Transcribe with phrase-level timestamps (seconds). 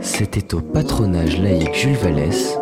[0.00, 2.58] C'était au patronage laïque Jules Vallès,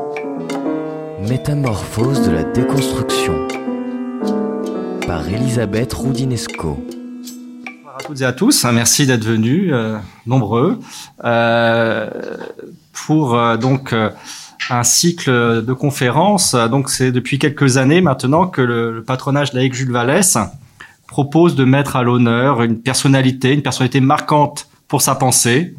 [1.29, 3.49] Métamorphose de la déconstruction,
[5.07, 6.79] par Elisabeth Roudinesco.
[6.85, 10.79] Bonjour à toutes et à tous, merci d'être venus, euh, nombreux,
[11.25, 12.09] euh,
[12.93, 13.95] pour euh, donc
[14.71, 16.55] un cycle de conférences.
[16.55, 20.39] Donc c'est depuis quelques années maintenant que le, le patronage laïque Jules Vallès
[21.09, 25.75] propose de mettre à l'honneur une personnalité, une personnalité marquante pour sa pensée,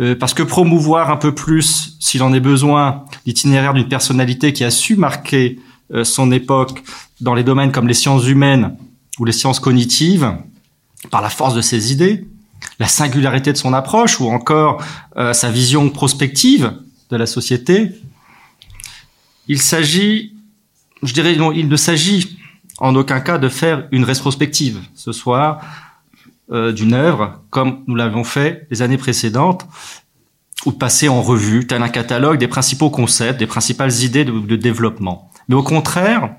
[0.00, 4.64] euh, parce que promouvoir un peu plus, s'il en est besoin, l'itinéraire d'une personnalité qui
[4.64, 5.60] a su marquer
[5.92, 6.82] euh, son époque
[7.20, 8.76] dans les domaines comme les sciences humaines
[9.18, 10.34] ou les sciences cognitives,
[11.10, 12.26] par la force de ses idées,
[12.78, 14.82] la singularité de son approche ou encore
[15.16, 16.72] euh, sa vision prospective
[17.10, 17.92] de la société,
[19.46, 20.34] il s'agit,
[21.02, 22.38] je dirais, il ne s'agit
[22.78, 24.80] en aucun cas de faire une rétrospective.
[24.94, 25.60] Ce soir,
[26.52, 29.66] euh, d'une œuvre, comme nous l'avions fait les années précédentes,
[30.66, 35.30] ou passer en revue, tel un catalogue des principaux concepts, des principales idées de développement.
[35.48, 36.36] Mais au contraire,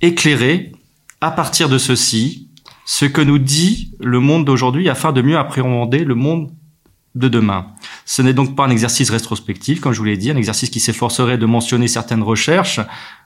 [0.00, 0.72] éclairer,
[1.20, 2.48] à partir de ceci,
[2.84, 6.50] ce que nous dit le monde d'aujourd'hui afin de mieux appréhender le monde
[7.14, 7.68] de demain.
[8.04, 10.80] Ce n'est donc pas un exercice rétrospectif, comme je vous l'ai dit, un exercice qui
[10.80, 12.80] s'efforcerait de mentionner certaines recherches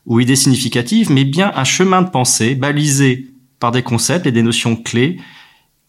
[0.05, 3.29] ou idées significatives, mais bien un chemin de pensée balisé
[3.59, 5.19] par des concepts et des notions clés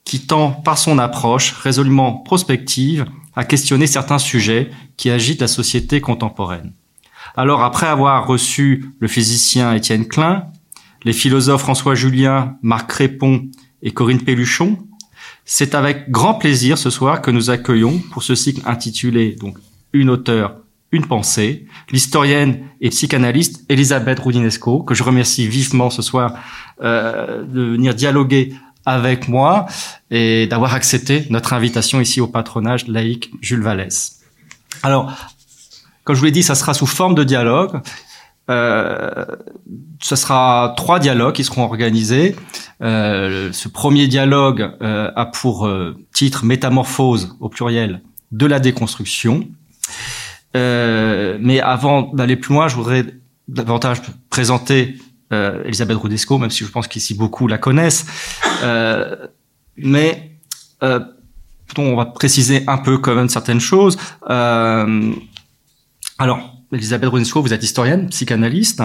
[0.10, 6.02] qui tend, par son approche résolument prospective, à questionner certains sujets qui agitent la société
[6.02, 6.74] contemporaine.
[7.38, 10.46] Alors, après avoir reçu le physicien Étienne Klein,
[11.04, 13.50] les philosophes François Julien, Marc Crépon
[13.84, 14.80] et Corinne Pelluchon,
[15.46, 19.60] c'est avec grand plaisir ce soir que nous accueillons pour ce cycle intitulé donc
[19.94, 20.56] Une auteure,
[20.92, 26.34] une pensée, l'historienne et psychanalyste Elisabeth Roudinesco, que je remercie vivement ce soir
[26.82, 28.56] euh, de venir dialoguer
[28.90, 29.68] avec moi
[30.12, 34.20] et d'avoir accepté notre invitation ici au patronage laïque Jules Vallès.
[34.84, 35.14] Alors,
[36.04, 37.82] comme je vous l'ai dit, ça sera sous forme de dialogue.
[38.50, 39.26] Euh,
[40.02, 42.36] ce sera trois dialogues qui seront organisés.
[42.82, 45.70] Euh, ce premier dialogue euh, a pour
[46.14, 48.02] titre Métamorphose au pluriel
[48.32, 49.48] de la déconstruction.
[50.56, 53.06] Mais avant d'aller plus loin, je voudrais
[53.48, 54.98] davantage présenter
[55.32, 58.06] euh, Elisabeth Rodesco, même si je pense qu'ici beaucoup la connaissent.
[58.64, 59.28] Euh,
[59.78, 60.32] mais
[60.84, 61.00] euh,
[61.78, 63.98] on va préciser un peu quand même certaines choses.
[64.30, 65.14] Euh,
[66.18, 68.82] alors, Elisabeth Rodesco, vous êtes historienne, psychanalyste.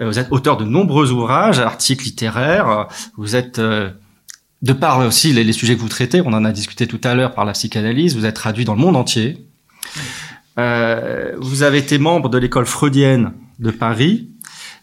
[0.00, 2.88] Vous êtes auteur de nombreux ouvrages, articles littéraires.
[3.16, 6.86] Vous êtes de par aussi les, les, sujets que vous traitez, on en a discuté
[6.86, 9.46] tout à l'heure par la psychanalyse, vous êtes traduit dans le monde entier.
[10.56, 14.30] Vous avez été membre de l'école freudienne de Paris,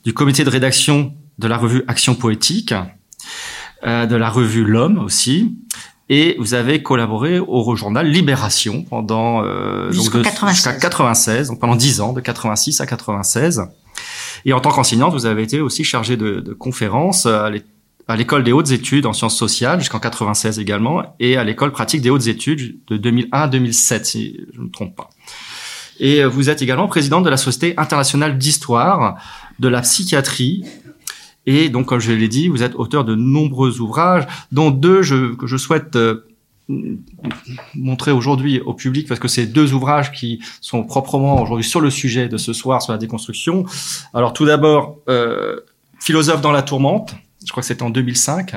[0.03, 2.73] du comité de rédaction de la revue Action Poétique,
[3.85, 5.55] euh, de la revue L'Homme aussi,
[6.09, 10.79] et vous avez collaboré au journal Libération pendant euh, jusqu'à 96.
[10.79, 13.61] 96, donc pendant 10 ans, de 86 à 96.
[14.45, 18.51] Et en tant qu'enseignante, vous avez été aussi chargée de, de conférences à l'école des
[18.51, 22.79] hautes études en sciences sociales jusqu'en 96 également, et à l'école pratique des hautes études
[22.87, 25.09] de 2001 à 2007, si je ne me trompe pas.
[25.99, 29.17] Et vous êtes également présidente de la Société internationale d'histoire
[29.59, 30.63] de la psychiatrie.
[31.45, 35.01] Et donc, comme je l'ai dit, vous êtes auteur de nombreux ouvrages, dont deux
[35.35, 36.27] que je souhaite euh,
[37.73, 41.89] montrer aujourd'hui au public, parce que c'est deux ouvrages qui sont proprement aujourd'hui sur le
[41.89, 43.65] sujet de ce soir, sur la déconstruction.
[44.13, 45.59] Alors, tout d'abord, euh,
[45.99, 48.51] Philosophe dans la tourmente, je crois que c'était en 2005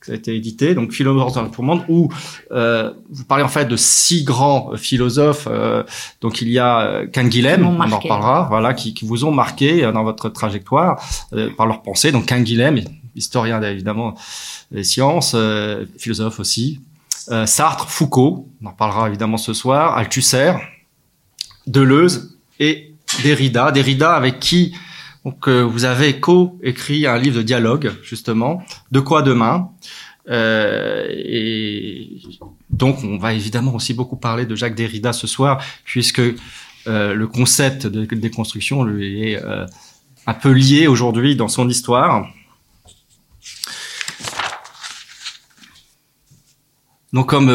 [0.00, 2.08] que ça a été édité, donc Philosophe dans la tourmente, où
[2.52, 5.48] euh, vous parlez en fait de six grands philosophes.
[5.50, 5.82] Euh,
[6.20, 9.82] donc il y a euh, Canguilhem, on en reparlera, voilà, qui, qui, vous ont marqué
[9.92, 12.12] dans votre trajectoire euh, par leur pensée.
[12.12, 12.80] Donc Canguilhem,
[13.16, 14.14] historien évidemment
[14.70, 16.80] des sciences, euh, philosophe aussi.
[17.30, 19.96] Euh, Sartre, Foucault, on en reparlera évidemment ce soir.
[19.96, 20.52] Althusser,
[21.66, 23.70] Deleuze et Derrida.
[23.70, 24.74] Derrida avec qui
[25.28, 28.62] donc euh, vous avez co-écrit un livre de dialogue justement,
[28.92, 29.68] de quoi demain.
[30.30, 32.18] Euh, et
[32.70, 36.22] donc on va évidemment aussi beaucoup parler de Jacques Derrida ce soir, puisque
[36.86, 39.66] euh, le concept de déconstruction lui est euh,
[40.26, 42.26] un peu lié aujourd'hui dans son histoire.
[47.12, 47.50] Donc, comme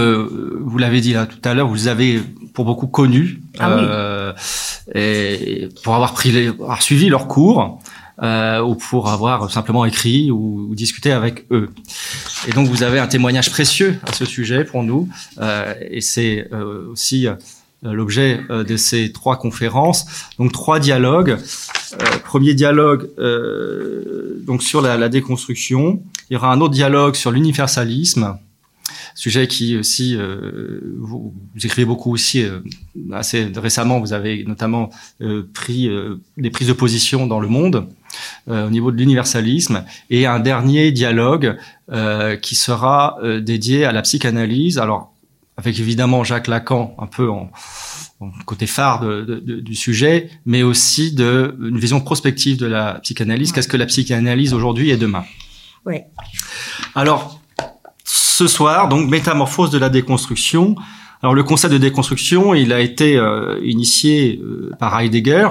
[0.62, 2.22] vous l'avez dit là tout à l'heure, vous avez
[2.54, 4.34] pour beaucoup connus ah euh,
[4.94, 7.80] et pour avoir pris les, avoir suivi leurs cours
[8.22, 11.70] euh, ou pour avoir simplement écrit ou, discuté avec eux.
[12.48, 15.10] Et donc, vous avez un témoignage précieux à ce sujet pour nous,
[15.40, 17.28] euh, et c'est euh, aussi
[17.82, 20.06] l'objet de ces trois conférences.
[20.38, 21.38] Donc, trois dialogues.
[22.24, 23.10] premier dialogue
[24.46, 26.02] donc sur la, la déconstruction.
[26.30, 28.38] Il y aura un autre dialogue sur l'universalisme
[29.16, 30.18] sujet qui aussi
[30.98, 31.34] vous,
[31.64, 32.46] écrivez beaucoup aussi
[33.12, 34.00] assez récemment.
[34.00, 34.90] Vous avez notamment
[35.54, 35.90] pris
[36.38, 37.88] des prises de position dans le monde
[38.48, 41.58] au niveau de l'universalisme et un dernier dialogue
[42.42, 44.78] qui sera dédié à la psychanalyse.
[44.78, 45.14] Alors
[45.58, 47.52] avec évidemment Jacques Lacan un peu en,
[48.46, 53.52] côté phare de, de, du sujet, mais aussi de une vision prospective de la psychanalyse.
[53.52, 55.26] Qu'est-ce que la psychanalyse aujourd'hui et demain?
[55.86, 55.98] Oui.
[56.96, 57.42] Alors,
[58.34, 60.76] ce soir, donc métamorphose de la déconstruction.
[61.22, 65.50] Alors le concept de déconstruction, il a été euh, initié euh, par Heidegger.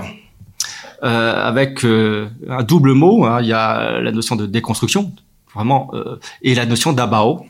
[1.04, 3.38] Euh, avec un double mot, hein.
[3.40, 5.12] il y a la notion de déconstruction,
[5.52, 5.90] vraiment,
[6.42, 7.44] et la notion d'abao,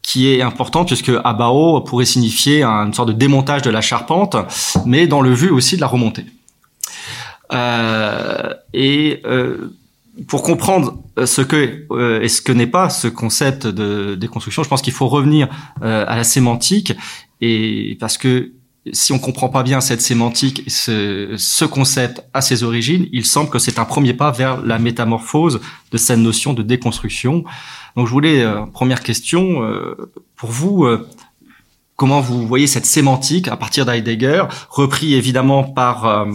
[0.00, 4.34] qui est important puisque abao pourrait signifier une sorte de démontage de la charpente,
[4.86, 6.24] mais dans le vu aussi de la remontée.
[8.72, 9.22] Et
[10.26, 14.68] pour comprendre ce que euh, et ce que n'est pas ce concept de déconstruction, je
[14.68, 15.48] pense qu'il faut revenir
[15.82, 16.92] euh, à la sémantique
[17.40, 18.52] et parce que
[18.92, 23.48] si on comprend pas bien cette sémantique, ce, ce concept à ses origines, il semble
[23.48, 25.60] que c'est un premier pas vers la métamorphose
[25.92, 27.44] de cette notion de déconstruction.
[27.96, 31.08] Donc je voulais, euh, première question, euh, pour vous, euh,
[31.96, 36.26] comment vous voyez cette sémantique à partir d'Heidegger, repris évidemment par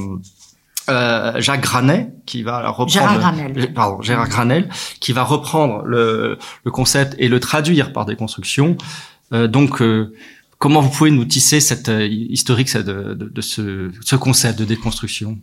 [0.88, 3.74] Jacques Granet, qui va reprendre Gérard Granel.
[3.74, 4.70] Pardon, Gérard Granel,
[5.00, 8.78] qui va reprendre le, le, concept et le traduire par déconstruction.
[9.32, 9.82] donc
[10.60, 15.38] Comment vous pouvez nous tisser cette historique de, de, de ce, ce, concept de déconstruction?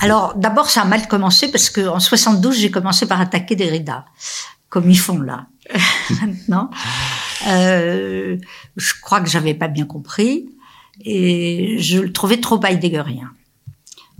[0.00, 4.04] Alors, d'abord, ça a mal commencé parce que en 72, j'ai commencé par attaquer Derrida,
[4.68, 5.48] comme ils font là
[6.20, 6.70] maintenant.
[7.48, 8.36] Euh,
[8.76, 10.48] je crois que j'avais pas bien compris
[11.04, 13.32] et je le trouvais trop heideggerien.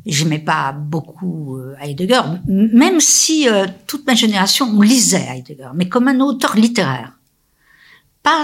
[0.06, 5.89] J'aimais pas beaucoup euh, Heidegger, même si euh, toute ma génération on lisait Heidegger, mais
[5.89, 7.12] comme un auteur littéraire.
[8.23, 8.43] Pas,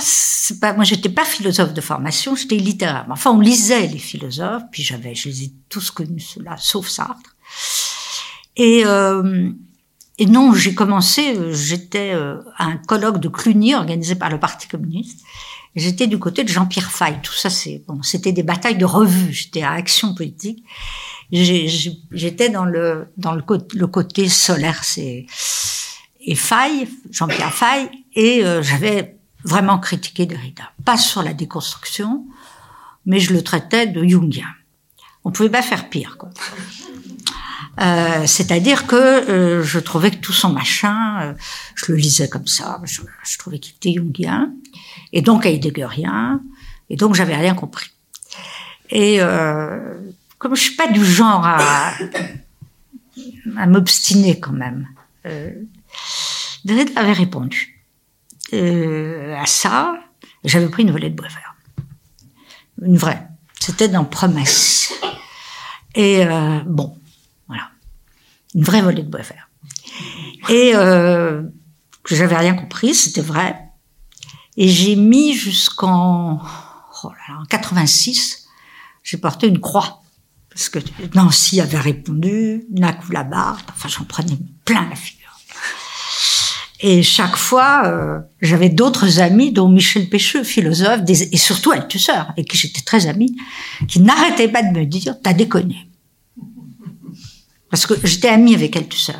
[0.60, 3.06] pas moi j'étais pas philosophe de formation, j'étais littéraire.
[3.10, 7.36] Enfin, on lisait les philosophes, puis j'avais, je les ai tous connus ceux-là, sauf Sartre.
[8.56, 9.50] Et, euh,
[10.16, 14.66] et non, j'ai commencé, euh, j'étais à un colloque de Cluny organisé par le Parti
[14.66, 15.20] communiste.
[15.76, 17.18] J'étais du côté de Jean-Pierre Fay.
[17.22, 19.32] Tout ça, c'est bon, c'était des batailles de revue.
[19.32, 20.64] J'étais à Action politique.
[21.32, 23.42] J'étais dans le dans le,
[23.86, 25.26] côté solaire, c'est
[26.22, 30.64] et Fay, Jean-Pierre Fay, et euh, j'avais vraiment critiqué Derrida.
[30.84, 32.26] Pas sur la déconstruction,
[33.06, 34.48] mais je le traitais de jungien.
[35.24, 36.30] On pouvait pas faire pire, quoi.
[37.80, 41.34] Euh, C'est-à-dire que euh, je trouvais que tout son machin, euh,
[41.74, 44.52] je le lisais comme ça, je, je trouvais qu'il était jungien,
[45.12, 46.42] et donc heideggerien,
[46.90, 47.90] et donc j'avais rien compris.
[48.90, 49.94] Et euh,
[50.40, 51.92] comme je suis pas du genre à,
[53.66, 54.88] m'obstiner quand même,
[55.26, 55.52] euh,
[56.96, 57.84] avait répondu.
[58.54, 60.00] Euh, à ça,
[60.42, 61.54] j'avais pris une volée de vert.
[62.80, 63.28] Une vraie.
[63.60, 64.94] C'était dans Promesse.
[65.94, 66.98] Et euh, bon,
[67.46, 67.68] voilà.
[68.54, 69.50] Une vraie volée de vert.
[70.48, 71.42] Et euh,
[72.02, 73.60] que j'avais rien compris, c'était vrai.
[74.56, 76.40] Et j'ai mis jusqu'en
[77.04, 78.48] oh là là, en 86,
[79.02, 79.99] j'ai porté une croix.
[80.52, 80.78] Parce que
[81.14, 85.20] Nancy avait répondu, Nakou là-bas, enfin j'en prenais plein la figure.
[86.82, 92.48] Et chaque fois, euh, j'avais d'autres amis, dont Michel Pécheux, philosophe, et surtout Althusser, avec
[92.48, 93.36] qui j'étais très amie,
[93.86, 95.90] qui n'arrêtaient pas de me dire «t'as déconné».
[97.70, 99.12] Parce que j'étais amie avec Althusser.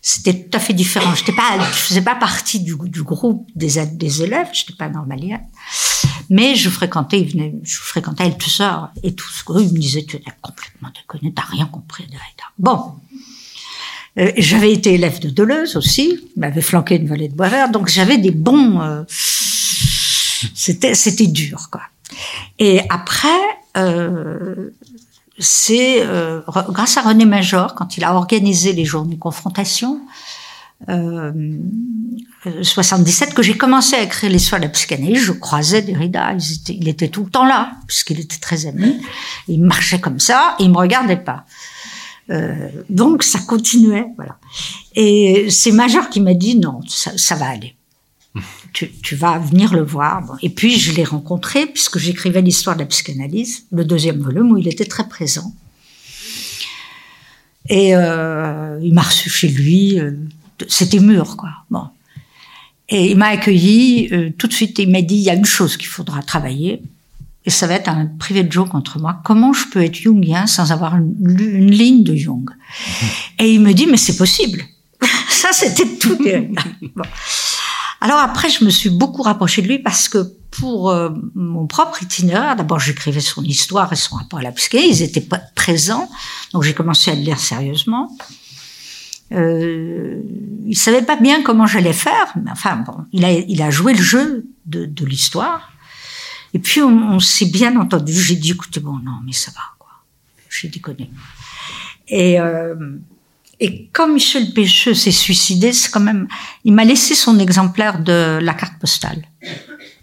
[0.00, 1.12] C'était tout à fait différent.
[1.16, 5.42] J'étais pas, je faisais pas partie du, du groupe des, des élèves, j'étais pas normalienne.
[6.30, 8.70] Mais je fréquentais, il venait, je fréquentais Althusser
[9.02, 12.16] et tout ce que il me disait, tu as complètement déconné, t'as rien compris de
[12.58, 12.94] Bon.
[14.18, 17.88] Euh, j'avais été élève de Deleuze aussi, m'avait flanqué une vallée de bois vert, donc
[17.88, 18.80] j'avais des bons.
[18.80, 21.82] Euh, c'était c'était dur quoi.
[22.58, 23.28] Et après,
[23.76, 24.70] euh,
[25.38, 30.00] c'est euh, grâce à René Major quand il a organisé les journées confrontation.
[30.88, 31.32] Euh,
[32.62, 36.36] 77 que j'ai commencé à écrire l'histoire de la psychanalyse, je croisais Derrida,
[36.68, 39.00] il était, tout le temps là, puisqu'il était très ami,
[39.48, 41.44] il marchait comme ça, et il me regardait pas.
[42.30, 44.38] Euh, donc ça continuait, voilà.
[44.94, 47.74] Et c'est Major qui m'a dit non, ça, va aller.
[48.72, 50.36] Tu, vas venir le voir.
[50.42, 54.58] Et puis je l'ai rencontré puisque j'écrivais l'histoire de la psychanalyse, le deuxième volume où
[54.58, 55.54] il était très présent.
[57.68, 59.98] Et euh, il m'a reçu chez lui.
[59.98, 60.12] Euh,
[60.68, 61.50] C'était mûr, quoi.
[61.70, 61.84] Bon.
[62.88, 64.78] Et il m'a accueilli euh, tout de suite.
[64.78, 66.82] Il m'a dit il y a une chose qu'il faudra travailler
[67.44, 69.20] et ça va être un privé de joke entre moi.
[69.24, 72.50] Comment je peux être jungien sans avoir une, une ligne de Jung?
[73.38, 74.64] Et il me dit, mais c'est possible.
[75.28, 76.18] ça, c'était tout.
[76.96, 77.04] bon.
[78.00, 82.02] Alors après, je me suis beaucoup rapprochée de lui parce que pour euh, mon propre
[82.02, 86.08] itinéraire, d'abord j'écrivais son histoire et son rapport à la psyché, ils étaient pas présents,
[86.52, 88.10] donc j'ai commencé à le lire sérieusement.
[89.32, 90.22] Euh,
[90.66, 93.92] il savait pas bien comment j'allais faire, mais enfin bon, il a, il a joué
[93.92, 95.72] le jeu de, de l'histoire.
[96.54, 98.12] Et puis on, on s'est bien entendu.
[98.12, 99.90] J'ai dit écoutez bon non mais ça va quoi,
[100.48, 101.10] j'ai déconné.
[102.08, 102.74] Et euh,
[103.58, 106.28] et quand Michel Pécheux s'est suicidé, c'est quand même,
[106.64, 109.22] il m'a laissé son exemplaire de la carte postale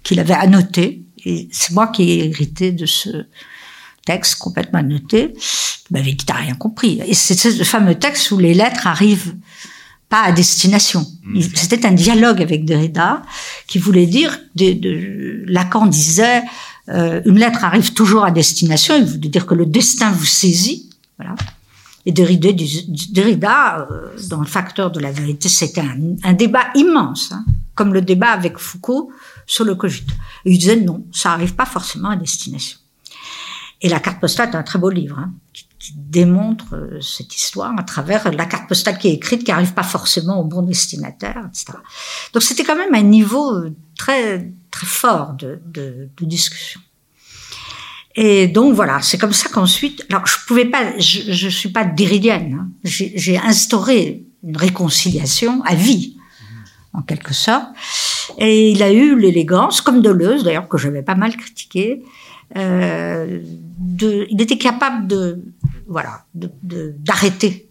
[0.02, 1.04] qu'il avait annoté.
[1.26, 3.28] Et c'est moi qui ai hérité de ce
[4.06, 5.34] texte complètement annoté.
[5.90, 7.02] Il m'avait dit, t'as rien compris.
[7.06, 9.36] Et c'est ce fameux texte où les lettres arrivent
[10.10, 11.08] pas à destination.
[11.56, 13.24] C'était un dialogue avec Derrida
[13.66, 16.44] qui voulait dire, de, de, Lacan disait,
[16.90, 20.90] euh, une lettre arrive toujours à destination, il voulait dire que le destin vous saisit.
[21.18, 21.36] Voilà.
[22.06, 22.50] Et Derrida,
[23.12, 27.94] Derrida euh, dans le facteur de la vérité, c'était un, un, débat immense, hein, comme
[27.94, 29.12] le débat avec Foucault
[29.48, 30.14] sur le cogito.
[30.46, 32.78] Et il disait non, ça arrive pas forcément à destination.
[33.84, 37.74] Et la carte postale est un très beau livre hein, qui, démontre euh, cette histoire
[37.78, 41.50] à travers la carte postale qui est écrite, qui arrive pas forcément au bon destinataire,
[41.50, 41.78] etc.
[42.32, 46.80] Donc c'était quand même un niveau euh, très très fort de, de, de discussion.
[48.16, 51.84] Et donc voilà, c'est comme ça qu'ensuite, alors je pouvais pas, je, je suis pas
[51.84, 56.16] déridienne, hein, j'ai instauré une réconciliation à vie,
[56.94, 57.66] en quelque sorte.
[58.38, 62.04] Et il a eu l'élégance, comme Deleuze d'ailleurs, que j'avais pas mal critiqué,
[62.56, 63.40] euh,
[63.80, 65.44] de, il était capable de,
[65.88, 67.68] voilà, d'arrêter.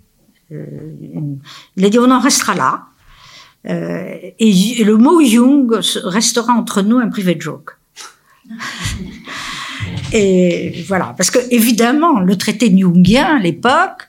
[0.51, 1.37] De, euh,
[1.77, 2.85] il a dit on en restera là.
[3.69, 5.73] Euh, et, et, le mot Jung
[6.05, 7.79] restera entre nous un privé joke.
[10.13, 14.09] Et voilà, parce que évidemment, le traité jungien à l'époque,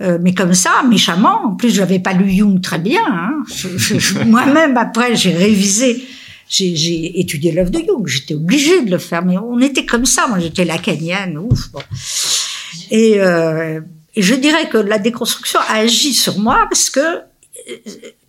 [0.00, 1.46] euh, mais comme ça, méchamment.
[1.46, 3.02] En plus, j'avais pas lu Jung très bien.
[3.06, 3.44] Hein.
[4.26, 6.02] Moi-même, après, j'ai révisé,
[6.50, 8.06] j'ai étudié l'œuvre de Jung.
[8.06, 10.26] J'étais obligée de le faire, mais on était comme ça.
[10.26, 11.70] Moi, j'étais lacanienne, ouf.
[11.70, 11.80] Bon.
[12.90, 13.80] Et, euh,
[14.16, 17.20] je dirais que la déconstruction a agi sur moi parce que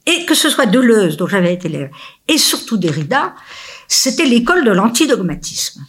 [0.05, 1.89] et que ce soit Deleuze, dont j'avais été élève,
[2.27, 3.35] et surtout Derrida,
[3.87, 5.85] c'était l'école de l'antidogmatisme.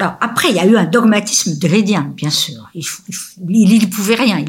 [0.00, 2.68] Alors après, il y a eu un dogmatisme drédien, bien sûr.
[2.74, 2.84] Il,
[3.48, 4.44] il, pouvait rien.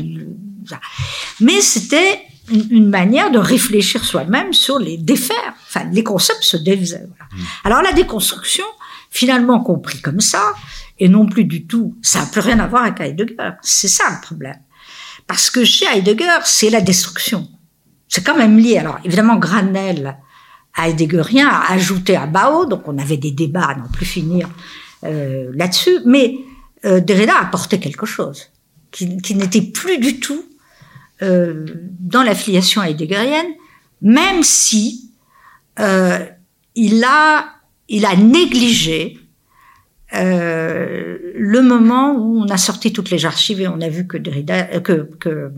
[1.39, 5.53] Mais c'était une, une, manière de réfléchir soi-même sur les défaire.
[5.67, 7.07] Enfin, les concepts se défaisaient.
[7.07, 7.25] Voilà.
[7.31, 7.47] Mmh.
[7.63, 8.65] Alors la déconstruction,
[9.09, 10.53] finalement compris comme ça,
[10.99, 13.51] et non plus du tout, ça n'a plus rien à voir avec Heidegger.
[13.61, 14.59] C'est ça le problème.
[15.27, 17.47] Parce que chez Heidegger, c'est la destruction.
[18.07, 18.77] C'est quand même lié.
[18.77, 20.17] Alors évidemment, Granel,
[20.77, 24.49] heideggerien, a ajouté à Bao, donc on avait des débats à n'en plus finir
[25.03, 26.37] euh, là-dessus, mais
[26.85, 28.51] euh, Derrida apportait quelque chose
[28.91, 30.43] qui, qui n'était plus du tout
[31.21, 31.65] euh,
[31.99, 33.53] dans l'affiliation heideggerienne,
[34.01, 35.11] même si
[35.79, 36.25] euh,
[36.75, 37.45] il a
[37.87, 39.19] il a négligé
[40.13, 44.17] euh, le moment où on a sorti toutes les archives et on a vu que
[44.17, 45.51] Derrida, euh, que, que,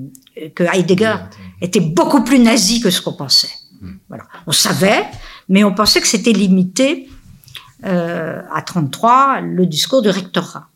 [0.55, 1.15] que Heidegger
[1.61, 3.51] était beaucoup plus nazi que ce qu'on pensait.
[3.81, 3.95] Hmm.
[4.07, 5.03] Voilà, on savait,
[5.49, 7.09] mais on pensait que c'était limité
[7.85, 10.69] euh, à 33 le discours du rectorat.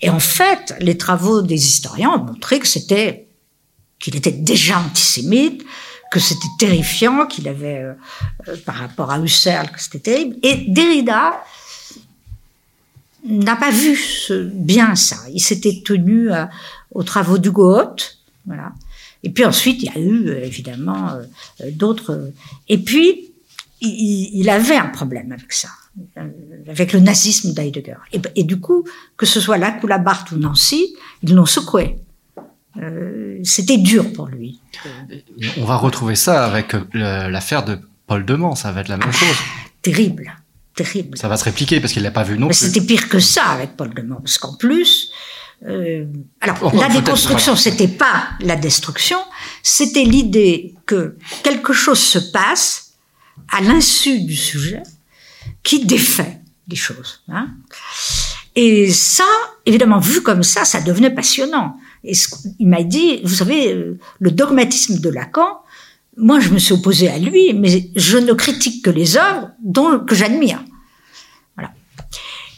[0.00, 3.27] Et en fait, les travaux des historiens ont montré que c'était
[3.98, 5.64] qu'il était déjà antisémite,
[6.10, 7.92] que c'était terrifiant, qu'il avait euh,
[8.48, 10.36] euh, par rapport à Husserl que c'était terrible.
[10.42, 11.42] Et Derrida
[13.24, 15.16] n'a pas vu ce, bien ça.
[15.32, 16.46] Il s'était tenu euh,
[16.92, 18.72] aux travaux du Goethe, voilà.
[19.24, 21.10] Et puis ensuite, il y a eu évidemment
[21.72, 22.30] d'autres.
[22.68, 23.32] Et puis,
[23.80, 25.68] il, il avait un problème avec ça.
[26.16, 26.28] Euh,
[26.68, 27.96] avec le nazisme d'Heidegger.
[28.12, 28.84] Et, du coup,
[29.16, 31.96] que ce soit Lac ou la Barthes ou Nancy, ils l'ont secoué.
[32.76, 34.60] Euh, C'était dur pour lui.
[35.58, 39.08] On va retrouver ça avec euh, l'affaire de Paul Demant, ça va être la même
[39.10, 39.36] ah, chose.
[39.82, 40.36] Terrible,
[40.74, 41.16] terrible.
[41.16, 42.66] Ça va se répliquer parce qu'il l'a pas vu non Mais plus.
[42.66, 45.10] C'était pire que ça avec Paul parce qu'en plus,
[45.66, 46.06] euh,
[46.40, 47.70] alors oh, la déconstruction, voilà.
[47.70, 49.18] c'était pas la destruction,
[49.62, 52.92] c'était l'idée que quelque chose se passe
[53.52, 54.82] à l'insu du sujet
[55.62, 57.22] qui défait les choses.
[57.28, 57.48] Hein.
[58.54, 59.24] Et ça,
[59.66, 61.78] évidemment, vu comme ça, ça devenait passionnant.
[62.04, 62.28] Et ce,
[62.58, 65.60] il m'a dit, vous savez, euh, le dogmatisme de Lacan,
[66.16, 70.00] moi je me suis opposé à lui, mais je ne critique que les œuvres dont,
[70.00, 70.62] que j'admire.
[71.56, 71.72] Voilà.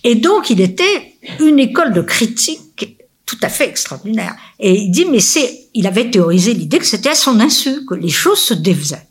[0.04, 4.34] Et donc il était une école de critique tout à fait extraordinaire.
[4.58, 7.94] Et il dit, mais c'est, il avait théorisé l'idée que c'était à son insu, que
[7.94, 9.06] les choses se défaisaient.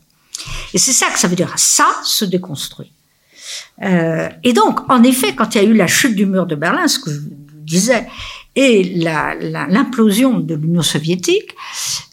[0.74, 2.92] Et c'est ça que ça veut dire, ça se déconstruit.
[3.82, 6.54] Euh, et donc, en effet, quand il y a eu la chute du mur de
[6.54, 7.20] Berlin, ce que je
[7.64, 8.06] disais,
[8.56, 11.54] et l'implosion de l'Union soviétique,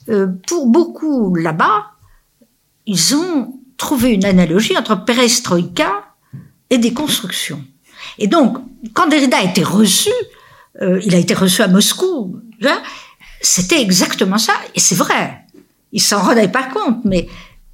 [0.10, 1.92] euh, pour beaucoup là-bas,
[2.86, 6.06] ils ont trouvé une analogie entre perestroïka
[6.70, 7.64] et déconstruction.
[8.18, 8.58] Et donc,
[8.94, 10.12] quand Derrida a été reçu,
[10.82, 12.40] euh, il a été reçu à Moscou,
[13.42, 15.44] c'était exactement ça, et c'est vrai.
[15.92, 17.28] Il s'en rendait pas compte, mais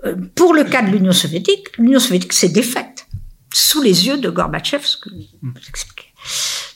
[0.06, 3.06] euh, pour le cas de l'Union soviétique, l'Union soviétique s'est défaite
[3.54, 6.08] sous les yeux de Gorbatchev, ce que vous expliquez.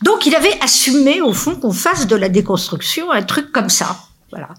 [0.03, 3.97] Donc il avait assumé au fond qu'on fasse de la déconstruction un truc comme ça.
[4.29, 4.49] Voilà.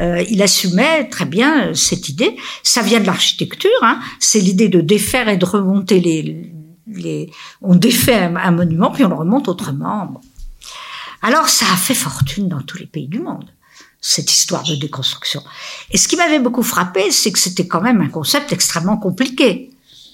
[0.00, 2.36] Euh, il assumait très bien cette idée.
[2.62, 3.70] Ça vient de l'architecture.
[3.82, 4.00] Hein.
[4.18, 6.52] C'est l'idée de défaire et de remonter les.
[6.88, 7.30] les...
[7.62, 10.20] On défait un, monument puis on le remonte autrement.
[11.22, 13.50] Alors ça a fait fortune dans tous les pays du monde
[14.06, 15.42] cette histoire de déconstruction.
[15.90, 19.70] Et ce qui m'avait beaucoup frappé, c'est que c'était quand même un concept extrêmement compliqué.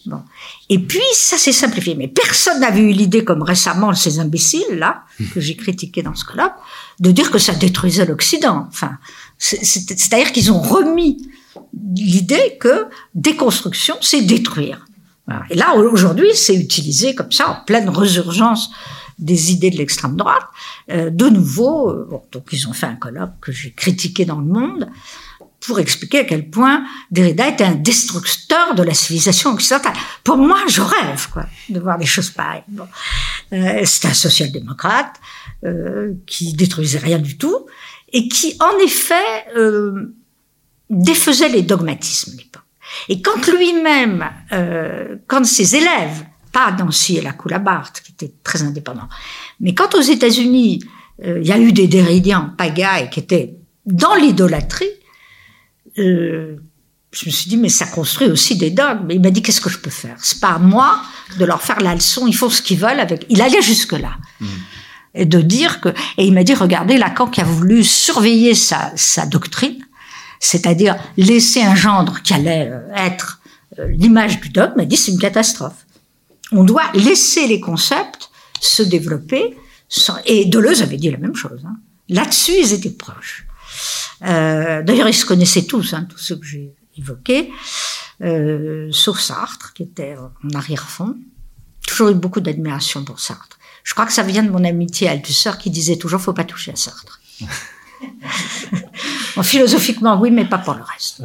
[0.07, 0.23] Bon.
[0.69, 1.95] Et puis, ça s'est simplifié.
[1.95, 6.51] Mais personne n'avait eu l'idée, comme récemment ces imbéciles-là, que j'ai critiqué dans ce club,
[6.99, 8.67] de dire que ça détruisait l'Occident.
[8.69, 8.93] Enfin,
[9.39, 11.29] c'est-à-dire qu'ils ont remis
[11.95, 14.87] l'idée que déconstruction, c'est détruire.
[15.51, 18.71] Et là, aujourd'hui, c'est utilisé comme ça, en pleine résurgence
[19.21, 20.43] des idées de l'extrême droite.
[20.91, 24.41] Euh, de nouveau, euh, bon, donc ils ont fait un colloque que j'ai critiqué dans
[24.41, 24.89] le Monde,
[25.61, 29.93] pour expliquer à quel point Derrida était un destructeur de la civilisation occidentale.
[30.25, 32.63] Pour moi, je rêve quoi, de voir des choses pareilles.
[32.69, 32.87] Bon.
[33.53, 35.17] Euh, C'était un social-démocrate
[35.65, 37.67] euh, qui détruisait rien du tout
[38.13, 39.15] et qui, en effet,
[39.57, 40.15] euh,
[40.89, 42.63] défaisait les dogmatismes l'époque.
[43.09, 48.63] Et quand lui-même, euh, quand ses élèves, pas Nancy et la Coulabart, qui étaient très
[48.63, 49.09] indépendants,
[49.61, 50.83] mais quand aux États-Unis,
[51.25, 53.55] euh, il y a eu des Derridiens pagailles qui étaient
[53.87, 54.91] dans l'idolâtrie,
[56.01, 56.57] euh,
[57.13, 59.07] je me suis dit, mais ça construit aussi des dogmes.
[59.07, 60.17] Mais il m'a dit, qu'est-ce que je peux faire?
[60.19, 61.03] C'est pas à moi
[61.39, 62.27] de leur faire la leçon.
[62.27, 63.27] Ils font ce qu'ils veulent avec.
[63.29, 64.13] Il allait jusque là.
[64.41, 64.47] Hmm.
[65.15, 65.89] Et de dire que.
[66.19, 69.85] Et il m'a dit, regardez, Lacan qui a voulu surveiller sa, sa doctrine,
[70.39, 73.41] c'est-à-dire laisser un gendre qui allait euh, être
[73.79, 75.87] euh, l'image du dogme, m'a dit, c'est une catastrophe.
[76.53, 78.31] On doit laisser les concepts
[78.61, 79.57] se développer.
[80.27, 81.61] Et Deleuze avait dit la même chose.
[81.67, 81.77] Hein.
[82.09, 83.47] Là-dessus, ils étaient proches.
[84.23, 87.51] Euh, D'ailleurs, ils se connaissaient tous, hein, tous ceux que j'ai évoqués,
[88.23, 91.17] euh, sauf Sartre, qui était en arrière-fond.
[91.87, 93.59] Toujours eu beaucoup d'admiration pour Sartre.
[93.83, 96.45] Je crois que ça vient de mon amitié à Althusser qui disait toujours faut pas
[96.45, 97.21] toucher à Sartre.
[99.37, 101.23] bon, philosophiquement, oui, mais pas pour le reste.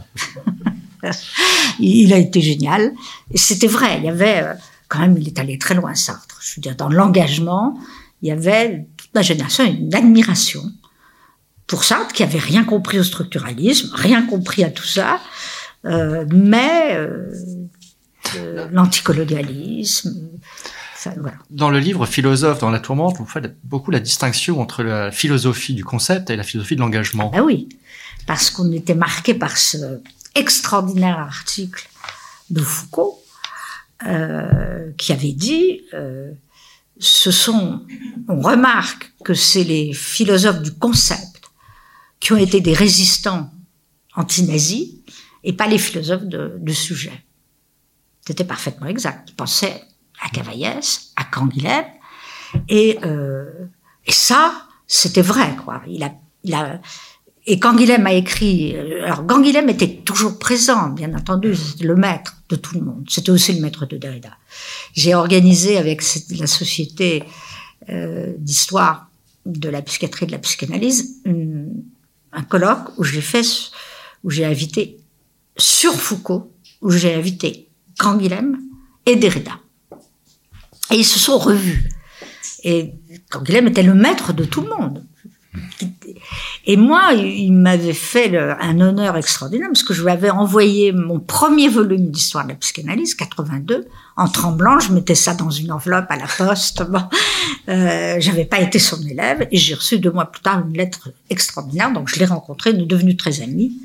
[1.79, 2.93] il a été génial.
[3.31, 4.53] Et c'était vrai, il y avait, euh,
[4.88, 6.39] quand même, il est allé très loin, Sartre.
[6.41, 7.77] Je veux dire, dans l'engagement,
[8.21, 10.63] il y avait toute ma génération une admiration
[11.67, 15.19] pour Sartre, qui avait rien compris au structuralisme, rien compris à tout ça,
[15.86, 17.32] euh, mais euh,
[18.71, 20.30] l'anticolonialisme.
[21.17, 21.38] Voilà.
[21.51, 25.75] Dans le livre Philosophe dans la tourmente, vous faites beaucoup la distinction entre la philosophie
[25.75, 27.32] du concept et la philosophie de l'engagement.
[27.36, 27.69] Ah oui,
[28.25, 30.01] parce qu'on était marqué par ce
[30.34, 31.88] extraordinaire article
[32.49, 33.21] de Foucault
[34.06, 36.32] euh, qui avait dit euh,
[36.99, 37.82] ce sont,
[38.28, 41.35] on remarque que c'est les philosophes du concept
[42.19, 43.51] qui ont été des résistants
[44.15, 44.89] anti-nazis
[45.43, 47.23] et pas les philosophes de, sujet.
[48.25, 49.30] C'était parfaitement exact.
[49.30, 49.84] Ils pensaient
[50.21, 51.86] à Cavaillès, à Canguilhem,
[52.69, 53.45] et, euh,
[54.08, 55.82] ça, c'était vrai, quoi.
[55.88, 56.80] Il a,
[57.47, 58.75] et Canguilhem a écrit.
[59.04, 63.06] Alors Canguilhem était toujours présent, bien entendu, c'était le maître de tout le monde.
[63.08, 64.32] C'était aussi le maître de Derrida.
[64.93, 66.01] J'ai organisé avec
[66.32, 67.23] la société
[67.89, 69.10] euh, d'histoire
[69.45, 71.21] de la psychiatrie et de la psychanalyse
[72.36, 73.45] un colloque où j'ai fait,
[74.24, 74.98] où j'ai invité
[75.58, 78.60] sur Foucault, où j'ai invité Canguilhem
[79.06, 79.54] et Derrida.
[80.91, 81.89] Et ils se sont revus.
[82.63, 82.93] Et
[83.30, 85.06] Canguilhem était le maître de tout le monde.
[86.65, 91.19] Et moi, il m'avait fait un honneur extraordinaire parce que je lui avais envoyé mon
[91.19, 94.80] premier volume d'histoire de la psychanalyse, 82, en tremblant.
[94.80, 96.84] Je mettais ça dans une enveloppe à la poste.
[96.84, 97.04] Bon,
[97.69, 101.12] euh, j'avais pas été son élève et j'ai reçu deux mois plus tard une lettre
[101.30, 101.91] extraordinaire.
[101.91, 103.82] Donc je l'ai rencontré, on est devenus très amis.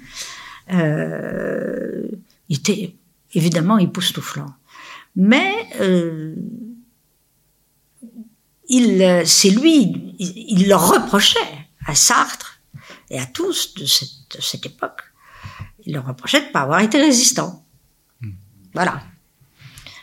[0.73, 2.09] Euh,
[2.49, 2.95] il était
[3.35, 4.55] évidemment époustouflant,
[5.17, 6.35] mais euh,
[8.69, 11.39] il, c'est lui, il, il leur reprochait
[11.87, 12.61] à Sartre
[13.11, 15.03] et à tous de cette, époque,
[15.85, 17.67] il leur reprochait de ne pas avoir été résistant.
[18.21, 18.31] Hmm.
[18.73, 19.03] Voilà.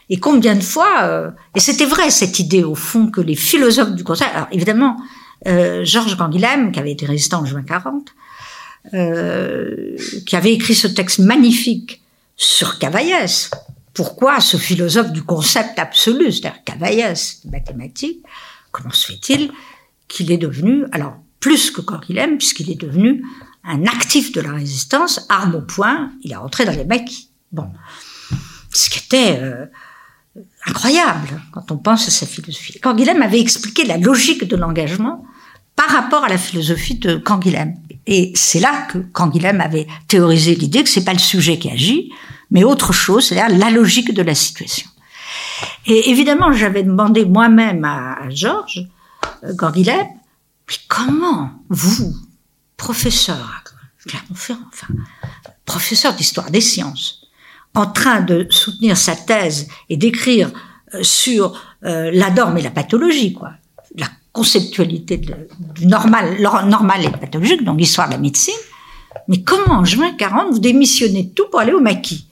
[0.10, 3.92] Et combien de fois, euh, et c'était vrai cette idée au fond que les philosophes
[3.92, 4.98] du Conseil, alors évidemment,
[5.48, 8.14] euh, Georges Canguilhem, qui avait été résistant en juin 40,
[8.94, 12.02] euh, qui avait écrit ce texte magnifique
[12.38, 13.52] sur Cavaillès.
[13.94, 18.24] Pourquoi ce philosophe du concept absolu, c'est-à-dire Cavaillès, mathématique,
[18.72, 19.52] comment se fait-il
[20.08, 23.24] qu'il est devenu, alors plus que Canguilhem, puisqu'il est devenu
[23.64, 27.12] un actif de la résistance, arme au point, il est rentré dans les mecs.
[27.52, 27.70] Bon.
[28.74, 29.66] ce qui était euh,
[30.68, 32.80] incroyable quand on pense à sa philosophie.
[32.80, 35.26] Canguilhem avait expliqué la logique de l'engagement
[35.76, 37.76] par rapport à la philosophie de Canguilhem.
[38.06, 42.12] Et c'est là que Canguilhem avait théorisé l'idée que c'est pas le sujet qui agit,
[42.52, 44.90] mais autre chose, c'est-à-dire la logique de la situation.
[45.86, 48.88] Et évidemment, j'avais demandé moi-même à, Georges
[49.44, 50.08] euh, Canguilhem,
[50.68, 52.16] mais comment vous,
[52.76, 53.64] professeur
[54.32, 54.88] enfin,
[55.66, 57.27] professeur d'histoire des sciences,
[57.76, 60.52] en train de soutenir sa thèse et d'écrire
[60.94, 63.52] euh, sur euh, la norme et la pathologie, quoi,
[63.96, 68.56] la conceptualité du normal, normal et pathologique, donc l'histoire de la médecine.
[69.28, 72.28] Mais comment en juin 40 vous démissionnez tout pour aller au maquis?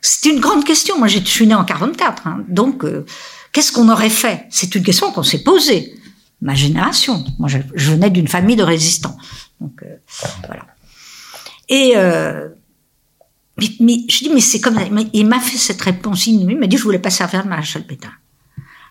[0.00, 0.98] C'est une grande question.
[0.98, 2.44] Moi, je suis né en 44, hein.
[2.48, 3.06] donc euh,
[3.52, 4.46] qu'est-ce qu'on aurait fait?
[4.50, 5.94] C'est une question qu'on s'est posée.
[6.42, 7.24] Ma génération.
[7.38, 7.58] Moi, je,
[7.90, 9.16] venais d'une famille de résistants,
[9.60, 9.82] donc
[10.46, 10.66] voilà.
[11.68, 12.48] Et euh,
[13.80, 14.78] mais, je dis, mais c'est comme,
[15.12, 17.86] il m'a fait cette réponse inouïe, il m'a dit, je voulais pas servir le maréchal
[17.86, 18.12] Pétain.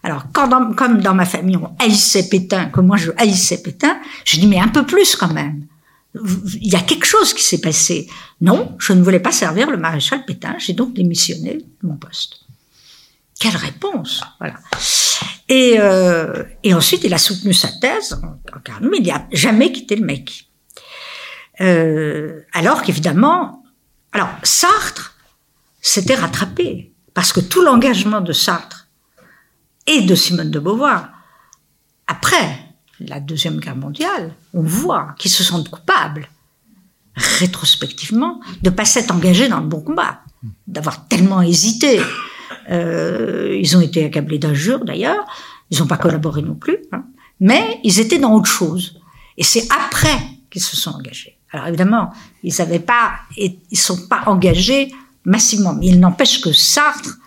[0.04, 4.40] Alors, quand comme dans ma famille, on haïssait Pétain, comme moi je haïssais Pétain, je
[4.40, 5.66] dis, mais un peu plus quand même.
[6.62, 8.08] Il y a quelque chose qui s'est passé.
[8.40, 12.42] Non, je ne voulais pas servir le maréchal Pétain, j'ai donc démissionné de mon poste.
[13.40, 14.56] Quelle réponse Voilà.
[15.50, 18.20] Et, euh, et ensuite, il a soutenu sa thèse,
[18.82, 20.48] mais il n'a jamais quitté le mec.
[21.62, 23.65] Euh, alors qu'évidemment,
[24.16, 25.14] alors, Sartre
[25.82, 28.88] s'était rattrapé, parce que tout l'engagement de Sartre
[29.88, 31.10] et de Simone de Beauvoir,
[32.08, 32.60] après
[33.02, 36.30] la Deuxième Guerre mondiale, on voit qu'ils se sentent coupables,
[37.18, 40.22] rétrospectivement, de ne pas s'être engagés dans le bon combat,
[40.66, 42.00] d'avoir tellement hésité.
[42.72, 45.26] Euh, ils ont été accablés d'injures d'ailleurs,
[45.72, 47.04] ils n'ont pas collaboré non plus, hein.
[47.42, 48.98] mais ils étaient dans autre chose.
[49.36, 50.18] Et c'est après
[50.50, 51.35] qu'ils se sont engagés.
[51.52, 52.12] Alors évidemment,
[52.44, 54.92] ils n'avaient pas, ils sont pas engagés
[55.26, 57.18] massivement, mais il n'empêche que Sartre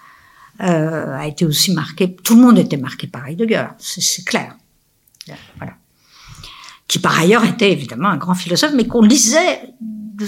[0.60, 2.14] euh, a été aussi marqué.
[2.16, 4.56] Tout le monde était marqué par Heidegger, c'est clair.
[5.58, 5.74] Voilà.
[6.86, 10.26] Qui par ailleurs était évidemment un grand philosophe, mais qu'on lisait de,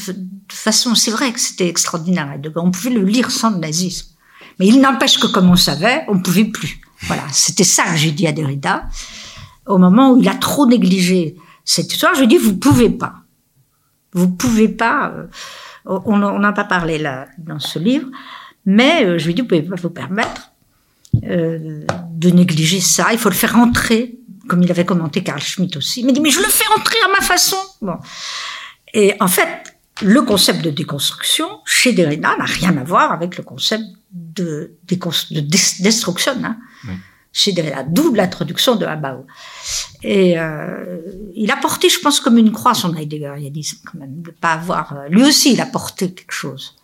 [0.48, 2.59] façon, c'est vrai que c'était extraordinaire Heidegger.
[2.59, 4.14] On pouvait le lire sans le nazisme,
[4.59, 6.81] mais il n'empêche que comme on savait, on ne pouvait plus.
[7.03, 8.85] Voilà, c'était ça que j'ai dit à Derrida
[9.66, 12.14] au moment où il a trop négligé cette histoire.
[12.14, 13.14] Je lui ai dit vous pouvez pas.
[14.12, 15.12] Vous pouvez pas,
[15.86, 18.08] euh, on n'a pas parlé là dans ce livre,
[18.66, 20.50] mais euh, je lui dis, vous pouvez pas vous permettre
[21.24, 23.08] euh, de négliger ça.
[23.12, 24.18] Il faut le faire entrer,
[24.48, 26.00] comme il avait commenté Carl Schmitt aussi.
[26.00, 27.56] Il m'a dit, mais je le fais entrer à ma façon.
[27.80, 27.96] Bon.
[28.92, 29.48] Et en fait,
[30.02, 35.40] le concept de déconstruction chez Derrida n'a rien à voir avec le concept de, de
[35.40, 36.32] destruction.
[36.42, 36.56] Hein
[37.32, 39.26] chez Derrida, d'où l'introduction de Abao.
[40.02, 40.98] Et euh,
[41.34, 43.34] il a porté, je pense, comme une croix son Heidegger.
[43.38, 44.96] Il a dit quand même de pas avoir.
[44.96, 46.76] Euh, lui aussi, il a porté quelque chose.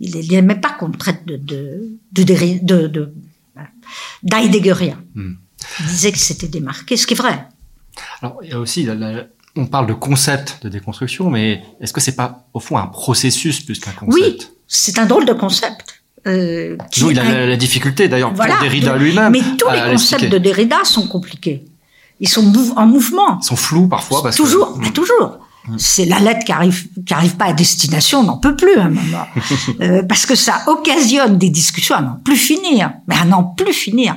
[0.00, 3.14] Il n'aimait pas qu'on traite de de de, de,
[4.22, 5.00] d'Heideggerien.
[5.14, 5.34] Hmm.
[5.80, 7.46] Il disait que c'était démarqué, ce qui est vrai.
[8.20, 8.88] Alors il y a aussi,
[9.56, 13.60] on parle de concept de déconstruction, mais est-ce que c'est pas au fond un processus
[13.60, 14.14] plus qu'un concept?
[14.14, 15.93] Oui, c'est un drôle de concept.
[16.26, 19.30] Euh, qui il a la, difficulté d'ailleurs pour Derrida lui-même.
[19.32, 21.64] Mais tous les concepts de Derrida sont compliqués.
[22.20, 23.38] Ils sont en mouvement.
[23.42, 24.22] Ils sont flous parfois.
[24.22, 24.88] Parce toujours, que...
[24.88, 25.38] toujours.
[25.78, 28.84] C'est la lettre qui arrive, qui arrive pas à destination, on n'en peut plus à
[28.84, 29.26] un moment,
[29.80, 33.72] euh, parce que ça occasionne des discussions à n'en plus finir, mais à n'en plus
[33.72, 34.14] finir.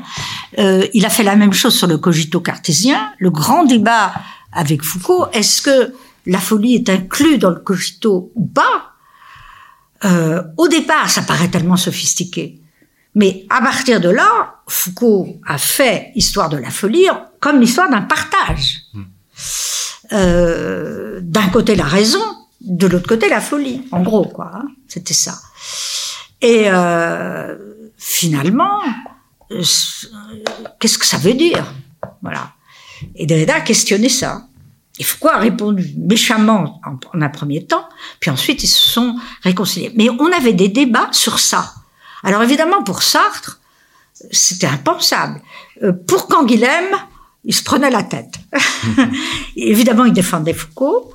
[0.60, 4.12] Euh, il a fait la même chose sur le cogito cartésien, le grand débat
[4.52, 5.28] avec Foucault.
[5.32, 5.94] Est-ce que
[6.26, 8.97] la folie est inclue dans le cogito ou pas?
[10.06, 12.62] Euh, au départ, ça paraît tellement sophistiqué.
[13.16, 17.08] Mais à partir de là, Foucault a fait Histoire de la folie
[17.40, 18.82] comme l'histoire d'un partage.
[18.94, 19.04] Hmm.
[20.14, 22.24] Euh, d'un côté la raison,
[22.62, 23.88] de l'autre côté la folie.
[23.92, 24.52] En gros, quoi.
[24.54, 25.34] Hein, C'était ça.
[26.42, 27.56] Et euh,
[27.98, 28.82] finalement,
[29.52, 29.64] euh,
[30.80, 31.74] qu'est-ce que ça veut dire?
[32.22, 32.52] Voilà.
[33.16, 34.47] Et Derrida a questionné ça.
[35.00, 37.88] Et Foucault a répondu méchamment en, un premier temps,
[38.20, 39.92] puis ensuite ils se sont réconciliés.
[39.96, 41.74] Mais on avait des débats sur ça.
[42.24, 43.60] Alors évidemment, pour Sartre,
[44.32, 45.42] c'était impensable.
[45.84, 46.96] Euh, pour Canguilhem,
[47.46, 48.36] il se prenait la tête.
[49.56, 51.14] évidemment, il défendait Foucault,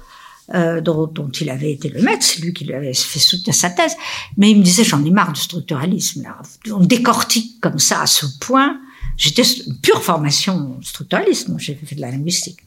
[0.55, 3.55] euh, dont, dont, il avait été le maître, c'est lui qui lui avait fait soutenir
[3.55, 3.97] sa thèse,
[4.37, 6.23] mais il me disait, j'en ai marre du structuralisme.
[6.23, 6.39] Là.
[6.73, 8.79] On décortique comme ça à ce point.
[9.17, 12.61] J'étais une pure formation structuraliste, moi j'ai fait de la linguistique.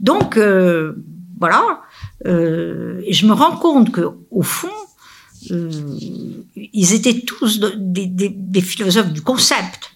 [0.00, 0.94] Donc euh,
[1.38, 1.82] voilà,
[2.26, 4.68] euh, et je me rends compte que au fond,
[5.50, 5.70] euh,
[6.56, 9.92] ils étaient tous des, des, des, philosophes du concept,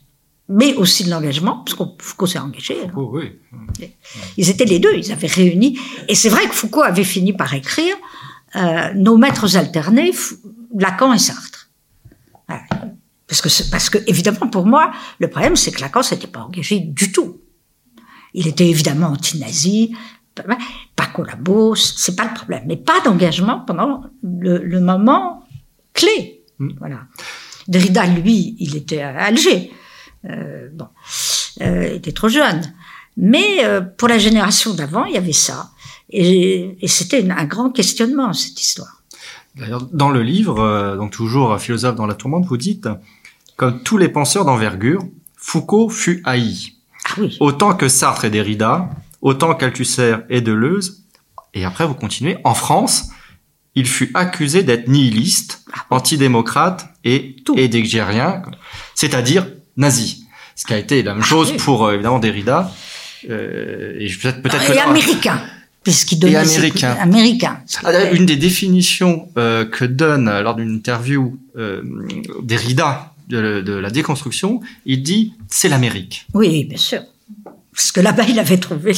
[0.48, 2.76] mais aussi de l'engagement, parce que Foucault s'est engagé.
[2.84, 2.90] Hein.
[2.96, 3.32] Oh, oui.
[4.36, 5.78] Ils étaient les deux, ils avaient réuni.
[6.08, 7.94] Et c'est vrai que Foucault avait fini par écrire
[8.94, 10.12] Nos maîtres alternés,
[10.78, 11.70] Lacan et Sartre.
[12.48, 12.62] Voilà.
[13.26, 16.78] Parce que, parce que, évidemment, pour moi, le problème, c'est que Lacan s'était pas engagé
[16.80, 17.40] du tout.
[18.34, 19.94] Il était évidemment anti-nazi,
[20.96, 25.46] pas collabo, c'est pas le problème, mais pas d'engagement pendant le, le, moment
[25.92, 26.42] clé.
[26.58, 26.70] Mm.
[26.78, 27.00] Voilà.
[27.68, 29.72] Derrida, lui, il était à Alger.
[30.28, 30.88] Euh, bon,
[31.62, 32.62] euh, il était trop jeune.
[33.16, 35.70] Mais euh, pour la génération d'avant, il y avait ça.
[36.10, 39.02] Et, et c'était un grand questionnement, cette histoire.
[39.54, 42.88] D'ailleurs, dans le livre, donc toujours philosophe dans la tourmente, vous dites,
[43.56, 45.00] comme tous les penseurs d'envergure,
[45.36, 46.73] Foucault fut haï.
[47.06, 47.36] Ah oui.
[47.40, 48.90] Autant que Sartre et Derrida,
[49.20, 51.04] autant qu'Althusser et Deleuze.
[51.54, 52.36] Et après, vous continuez.
[52.44, 53.10] En France,
[53.74, 58.42] il fut accusé d'être nihiliste, antidémocrate et hédégérien,
[58.94, 60.24] c'est-à-dire nazi.
[60.56, 61.56] Ce qui a été la même Ah chose oui.
[61.58, 62.70] pour euh, évidemment Derrida.
[63.28, 65.40] Euh, et peut-être et que américain,
[65.82, 67.58] puisqu'il donnait Et ses- américain.
[67.84, 71.38] Ah, une des définitions euh, que donne euh, lors d'une interview
[72.42, 76.26] Derrida de, la déconstruction, il dit c'est l'Amérique.
[76.34, 77.02] Oui, bien sûr.
[77.72, 78.92] Parce que là-bas, il avait trouvé,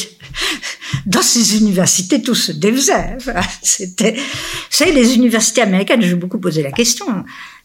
[1.07, 3.17] dans ces universités, tout se défaisait.
[3.63, 4.21] C'était, vous
[4.69, 7.07] savez, les universités américaines, j'ai beaucoup posé la question.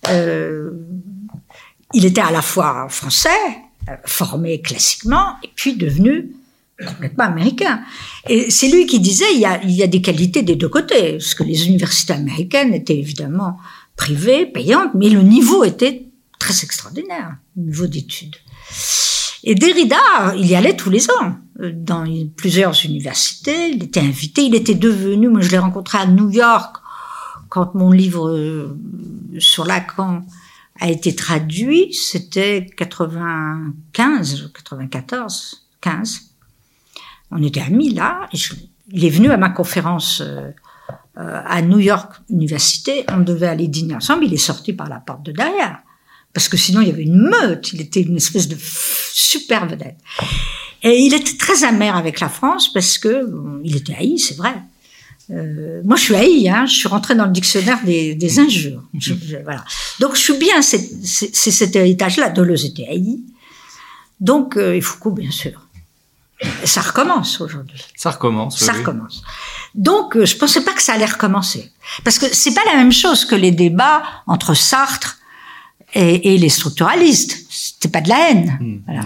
[0.07, 0.71] Euh,
[1.93, 3.29] il était à la fois français,
[3.89, 6.31] euh, formé classiquement, et puis devenu
[6.85, 7.81] complètement américain.
[8.29, 10.69] Et c'est lui qui disait, il y, a, il y a des qualités des deux
[10.69, 13.57] côtés, parce que les universités américaines étaient évidemment
[13.97, 16.05] privées, payantes, mais le niveau était
[16.41, 18.35] très extraordinaire, le niveau d'études.
[19.43, 22.03] Et Derrida, il y allait tous les ans euh, dans
[22.35, 23.69] plusieurs universités.
[23.69, 24.45] Il était invité.
[24.45, 26.77] Il était devenu, moi je l'ai rencontré à New York
[27.49, 28.75] quand mon livre euh,
[29.37, 30.23] sur Lacan
[30.79, 31.93] a été traduit.
[31.93, 36.21] C'était 95, 94, 15.
[37.29, 38.27] On était amis là.
[38.91, 40.51] Il est venu à ma conférence euh,
[41.15, 43.05] à New York Université.
[43.09, 44.25] On devait aller dîner ensemble.
[44.25, 45.83] Il est sorti par la porte de derrière
[46.33, 47.73] parce que sinon il y avait une meute.
[47.73, 48.57] Il était une espèce de
[49.13, 49.97] super vedette.
[50.83, 54.35] Et il était très amer avec la France parce que bon, il était haï, c'est
[54.37, 54.55] vrai.
[55.29, 58.83] Euh, moi, je suis haï, hein, je suis rentrée dans le dictionnaire des, des injures.
[58.99, 59.63] Je- je- voilà.
[59.99, 60.79] Donc, je suis bien, c'est
[61.33, 62.29] cet héritage-là.
[62.31, 63.19] Deleuze était haï.
[64.19, 65.67] Donc, euh, et Foucault, bien sûr.
[66.63, 67.79] Et ça recommence aujourd'hui.
[67.95, 68.57] Ça recommence.
[68.59, 68.79] Ça oui.
[68.79, 69.21] recommence.
[69.75, 71.71] Donc, euh, je pensais pas que ça allait recommencer.
[72.03, 75.17] Parce que c'est pas la même chose que les débats entre Sartre
[75.93, 77.37] et, et les structuralistes.
[77.49, 78.57] C'était pas de la haine.
[78.59, 79.03] Hmm, Voilà.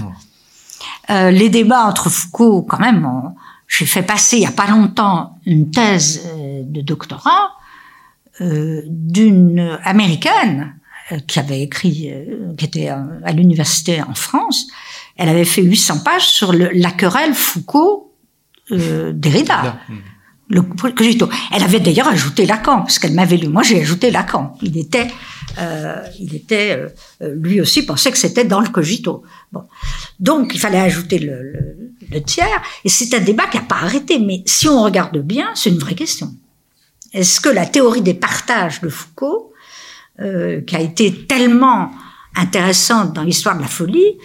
[1.12, 3.08] Euh, les débats entre Foucault, quand même,
[3.67, 7.52] j'ai fait passer il y a pas longtemps une thèse euh, de doctorat
[8.41, 10.76] euh, d'une américaine
[11.12, 14.65] euh, qui avait écrit, euh, qui était à l'université en France.
[15.15, 18.12] Elle avait fait 800 pages sur le, la querelle Foucault
[18.71, 19.62] euh, Derrida.
[19.63, 19.93] Là, hmm.
[20.47, 21.27] Le cogito.
[21.51, 23.47] Elle avait d'ailleurs ajouté Lacan, parce qu'elle m'avait lu.
[23.47, 24.55] Moi, j'ai ajouté Lacan.
[24.62, 25.08] Il était,
[25.58, 26.86] euh, il était,
[27.23, 29.23] euh, lui aussi pensait que c'était dans le cogito.
[29.51, 29.63] Bon.
[30.19, 31.75] Donc, il fallait ajouter le, le,
[32.12, 32.62] le tiers.
[32.84, 34.19] Et c'est un débat qui n'a pas arrêté.
[34.19, 36.31] Mais si on regarde bien, c'est une vraie question.
[37.12, 39.51] Est-ce que la théorie des partages de Foucault,
[40.19, 41.91] euh, qui a été tellement
[42.36, 44.17] intéressante dans l'histoire de la folie,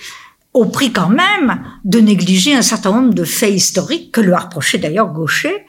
[0.53, 4.41] au prix quand même de négliger un certain nombre de faits historiques que lui a
[4.41, 5.65] reproché d'ailleurs Gaucher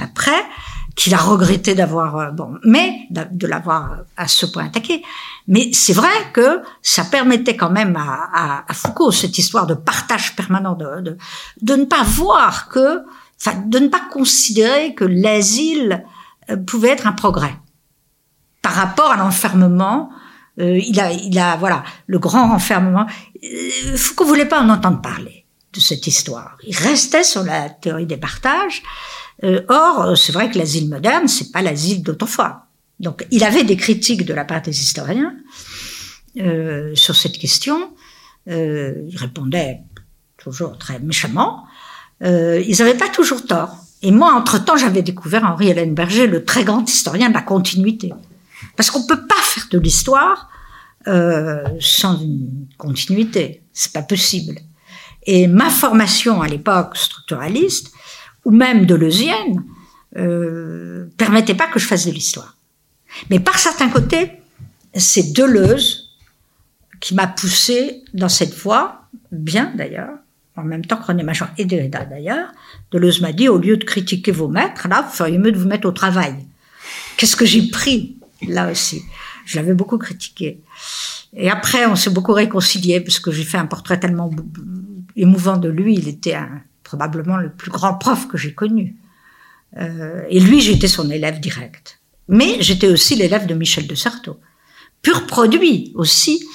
[0.00, 0.44] après,
[0.94, 5.02] qu'il a regretté d'avoir euh, bon, mais de l'avoir à ce point attaqué.
[5.48, 10.74] Mais c'est vrai que ça permettait quand même à, Foucault cette histoire de partage permanent,
[10.74, 11.16] de,
[11.62, 13.02] ne pas voir que,
[13.40, 16.04] enfin, de ne pas considérer que l'asile
[16.50, 17.56] euh, pouvait être un progrès
[18.62, 20.10] par rapport à l'enfermement.
[20.60, 23.06] Euh, il a, il a, voilà, le grand enfermement.
[23.44, 26.56] Euh, Foucault voulait pas en entendre parler de cette histoire.
[26.66, 28.82] Il restait sur la théorie des partages.
[29.42, 32.66] Euh, or, euh, c'est vrai que l'asile moderne, c'est pas l'asile d'autrefois.
[33.00, 35.34] Donc, il avait des critiques de la part des historiens
[36.38, 37.92] euh, sur cette question.
[38.48, 39.80] Euh, il répondait
[40.36, 41.64] toujours très méchamment.
[42.22, 43.76] Euh, ils n'avaient pas toujours tort.
[44.02, 48.12] Et moi, entre-temps, j'avais découvert Henri Hélène Berger, le très grand historien de la continuité.
[48.76, 50.48] Parce qu'on peut pas faire de l'histoire
[51.08, 53.62] euh, sans une continuité.
[53.72, 54.60] C'est pas possible.
[55.26, 57.93] Et ma formation à l'époque structuraliste,
[58.44, 59.62] ou même deleuzienne,
[60.16, 62.56] euh, permettait pas que je fasse de l'histoire.
[63.30, 64.30] Mais par certains côtés,
[64.94, 66.10] c'est Deleuze
[67.00, 69.02] qui m'a poussé dans cette voie,
[69.32, 70.14] bien d'ailleurs,
[70.56, 72.48] en même temps que René Machan et Derrida d'ailleurs.
[72.92, 75.66] Deleuze m'a dit, au lieu de critiquer vos maîtres, là, vous feriez mieux de vous
[75.68, 76.34] mettre au travail.
[77.16, 78.16] Qu'est-ce que j'ai pris
[78.48, 79.02] là aussi?
[79.46, 80.60] Je l'avais beaucoup critiqué.
[81.36, 84.30] Et après, on s'est beaucoup réconciliés parce que j'ai fait un portrait tellement
[85.16, 85.94] émouvant de lui.
[85.96, 88.96] Il était un- probablement le plus grand prof que j'ai connu.
[89.78, 92.00] Euh, et lui, j'étais son élève direct.
[92.28, 94.38] Mais j'étais aussi l'élève de Michel de Certeau.
[95.02, 96.46] pur produit aussi.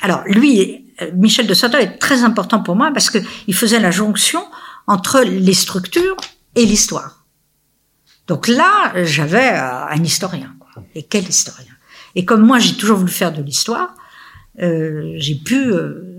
[0.00, 3.80] Alors lui, euh, Michel de Certeau est très important pour moi parce que il faisait
[3.80, 4.42] la jonction
[4.86, 6.16] entre les structures
[6.54, 7.26] et l'histoire.
[8.26, 10.54] Donc là, j'avais euh, un historien.
[10.58, 10.82] Quoi.
[10.94, 11.72] Et quel historien?
[12.14, 13.94] Et comme moi, j'ai toujours voulu faire de l'histoire,
[14.62, 15.72] euh, j'ai pu.
[15.72, 16.12] Euh,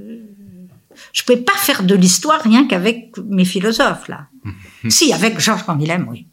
[1.18, 4.28] je pouvais pas faire de l'histoire rien qu'avec mes philosophes là.
[4.88, 6.28] si, avec Georges Canguilhem, oui.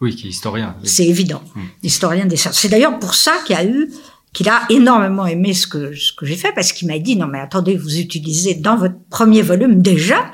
[0.00, 0.74] Oui, qui est historien.
[0.82, 0.88] oui.
[0.88, 1.42] C'est évident.
[1.84, 2.58] Historien des sciences.
[2.58, 3.88] C'est d'ailleurs pour ça qu'il a eu,
[4.32, 7.28] qu'il a énormément aimé ce que, ce que j'ai fait, parce qu'il m'a dit, non
[7.28, 10.32] mais attendez, vous utilisez dans votre premier volume déjà,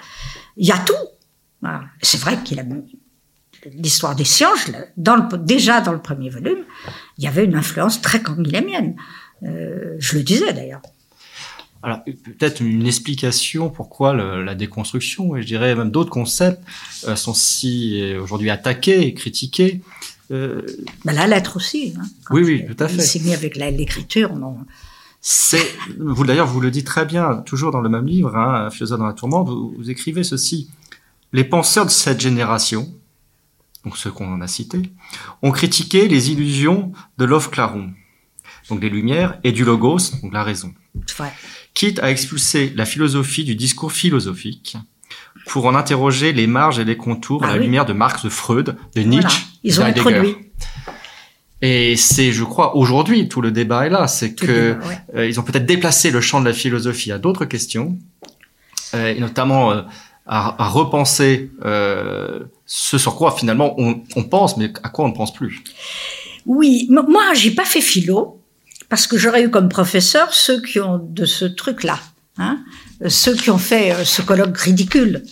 [0.56, 0.94] il y a tout.
[1.60, 1.82] Voilà.
[2.00, 2.64] C'est vrai qu'il a
[3.74, 6.64] l'histoire des sciences, là, dans le, déjà dans le premier volume,
[7.18, 8.96] il y avait une influence très canguilhémienne.
[9.42, 10.80] Euh, je le disais d'ailleurs.
[11.82, 16.62] Alors peut-être une explication pourquoi le- la déconstruction et je dirais même d'autres concepts
[17.08, 19.80] euh, sont si euh, aujourd'hui attaqués et critiqués.
[20.30, 20.62] Euh,
[21.04, 21.94] Ben, la lettre aussi.
[21.98, 22.94] Hein, Oui, oui, tout à fait.
[22.96, 24.34] Il s'est mis avec l'écriture.
[24.36, 24.56] non.
[25.20, 25.66] c'est
[25.98, 29.06] vous d'ailleurs vous le dites très bien toujours dans le même livre, hein, Philosophe dans
[29.06, 30.68] la tourmente, vous, vous écrivez ceci
[31.32, 32.92] les penseurs de cette génération,
[33.84, 34.82] donc ceux qu'on a cités,
[35.42, 37.90] ont critiqué les illusions de l'off-claron,
[38.68, 40.72] donc des lumières, et du logos, donc la raison.
[41.06, 41.32] C'est.
[41.74, 44.76] Quitte à expulser la philosophie du discours philosophique
[45.46, 47.64] pour en interroger les marges et les contours à Ah la oui.
[47.64, 49.08] lumière de Marx, de Freud, de Voilà.
[49.08, 50.36] Nietzsche, Ils ont introduit.
[51.64, 54.98] Et c'est, je crois, aujourd'hui, tout le débat est là, c'est que le débat, ouais.
[55.16, 57.96] euh, ils ont peut-être déplacé le champ de la philosophie à d'autres questions,
[58.94, 59.82] euh, et notamment euh,
[60.26, 65.08] à, à repenser euh, ce sur quoi finalement on, on pense, mais à quoi on
[65.08, 65.62] ne pense plus.
[66.46, 68.40] Oui, moi, j'ai pas fait philo
[68.92, 71.98] parce que j'aurais eu comme professeur ceux qui ont de ce truc-là,
[72.36, 72.58] hein,
[73.08, 75.22] ceux qui ont fait euh, ce colloque ridicule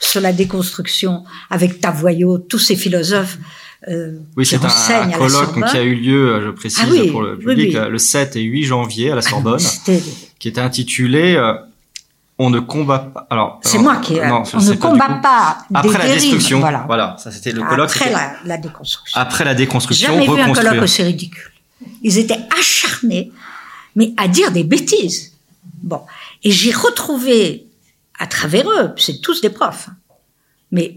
[0.00, 3.38] sur la déconstruction avec Tavoyot, tous ces philosophes
[3.88, 5.86] euh, Oui, c'est un, colloque donc, qui a Sorbonne.
[5.88, 7.76] eu lieu, euh, je précise Ah oui, pour le public, oui.
[7.78, 9.58] euh, le 7 et 8 janvier à la Sorbonne.
[9.60, 10.02] C'était-
[10.38, 11.54] qui était intitulé euh,
[12.38, 13.26] On ne combat pas.
[13.30, 14.12] Alors, C'est moi qui.
[14.16, 15.20] non, on ne combat coup.
[15.22, 16.60] pas des Après la dérives, destruction.
[16.60, 16.84] Voilà.
[16.86, 17.16] Voilà.
[17.18, 17.88] ça c'était le colloque.
[17.90, 19.18] Après la, la déconstruction.
[19.18, 20.68] Après la déconstruction, Jamais vu un reconstruire.
[20.72, 21.50] colloque aussi ridicule.
[22.02, 23.32] Ils étaient acharnés,
[23.94, 25.32] mais à dire des bêtises.
[25.82, 26.02] Bon.
[26.42, 27.66] Et j'ai retrouvé,
[28.18, 29.96] à travers eux, c'est tous des profs, hein,
[30.70, 30.96] mais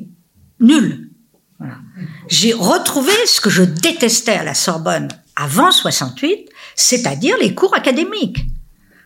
[0.60, 1.10] nuls.
[2.30, 8.46] J'ai retrouvé ce que je détestais à la Sorbonne avant 68, c'est-à-dire les cours académiques.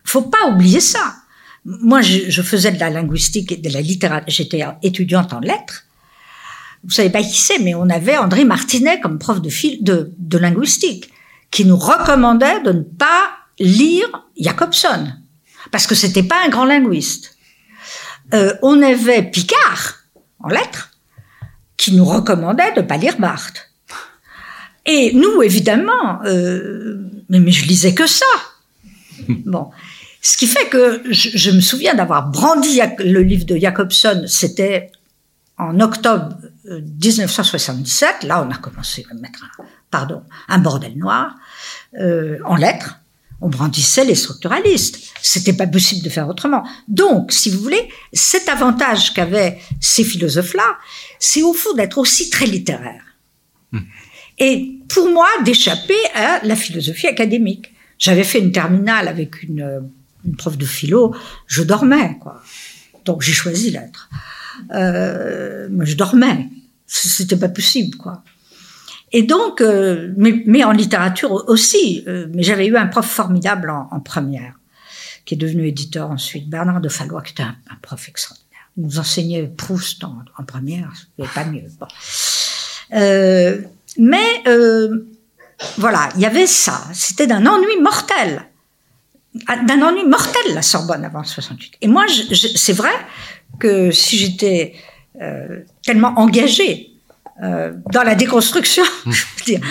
[0.03, 1.15] Faut pas oublier ça.
[1.65, 4.25] Moi, je, faisais de la linguistique et de la littérature.
[4.27, 5.85] J'étais étudiante en lettres.
[6.83, 11.09] Vous savez pas qui c'est, mais on avait André Martinet comme prof de linguistique,
[11.53, 15.13] qui nous recommandait de ne pas lire Jacobson,
[15.71, 17.37] parce que c'était pas un grand linguiste.
[18.33, 19.99] Euh, on avait Picard,
[20.39, 20.89] en lettres,
[21.77, 23.69] qui nous recommandait de pas lire Barthes.
[24.87, 28.25] Et nous, évidemment, euh, mais, mais je lisais que ça.
[29.45, 29.69] Bon.
[30.21, 34.91] Ce qui fait que je, je me souviens d'avoir brandi le livre de Jacobson, c'était
[35.57, 36.35] en octobre
[36.69, 38.23] euh, 1977.
[38.23, 41.35] Là, on a commencé à mettre un, pardon, un bordel noir
[41.99, 42.99] euh, en lettres.
[43.41, 44.99] On brandissait les structuralistes.
[45.21, 46.63] C'était pas possible de faire autrement.
[46.87, 50.77] Donc, si vous voulez, cet avantage qu'avaient ces philosophes-là,
[51.19, 53.03] c'est au fond d'être aussi très littéraire.
[54.39, 57.73] Et pour moi, d'échapper à la philosophie académique.
[57.99, 59.79] J'avais fait une terminale avec une, euh,
[60.25, 61.15] une prof de philo,
[61.47, 62.41] je dormais, quoi.
[63.05, 64.09] Donc j'ai choisi l'être.
[64.73, 66.49] Euh, moi, je dormais.
[66.85, 68.23] C'était pas possible, quoi.
[69.13, 72.03] Et donc, euh, mais, mais en littérature aussi.
[72.07, 74.55] euh, mais j'avais eu un prof formidable en, en première,
[75.25, 78.43] qui est devenu éditeur ensuite, Bernard de Fallois, qui était un, prof extraordinaire.
[78.75, 81.63] Il nous enseignait Proust en, en première, avait pas mieux.
[81.79, 81.85] Bon.
[82.93, 83.61] Euh,
[83.99, 85.05] mais euh,
[85.77, 86.81] voilà, il y avait ça.
[86.93, 88.47] C'était d'un ennui mortel.
[89.47, 91.73] Ah, D'un ennui mortel, la Sorbonne avant 68.
[91.81, 92.05] Et moi,
[92.55, 92.91] c'est vrai
[93.59, 94.73] que si j'étais
[95.21, 96.92] euh, tellement engagée
[97.41, 99.61] euh, dans la déconstruction je veux dire,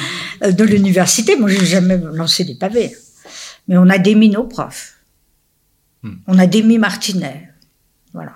[0.42, 2.92] euh, de l'université, moi, j'ai jamais lancé des pavés.
[3.69, 4.98] Mais on a démis nos profs.
[6.02, 6.15] Hmm.
[6.27, 7.50] On a démis Martinet.
[8.13, 8.33] Voilà.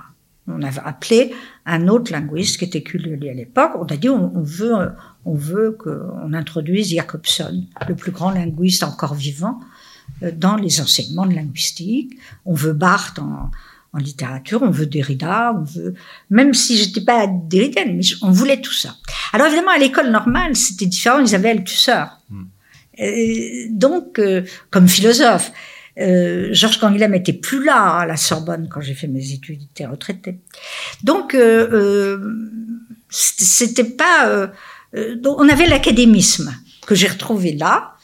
[0.49, 3.72] On avait appelé un autre linguiste qui était Culioli à l'époque.
[3.74, 4.89] On a dit on, on veut, euh,
[5.24, 9.59] on veut qu'on introduise Jacobson, le plus grand linguiste encore vivant,
[10.22, 12.16] dans les enseignements de linguistique.
[12.45, 13.51] On veut Barthes en,
[13.93, 15.95] en littérature, on veut Derrida, on veut,
[16.30, 18.97] même si j'étais pas derridienne, mais on voulait tout ça.
[19.32, 22.05] Alors évidemment, à l'école normale, c'était différent, ils avaient Althusser.
[23.01, 25.53] Euh, donc, euh, comme philosophe,
[25.99, 29.64] euh, Georges Canguilhem était plus là à la Sorbonne quand j'ai fait mes études, il
[29.66, 30.39] était retraité.
[31.03, 32.18] Donc, euh,
[33.09, 34.51] c'était pas.
[35.16, 36.55] donc on avait l'académisme
[36.87, 37.95] que j'ai retrouvé là,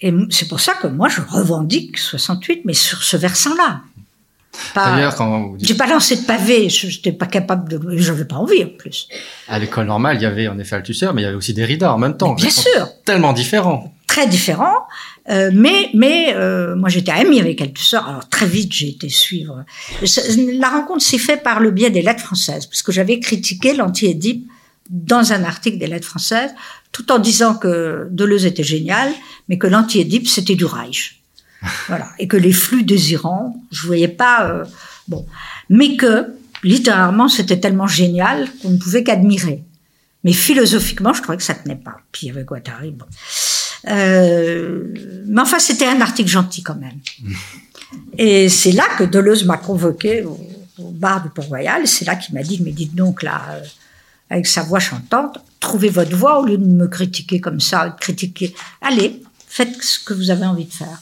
[0.00, 3.82] Et c'est pour ça que moi, je revendique 68, mais sur ce versant-là.
[4.74, 7.96] D'ailleurs, quand vous dites- J'ai pas lancé de pavé, je n'étais pas capable de...
[7.98, 9.08] J'avais pas envie, en plus.
[9.48, 11.92] à l'école normale, il y avait en effet Althusser, mais il y avait aussi Derrida
[11.92, 12.34] en même temps.
[12.34, 12.88] Mais bien sûr.
[13.04, 13.94] Tellement différents.
[14.06, 14.86] très différent.
[15.30, 19.64] Euh, mais mais euh, moi j'étais amie avec Althusser, alors très vite j'ai été suivre.
[20.60, 24.44] La rencontre s'est faite par le biais des lettres françaises, parce que j'avais critiqué l'anti-Édipe
[24.90, 26.50] dans un article des lettres françaises,
[26.90, 29.10] tout en disant que Deleuze était génial,
[29.48, 31.21] mais que l'anti-Édipe c'était du Reich.
[31.88, 34.64] Voilà, et que les flux désirants, je voyais pas euh,
[35.08, 35.26] bon,
[35.68, 36.34] mais que
[36.64, 39.62] littéralement c'était tellement génial qu'on ne pouvait qu'admirer.
[40.24, 41.96] Mais philosophiquement, je trouvais que ça tenait pas.
[42.12, 43.06] Puis il y avait Guattari, bon.
[43.88, 44.84] Euh,
[45.26, 46.98] mais enfin, c'était un article gentil quand même.
[48.18, 50.38] Et c'est là que Deleuze m'a convoqué au,
[50.78, 51.86] au bar du Port-Royal.
[51.86, 53.64] C'est là qu'il m'a dit, mais dites donc là, euh,
[54.30, 57.98] avec sa voix chantante, trouvez votre voix au lieu de me critiquer comme ça, de
[57.98, 58.54] critiquer.
[58.80, 61.00] Allez, faites ce que vous avez envie de faire.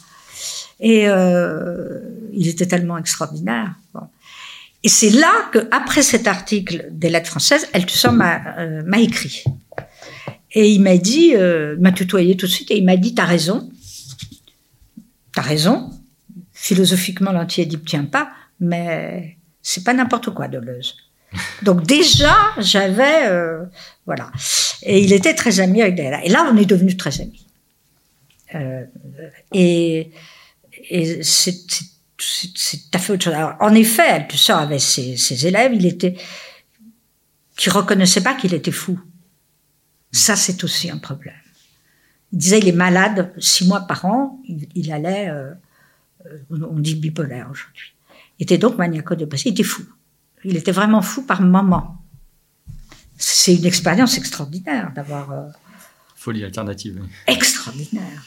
[0.80, 2.00] Et euh,
[2.32, 3.74] il était tellement extraordinaire.
[3.94, 4.00] Bon.
[4.82, 9.44] Et c'est là que, après cet article des lettres françaises, Althusser m'a euh, m'a écrit.
[10.52, 13.24] Et il m'a dit, euh, m'a tutoyé tout de suite, et il m'a dit, t'as
[13.24, 13.70] raison,
[15.32, 15.90] t'as raison,
[16.52, 20.96] philosophiquement l'anti-édipe tient pas, mais c'est pas n'importe quoi Deleuze.
[21.62, 23.64] Donc déjà, j'avais, euh,
[24.06, 24.30] voilà.
[24.82, 26.24] Et il était très ami avec Derrida.
[26.24, 27.46] Et là, on est devenus très amis.
[28.54, 28.84] Euh,
[29.52, 30.10] et
[30.88, 31.84] et c'est tout
[32.92, 33.34] à fait autre chose.
[33.34, 36.16] Alors, en effet, Althusser avait ses, ses élèves, il était,
[37.56, 39.00] qui reconnaissaient pas qu'il était fou.
[40.12, 41.34] Ça, c'est aussi un problème.
[42.32, 45.52] Il disait, il est malade six mois par an, il, il allait, euh,
[46.26, 47.94] euh, on dit bipolaire aujourd'hui.
[48.38, 49.82] Il était donc maniaco-dépressif, il était fou.
[50.44, 52.02] Il était vraiment fou par moment.
[53.16, 55.48] C'est une expérience extraordinaire d'avoir, euh,
[56.16, 57.02] Folie alternative.
[57.26, 58.24] extraordinaire.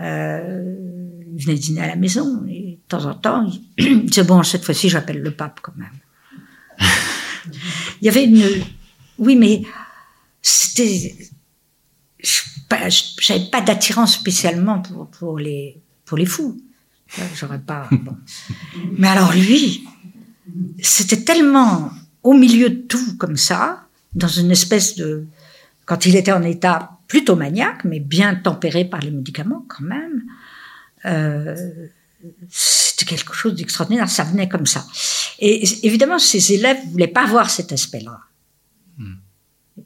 [0.00, 0.74] Euh,
[1.36, 4.64] il venait dîner à la maison et de temps en temps, il disait bon cette
[4.64, 6.88] fois-ci j'appelle le pape quand même.
[8.00, 8.44] il y avait une,
[9.18, 9.62] oui mais
[10.42, 11.14] c'était,
[12.18, 12.42] je-
[13.20, 14.80] j'avais pas d'attirance spécialement
[15.18, 16.60] pour, les pour les fous.
[17.36, 17.88] J'aurais pas.
[18.98, 19.84] Mais alors lui,
[20.80, 21.92] c'était tellement
[22.24, 25.26] au milieu de tout comme ça, dans une espèce de
[25.84, 30.24] quand il était en état plutôt maniaque, mais bien tempéré par les médicaments quand même,
[31.04, 31.86] euh,
[32.48, 34.08] c'était quelque chose d'extraordinaire.
[34.08, 34.84] Ça venait comme ça.
[35.38, 38.18] Et évidemment, ses élèves voulaient pas voir cet aspect-là.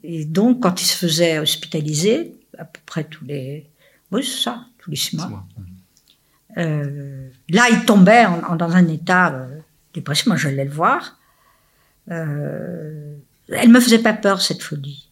[0.03, 3.67] Et donc, quand il se faisait hospitaliser, à peu près tous les,
[4.11, 5.45] oui, ça, tous les six mois,
[6.57, 9.59] euh, là, il tombait en- en- dans un état euh,
[9.93, 10.27] dépressif.
[10.27, 11.17] Moi, j'allais le voir.
[12.11, 13.15] Euh,
[13.49, 15.08] elle me faisait pas peur, cette folie.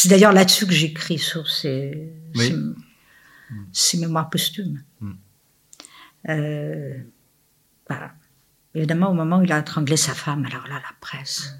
[0.00, 2.46] C'est d'ailleurs là-dessus que j'écris sur ces, Oui.
[2.46, 2.54] ces,
[3.72, 4.80] ces mémoires posthumes.
[5.00, 5.12] Mm.
[6.28, 6.98] Euh.
[8.74, 11.52] Évidemment, au moment où il a étranglé sa femme, alors là, la presse,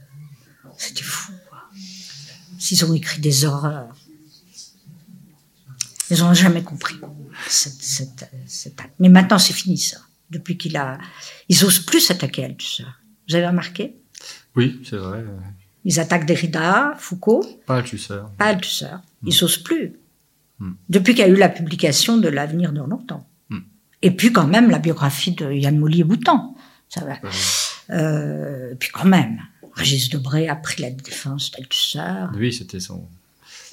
[0.76, 1.32] c'était fou.
[1.48, 1.64] quoi.
[2.70, 3.92] Ils ont écrit des horreurs.
[6.10, 6.94] Ils n'ont jamais compris
[7.48, 8.22] cet
[8.80, 8.94] acte.
[9.00, 9.96] Mais maintenant, c'est fini, ça.
[10.30, 10.98] Depuis qu'il a.
[11.48, 12.84] Ils osent plus s'attaquer à Althusser.
[13.28, 13.96] Vous avez remarqué?
[14.54, 15.24] Oui, c'est vrai.
[15.90, 18.20] Ils attaquent Derrida, Foucault, Pas Althusser.
[18.36, 18.94] pas Althusser.
[19.24, 19.94] Ils n'osent plus.
[20.58, 20.72] Mm.
[20.90, 23.26] Depuis qu'il y a eu la publication de L'avenir de longtemps.
[23.48, 23.58] Mm.
[24.02, 26.54] Et puis, quand même, la biographie de Yann Mollier-Boutan.
[26.90, 27.14] Ça va.
[27.90, 29.40] Euh, et puis, quand même,
[29.74, 32.26] Régis Debray a pris la défense d'Althusser.
[32.36, 33.04] oui, c'était son.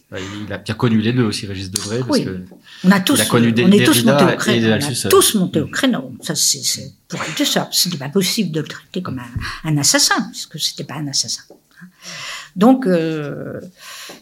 [0.10, 2.24] Bah, Il a bien connu les deux aussi, Régis Debray, parce Oui.
[2.26, 2.46] que
[2.86, 4.68] On a tous, Il a connu on est tous montés au créneau.
[4.70, 6.14] On a tous monté au créneau.
[6.22, 7.62] Ça, c'est, c'est pour Althusser.
[7.72, 11.42] C'était pas possible de le traiter comme un, un assassin, puisque c'était pas un assassin.
[12.56, 13.60] Donc, euh,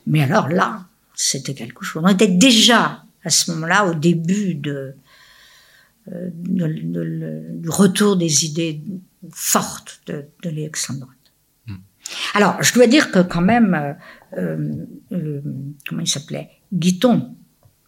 [0.07, 0.85] mais alors là,
[1.15, 2.01] c'était quelque chose.
[2.05, 4.95] On était déjà à ce moment-là au début de,
[6.11, 8.81] euh, de- de- de- du retour des idées
[9.31, 11.17] fortes de, de l'extrême droite.
[12.33, 13.95] Alors, je dois dire que quand même,
[14.37, 14.71] euh,
[15.87, 17.35] comment il s'appelait Guiton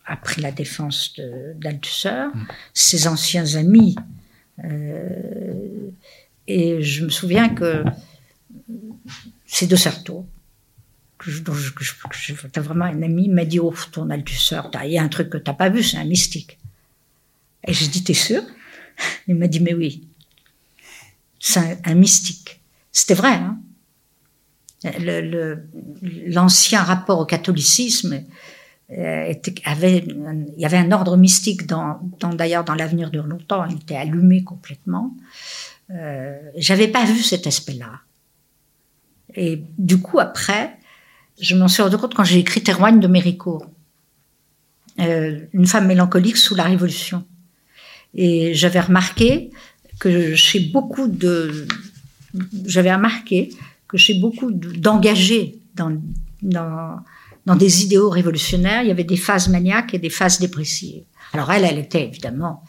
[0.05, 1.19] a pris la défense
[1.55, 2.27] d'Althusser,
[2.73, 3.95] ses anciens amis.
[4.63, 5.89] euh,
[6.47, 7.83] et je me souviens que
[9.45, 10.25] c'est de Sarto,
[11.17, 11.41] que je,
[12.59, 15.37] vraiment un ami, m'a dit, oh, ton Althusser, t'as- il y a un truc que
[15.37, 16.57] t'as pas vu, c'est un mystique.
[17.67, 18.41] Et j'ai dit, t'es sûr?
[19.27, 20.07] Il m'a dit, mais oui,
[21.39, 22.59] c'est un, mystique.
[22.91, 23.59] C'était vrai, hein
[26.27, 28.23] l'ancien rapport au catholicisme
[28.91, 33.19] euh, était- avait, il y avait un ordre mystique dans, dans- d'ailleurs dans l'avenir de
[33.19, 35.15] longtemps, il était allumé complètement.
[35.89, 37.99] Euh, J'avais pas vu cet aspect-là.
[39.35, 40.77] Et du coup après,
[41.41, 43.65] Je m'en suis rendu compte quand j'ai écrit Terroigne de Méricourt.
[44.99, 47.25] Euh, une femme mélancolique sous la Révolution.
[48.13, 49.51] Et j'avais remarqué
[49.99, 51.67] que chez beaucoup de,
[52.65, 53.49] j'avais remarqué
[53.87, 56.01] que chez beaucoup d'engagés dans,
[56.41, 61.03] dans, des idéaux révolutionnaires, il y avait des phases maniaques et des phases dépressives.
[61.33, 62.63] Alors elle, elle était évidemment,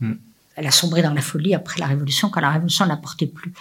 [0.00, 0.12] mm.
[0.56, 3.52] Elle a sombré dans la folie après la Révolution, quand la Révolution ne portait plus.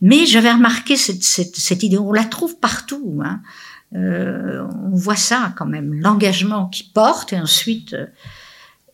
[0.00, 3.20] Mais j'avais remarqué cette, cette, cette, idée, on la trouve partout.
[3.24, 3.40] Hein.
[3.94, 7.94] Euh, on voit ça quand même, l'engagement qui porte et ensuite.
[7.94, 8.06] Euh,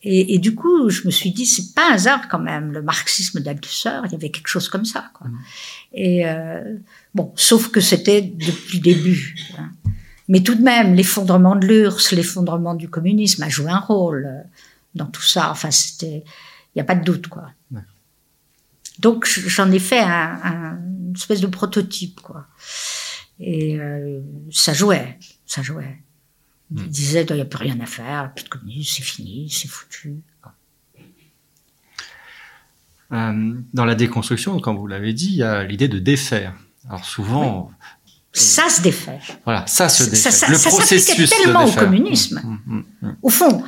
[0.03, 2.81] et, et, du coup, je me suis dit, c'est pas un hasard quand même, le
[2.81, 5.09] marxisme d'Althusser, il y avait quelque chose comme ça.
[5.13, 5.27] Quoi.
[5.27, 5.39] Mmh.
[5.93, 6.77] Et euh,
[7.13, 9.35] bon, sauf que c'était depuis le début.
[9.57, 9.71] Hein.
[10.29, 14.45] Mais tout de même, l'effondrement de l'URSS, l'effondrement du communisme a joué un rôle
[14.93, 15.49] dans tout ça.
[15.51, 16.23] Enfin, c'était,
[16.77, 17.51] n'y a pas de doute, quoi.
[18.99, 22.47] Donc, j'en ai fait un, un, une espèce de prototype, quoi.
[23.39, 24.19] Et euh,
[24.51, 26.01] ça jouait, ça jouait.
[26.75, 26.87] Il hmm.
[26.87, 30.17] disait, il n'y a plus rien à faire, plus de communisme, c'est fini, c'est foutu.
[33.13, 36.53] Euh, dans la déconstruction, comme vous l'avez dit, il y a l'idée de défaire.
[36.89, 37.71] Alors souvent...
[38.33, 39.19] Ça se défait.
[39.45, 40.15] Voilà, ça se défait.
[40.15, 42.41] Ça, ça, le ça processus tellement au communisme.
[42.43, 43.63] Hmm, hmm, au fond,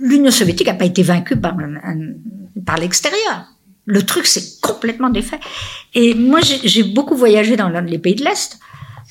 [0.00, 1.56] l'Union soviétique n'a pas été vaincue par,
[2.66, 3.46] par l'extérieur.
[3.86, 5.40] Le truc, c'est complètement défait.
[5.94, 8.58] Et moi, j'ai beaucoup voyagé dans les pays de l'Est.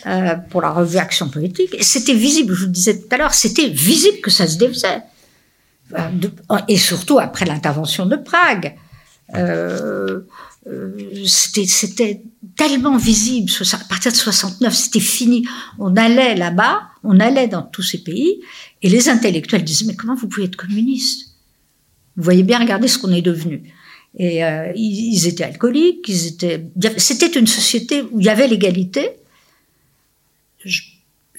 [0.06, 1.76] Euh, pour la revue Action politique.
[1.82, 5.02] C'était visible, je vous le disais tout à l'heure, c'était visible que ça se défaisait.
[5.98, 6.10] Euh,
[6.70, 8.76] et surtout après l'intervention de Prague.
[9.36, 10.22] Euh,
[10.68, 12.22] euh, c'était
[12.56, 13.52] tellement visible.
[13.74, 15.48] À partir de 69, c'était fini.
[15.80, 18.42] On allait là-bas, on allait dans tous ces pays,
[18.82, 21.36] et les intellectuels disaient mais comment vous pouvez être communiste?
[22.15, 23.71] Vous voyez bien, regardez ce qu'on est devenu.
[24.17, 26.65] Et euh, ils, étaient alcooliques, ils étaient.
[26.97, 29.11] C'était une société où il y avait l'égalité,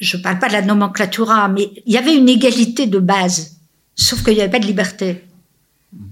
[0.00, 3.58] je ne parle pas de la nomenclatura, mais il y avait une égalité de base,
[3.94, 5.24] sauf qu'il n'y avait pas de liberté.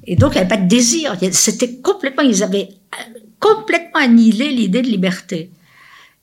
[0.04, 1.16] Et donc, il n'y avait pas de désir.
[1.32, 5.50] C'était complètement, ils avaient euh, complètement annihilé l'idée de liberté.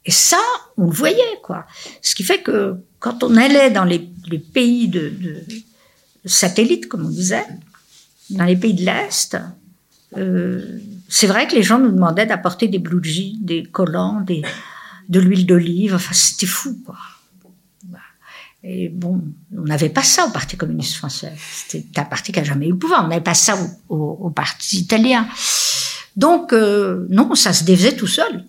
[0.05, 0.41] Et ça,
[0.77, 1.65] on le voyait, quoi.
[2.01, 2.75] Ce qui fait que
[3.05, 5.43] quand on allait dans les, pays de, de,
[6.25, 7.45] satellites, comme on disait,
[8.31, 9.37] dans les pays de l'Est,
[10.17, 14.41] euh, c'est vrai que les gens nous demandaient d'apporter des blue jeans, des collants, des,
[15.07, 15.93] de l'huile d'olive.
[15.93, 16.97] Enfin, c'était fou, quoi.
[18.63, 19.21] Et bon,
[19.55, 21.33] on n'avait pas ça au Parti communiste français.
[21.37, 23.05] C'était un parti qui a jamais eu le pouvoir.
[23.05, 23.55] On n'avait pas ça
[23.87, 25.27] au, Parti italien.
[26.15, 28.45] Donc, euh, non, ça se défaisait tout seul.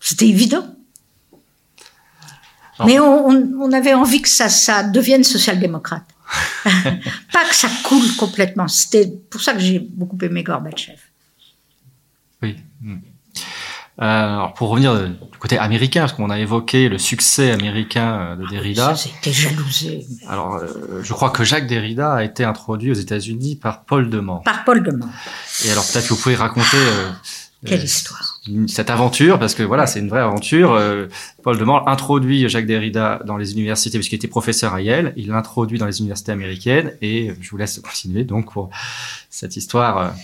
[0.00, 0.66] C'était évident.
[2.84, 6.04] Mais on, avait envie que ça, ça devienne social-démocrate.
[6.64, 8.66] pas que ça coule complètement.
[8.68, 10.98] C'était pour ça que j'ai beaucoup aimé Gorbatchev.
[12.42, 12.56] Oui.
[12.80, 12.96] Hmm.
[14.00, 18.36] Euh, alors pour revenir du côté américain, parce qu'on a évoqué le succès américain euh,
[18.36, 18.94] de Derrida.
[18.96, 20.06] C'était jalousé.
[20.28, 24.38] Alors, euh, je crois que Jacques Derrida a été introduit aux États-Unis par Paul Demand.
[24.38, 25.08] Par Paul Demand.
[25.66, 26.78] Et alors peut-être que vous pouvez raconter.
[27.64, 28.21] Quelle histoire
[28.66, 30.76] Cette aventure, parce que voilà, c'est une vraie aventure.
[31.44, 35.12] Paul Demand introduit Jacques Derrida dans les universités, puisqu'il était professeur à Yale.
[35.16, 38.70] Il l'introduit dans les universités américaines, et je vous laisse continuer donc pour
[39.30, 40.14] cette histoire.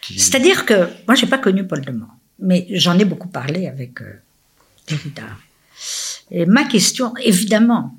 [0.00, 2.08] C'est-à-dire que moi, j'ai pas connu Paul Demand
[2.40, 4.20] mais j'en ai beaucoup parlé avec euh,
[4.88, 5.28] Derrida.
[6.30, 7.96] Et ma question, évidemment,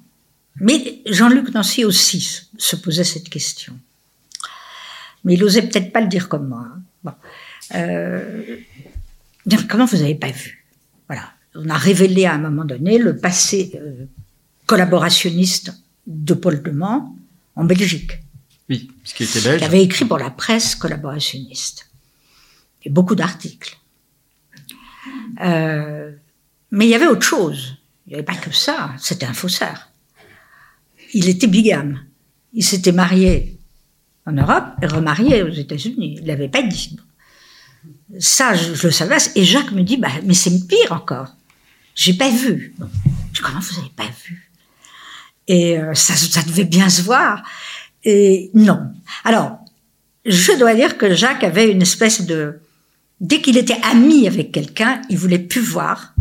[0.55, 3.73] mais Jean-Luc Nancy aussi se posait cette question.
[5.23, 6.65] Mais il osait peut-être pas le dire comme moi.
[6.65, 6.81] Hein.
[7.03, 7.13] Bon.
[7.75, 8.57] Euh,
[9.69, 10.65] comment vous avez pas vu?
[11.07, 11.31] Voilà.
[11.55, 14.05] On a révélé à un moment donné le passé euh,
[14.65, 15.73] collaborationniste
[16.07, 17.15] de Paul Demand
[17.55, 18.19] en Belgique.
[18.69, 19.61] Oui, ce qui était belge.
[19.61, 21.89] Il avait écrit pour la presse collaborationniste.
[22.83, 23.77] Et beaucoup d'articles.
[25.41, 26.11] Euh,
[26.71, 27.77] mais il y avait autre chose.
[28.05, 28.93] Il n'y avait pas que ça.
[28.97, 29.91] C'était un faussaire.
[31.13, 31.99] Il était bigame.
[32.53, 33.59] Il s'était marié
[34.25, 36.17] en Europe et remarié aux États-Unis.
[36.21, 36.97] Il l'avait pas dit.
[38.19, 39.17] Ça, je, le savais.
[39.35, 41.35] Et Jacques me dit, bah, mais c'est pire encore.
[41.95, 42.75] J'ai pas vu.
[43.33, 44.51] Je comment vous avez pas vu?
[45.47, 47.43] Et euh, ça, ça devait bien se voir.
[48.03, 48.91] Et non.
[49.23, 49.59] Alors,
[50.25, 52.59] je dois dire que Jacques avait une espèce de
[53.21, 56.15] dès qu'il était ami avec quelqu'un, il voulait plus voir.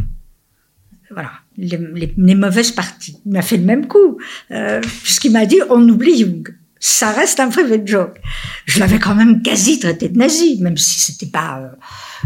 [1.11, 3.19] Voilà, les, mauvaises parties.
[3.27, 4.19] Il m'a fait le même coup,
[4.53, 6.55] euh, puisqu'il m'a dit on oublie Jung.
[6.81, 8.21] Ça reste un private joke.
[8.65, 11.61] Je l'avais quand même quasi traité de nazi, même si c'était pas.
[11.61, 11.69] Euh,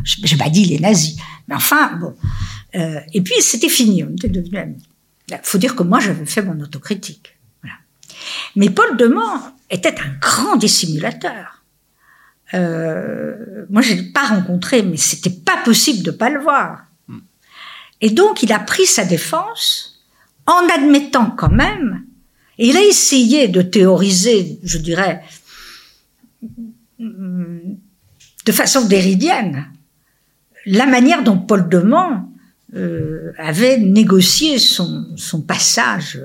[0.05, 1.17] j'ai pas dit les nazis,
[1.49, 2.15] mais enfin bon.
[2.77, 4.83] Euh, et puis c'était fini, on était devenus amis.
[5.29, 7.37] Il faut dire que moi j'avais fait mon autocritique.
[7.63, 7.77] Voilà.
[8.57, 9.41] Mais Paul Demand
[9.71, 11.65] était un grand dissimulateur.
[12.53, 16.85] Euh, moi, je l'ai pas rencontré, mais c'était pas possible de pas le voir.
[18.01, 20.03] Et donc, il a pris sa défense
[20.47, 22.05] en admettant quand même,
[22.59, 25.23] et il a essayé de théoriser, je dirais,
[26.99, 29.67] de façon déridienne,
[30.67, 32.27] la manière dont Paul de Man
[32.75, 36.21] euh, avait négocié son, son, passage.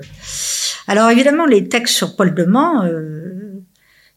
[0.87, 3.61] Alors évidemment, les textes sur Paul de Man, euh,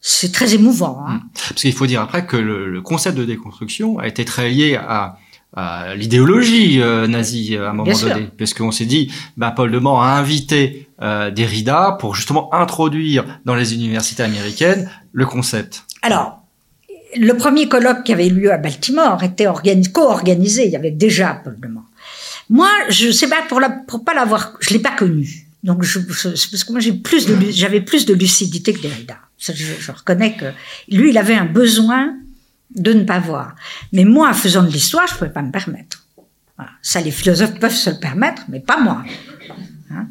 [0.01, 1.03] c'est très émouvant.
[1.07, 1.21] Hein.
[1.49, 4.75] Parce qu'il faut dire après que le, le, concept de déconstruction a été très lié
[4.75, 5.17] à,
[5.55, 9.77] à l'idéologie euh, nazie à un moment donné, parce qu'on s'est dit, ben, Paul de
[9.77, 15.83] Man a invité euh, Derrida pour justement introduire dans les universités américaines le concept.
[16.01, 16.43] Alors,
[17.15, 19.45] le premier colloque qui avait eu lieu à Baltimore était
[19.93, 20.65] co-organisé.
[20.65, 21.81] Il y avait déjà Man.
[22.49, 23.43] Moi, je sais pas
[23.87, 25.47] pour pas l'avoir, je l'ai pas connu.
[25.63, 29.17] Donc, parce que moi, j'avais plus de lucidité que Derrida.
[29.39, 30.45] je, je, reconnais que
[30.89, 32.15] lui, il avait un besoin
[32.75, 33.55] de ne pas voir.
[33.93, 36.03] Mais moi, faisant de l'histoire, je pouvais pas me permettre.
[36.81, 39.03] Ça, les philosophes peuvent se le permettre, mais pas moi.
[39.93, 40.07] Hein?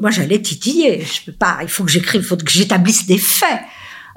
[0.00, 1.02] Moi, j'allais titiller.
[1.02, 1.58] Je peux pas.
[1.62, 3.60] Il faut que j'écrive, il faut que j'établisse des faits.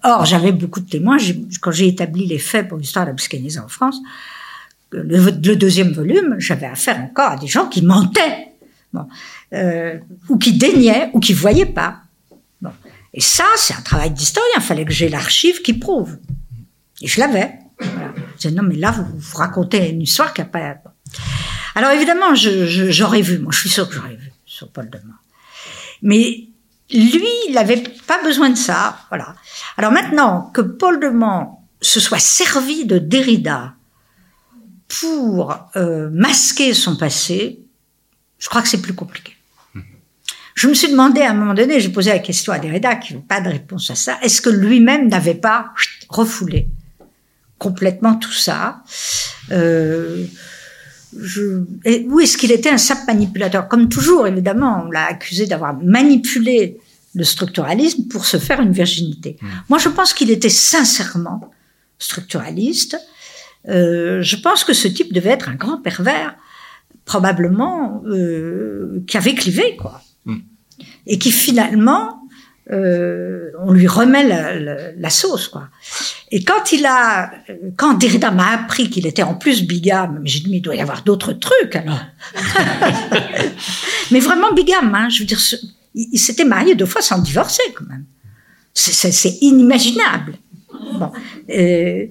[0.04, 1.18] Or, j'avais beaucoup de témoins.
[1.62, 4.00] Quand j'ai établi les faits pour l'histoire de la psychanalyse en France,
[4.92, 8.50] le, deuxième volume, j'avais affaire encore à des gens qui mentaient,
[9.54, 9.98] euh,
[10.30, 12.02] ou qui déniaient, ou qui voyaient pas.
[13.14, 14.56] Et ça, c'est un travail d'historien.
[14.58, 16.18] Il fallait que j'ai l'archive qui prouve.
[17.02, 17.54] Et je l'avais.
[17.80, 17.88] Je
[18.38, 20.78] disais, non, mais là, vous, racontez une histoire qui n'a pas...
[21.76, 25.18] Alors évidemment, j'aurais vu, moi je suis sûr que j'aurais vu sur Paul de Man.
[26.04, 26.48] Mais
[26.92, 29.00] lui, il n'avait pas besoin de ça.
[29.10, 29.36] Voilà.
[29.78, 31.48] Alors maintenant que Paul de Man
[31.82, 33.74] se soit servi de Derrida
[34.88, 37.60] pour euh, masquer son passé,
[38.38, 39.36] je crois que c'est plus compliqué.
[40.54, 43.16] Je me suis demandé à un moment donné, j'ai posé la question à Derrida qui
[43.16, 45.74] n'a pas de réponse à ça, est-ce que lui-même n'avait pas
[46.10, 46.68] refoulé
[47.58, 48.84] complètement tout ça?
[49.52, 50.28] Euh,
[51.20, 53.68] je, et, Ou est-ce qu'il était un simple manipulateur?
[53.68, 56.80] Comme toujours, évidemment, on l'a accusé d'avoir manipulé
[57.16, 59.38] le structuralisme pour se faire une virginité.
[59.42, 59.48] Mmh.
[59.70, 61.52] Moi, je pense qu'il était sincèrement
[62.00, 62.98] structuraliste.
[63.70, 66.36] Euh, je pense que ce type devait être un grand pervers,
[67.06, 70.02] probablement, euh, qui avait clivé, quoi.
[70.26, 70.38] Mmh.
[71.08, 72.23] Et qui finalement,
[72.72, 75.68] euh, on lui remet la, la, la, sauce, quoi.
[76.32, 77.32] Et quand il a,
[77.76, 80.82] quand Derrida m'a appris qu'il était en plus bigame, j'ai dit mais il doit y
[80.82, 82.00] avoir d'autres trucs alors.
[84.12, 85.42] mais vraiment bigame, hein, je veux dire,
[85.94, 88.06] il, s'était marié deux fois sans divorcer quand même.
[88.74, 90.38] C'est inimaginable.
[91.00, 91.12] Bon,
[91.50, 92.06] euh,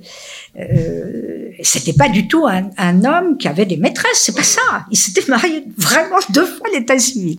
[0.58, 4.86] euh, c'était pas du tout un, homme qui avait des maîtresses, c'est pas ça.
[4.90, 7.38] Il s'était marié vraiment deux fois l'état civil.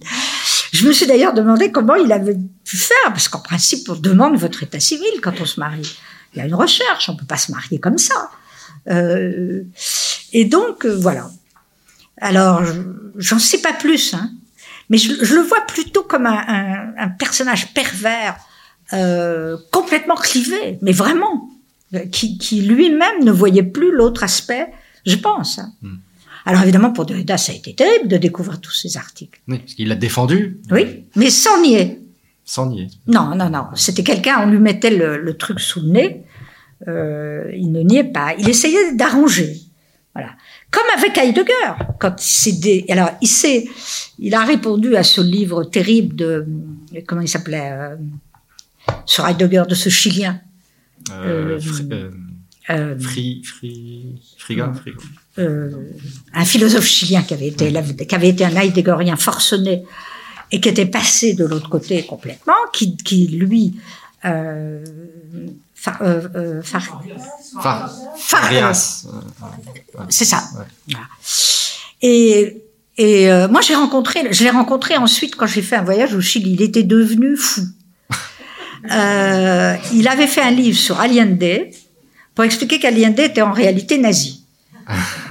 [0.72, 4.38] Je me suis d'ailleurs demandé comment il avait pu faire, parce qu'en principe, on demande
[4.38, 5.98] votre état civil quand on se marie.
[6.34, 8.32] Il y a une recherche, on peut pas se marier comme ça.
[8.90, 9.64] Euh,
[10.32, 11.30] et donc, voilà.
[12.20, 12.64] Alors,
[13.18, 14.32] j'en sais pas plus, hein,
[14.90, 18.38] mais je, le vois plutôt comme un personnage pervers,
[18.94, 21.50] euh, complètement clivé, mais vraiment,
[22.12, 24.68] qui, qui lui-même ne voyait plus l'autre aspect,
[25.06, 25.60] je pense.
[25.60, 25.74] Hein.
[25.82, 25.96] Hmm.
[26.46, 29.40] Alors évidemment, pour Derrida, ça a été terrible de découvrir tous ces articles.
[29.48, 30.60] Oui, parce qu'il l'a défendu.
[30.72, 32.00] Oui, mais sans nier.
[32.44, 32.88] Sans nier.
[33.08, 33.68] Non, non, non.
[33.76, 36.24] C'était quelqu'un, on lui mettait le, le truc sous le nez.
[36.88, 38.34] Euh, il ne niait pas.
[38.38, 39.56] Il essayait d'arranger.
[40.14, 40.32] Voilà.
[40.70, 43.68] Comme avec Heidegger, quand c'est des, alors il s'est,
[44.20, 46.46] il a répondu à ce livre terrible de,
[47.08, 47.96] comment il s'appelait, euh,
[49.06, 50.40] sur Heidegger de ce Chilien.
[51.12, 51.60] Euh,
[51.92, 52.12] euh,
[52.70, 54.98] euh, Fri, Fri, Friga, Friga.
[55.40, 55.72] Euh,
[56.34, 57.74] un philosophe chilien qui avait été,
[58.08, 59.84] qui avait été un Heideggerien forcené
[60.52, 63.76] et qui était passé de l'autre côté complètement, qui, qui lui,
[64.24, 64.86] euh,
[65.76, 67.04] far, euh, far,
[67.62, 69.08] far, Farias.
[70.10, 70.44] C'est ça.
[70.58, 70.96] Ouais.
[72.02, 72.62] Et,
[72.98, 76.22] et euh, moi, j'ai rencontré, je l'ai rencontré ensuite quand j'ai fait un voyage au
[76.22, 76.52] Chili.
[76.52, 77.62] Il était devenu fou.
[78.92, 81.70] Euh, il avait fait un livre sur Allende
[82.36, 84.46] pour expliquer qu'Allende était en réalité nazi.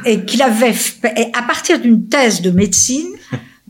[0.06, 0.74] Et qu'il avait,
[1.16, 3.08] et à partir d'une thèse de médecine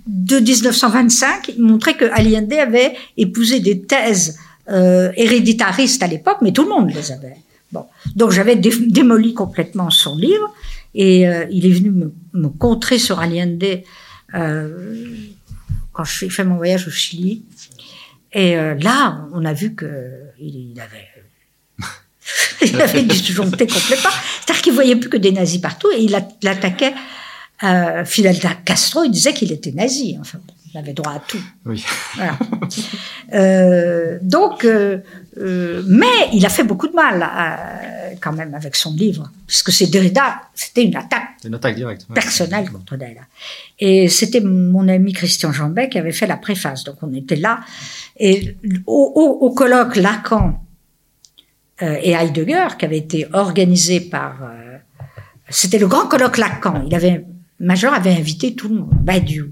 [0.06, 4.38] de 1925, il montrait que Allende avait épousé des thèses
[4.70, 7.36] euh, héréditaristes à l'époque, mais tout le monde les avait.
[7.72, 10.54] Bon, donc j'avais dé démoli complètement son livre
[10.94, 13.82] et euh, il est venu me, me contrer sur Allende
[14.34, 15.04] euh,
[15.92, 17.42] quand j'ai fait mon voyage au Chili.
[18.32, 19.86] Et euh, là, on a vu que
[20.40, 21.08] il, il avait
[22.72, 24.10] il avait disjoncté complètement.
[24.40, 26.14] C'est-à-dire qu'il voyait plus que des nazis partout et il
[26.48, 26.94] attaquait
[27.64, 29.04] euh, Fidel Castro.
[29.04, 30.16] Il disait qu'il était nazi.
[30.20, 30.38] Enfin,
[30.74, 31.42] il avait droit à tout.
[31.66, 31.84] Oui.
[32.16, 32.38] Voilà.
[33.34, 34.98] euh, donc, euh,
[35.38, 39.70] euh, mais il a fait beaucoup de mal euh, quand même avec son livre, puisque
[39.72, 42.06] c'est Derrida, c'était une attaque Une attaque directe.
[42.08, 42.14] ouais.
[42.14, 43.22] personnelle contre Derrida.
[43.78, 46.84] Et c'était mon ami Christian Jambet qui avait fait la préface.
[46.84, 47.60] Donc on était là.
[48.18, 48.56] Et
[48.86, 50.64] au, colloque Lacan
[51.82, 54.42] euh, et Heidegger, qui avait été organisé par...
[54.42, 54.78] euh,
[55.48, 56.84] c'était le grand colloque Lacan.
[56.86, 57.24] Il avait,
[57.60, 58.90] Major avait invité tout le monde.
[59.02, 59.50] Badiou,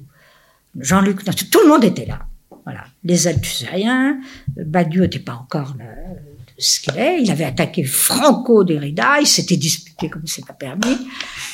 [0.79, 2.21] Jean-Luc, tout le monde était là.
[2.65, 2.85] Voilà.
[3.05, 4.21] Les Althusériens,
[4.57, 5.75] Badiou n'était pas encore
[6.61, 7.23] ce qu'il est.
[7.23, 9.21] Il avait attaqué Franco Derrida.
[9.21, 10.99] Il s'était disputé comme c'est pas permis.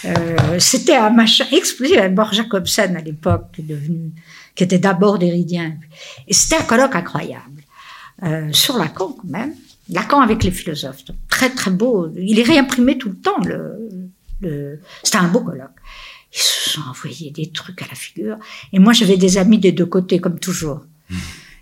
[0.05, 1.99] Euh, c'était un machin explosif.
[2.11, 4.13] Bord Jacobsen à l'époque, est devenu,
[4.57, 5.77] qui était d'abord déridien.
[6.27, 7.63] Et c'était un colloque incroyable.
[8.25, 9.55] Euh, sur Lacan quand même.
[9.91, 11.05] Lacan avec les philosophes.
[11.05, 12.11] Donc, très très beau.
[12.17, 13.39] Il est réimprimé tout le temps.
[13.45, 13.89] Le,
[14.41, 14.81] le...
[15.05, 15.69] C'était un beau colloque.
[16.35, 18.37] Ils se sont envoyés des trucs à la figure.
[18.73, 20.81] Et moi, j'avais des amis des deux côtés, comme toujours.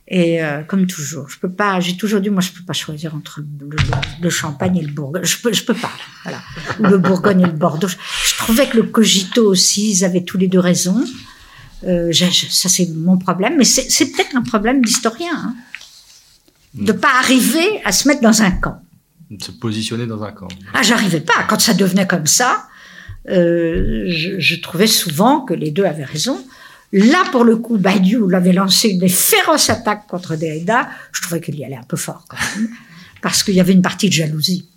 [0.09, 1.81] Et euh, comme toujours, je peux pas.
[1.81, 3.77] J'ai toujours dit, moi, je peux pas choisir entre le, le-
[4.23, 5.25] le Champagne et le Bourgogne.
[5.25, 5.93] Je peux, je peux pas.
[6.23, 6.41] Voilà.
[6.79, 7.89] Ou le Bourgogne et le Bordeaux.
[7.89, 7.97] Je,
[8.31, 11.05] je trouvais que le Cogito aussi, ils avaient tous les deux raison.
[11.87, 15.55] Euh, je- je- ça, c'est mon problème, mais c'est peut-être un problème d'historien, hein,
[16.75, 18.81] de pas arriver à se mettre dans un camp.
[19.31, 20.49] De se positionner dans un camp.
[20.73, 21.45] Ah, j'arrivais pas.
[21.49, 22.67] Quand ça devenait comme ça,
[23.31, 26.45] euh, je, je trouvais souvent que les deux avaient raison.
[26.93, 30.89] Là, pour le coup, Badiou l'avait lancé une des féroces attaques contre Derrida.
[31.13, 32.69] Je trouvais qu'il y allait un peu fort quand même,
[33.23, 34.69] parce qu'il y avait une partie de jalousie.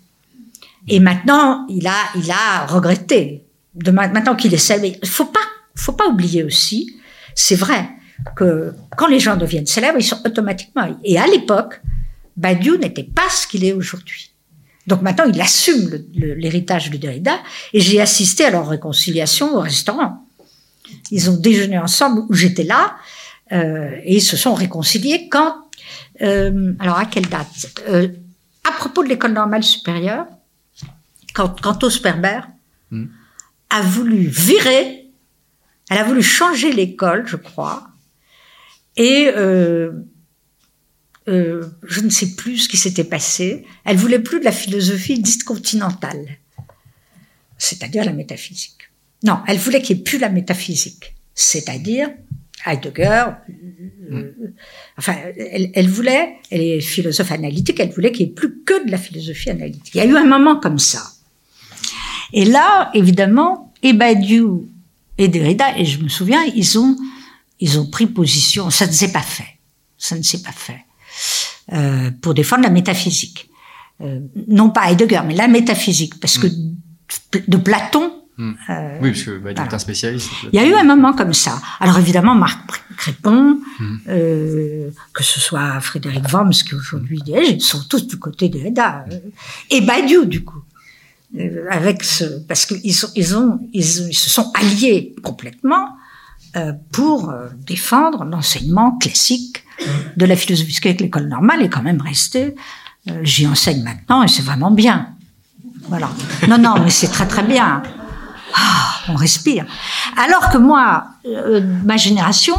[0.88, 3.44] Et maintenant, il a, il a regretté.
[3.74, 5.38] De ma- maintenant qu'il est célèbre, il faut pas,
[5.80, 6.96] faut pas oublier aussi,
[7.34, 7.88] c'est vrai
[8.36, 10.86] que quand les gens deviennent célèbres, ils sont automatiquement.
[11.04, 11.80] Et à l'époque,
[12.36, 14.32] Badiou n'était pas ce qu'il est aujourd'hui.
[14.86, 17.38] Donc maintenant, il assume l'héritage de Derrida.
[17.72, 20.26] Et j'ai assisté à leur réconciliation au restaurant.
[21.10, 22.96] Ils ont déjeuné ensemble où j'étais là.
[23.52, 25.54] euh, et ils se sont réconciliés quand...
[26.22, 27.70] euh, alors à quelle date?
[27.88, 28.08] Euh,
[28.64, 30.26] À propos de l'école normale supérieure,
[31.34, 32.40] quand, quand Osperber
[32.90, 33.04] Hmm.
[33.68, 34.97] a voulu virer,
[35.90, 37.88] elle a voulu changer l'école, je crois,
[38.96, 39.92] et euh,
[41.28, 43.64] euh, je ne sais plus ce qui s'était passé.
[43.84, 46.38] Elle voulait plus de la philosophie dite continentale,
[47.58, 48.90] c'est-à-dire la métaphysique.
[49.22, 52.10] Non, elle voulait qu'il n'y ait plus la métaphysique, c'est-à-dire
[52.66, 53.24] Heidegger.
[54.12, 54.32] euh,
[54.96, 58.84] enfin, elle, elle voulait, elle est philosophe analytique, elle voulait qu'il n'y ait plus que
[58.84, 59.94] de la philosophie analytique.
[59.94, 61.02] Il y a eu un moment comme ça.
[62.32, 64.68] Et là, évidemment, et Badiou
[65.18, 66.96] et Derrida, et je me souviens, ils ont,
[67.60, 68.70] ils ont pris position.
[68.70, 69.58] Ça ne s'est pas fait.
[69.98, 70.78] Ça ne s'est pas fait.
[71.72, 73.50] Euh, pour défendre la métaphysique.
[74.00, 76.20] Euh, non pas Heidegger, mais la métaphysique.
[76.20, 78.52] Parce que de Platon, Hmm.
[78.70, 79.64] euh, Oui, parce que Badiou voilà.
[79.68, 80.30] est un spécialiste.
[80.52, 81.60] il y a eu un moment comme ça.
[81.80, 82.60] Alors évidemment, Marc
[82.96, 83.96] Crépon, Hmm.
[84.08, 88.60] euh, que ce soit Frédéric Worms, qui aujourd'hui dirige, ils sont tous du côté de
[88.60, 89.06] Heda.
[89.10, 89.18] euh,
[89.70, 90.62] et Badiou, du coup.
[91.36, 95.90] Euh, avec ce, parce qu'ils ils ont, ils, se sont alliés complètement
[96.56, 99.64] euh, pour euh, défendre l'enseignement classique
[100.16, 100.72] de la philosophie.
[100.72, 102.54] Parce que l'école normale est quand même restée.
[103.10, 105.08] Euh, J'y enseigne maintenant et c'est vraiment bien.
[105.88, 106.10] Voilà.
[106.48, 107.82] Non, non, mais c'est très très bien.
[108.54, 109.66] Ah, on respire.
[110.16, 112.54] Alors que moi, euh, ma génération,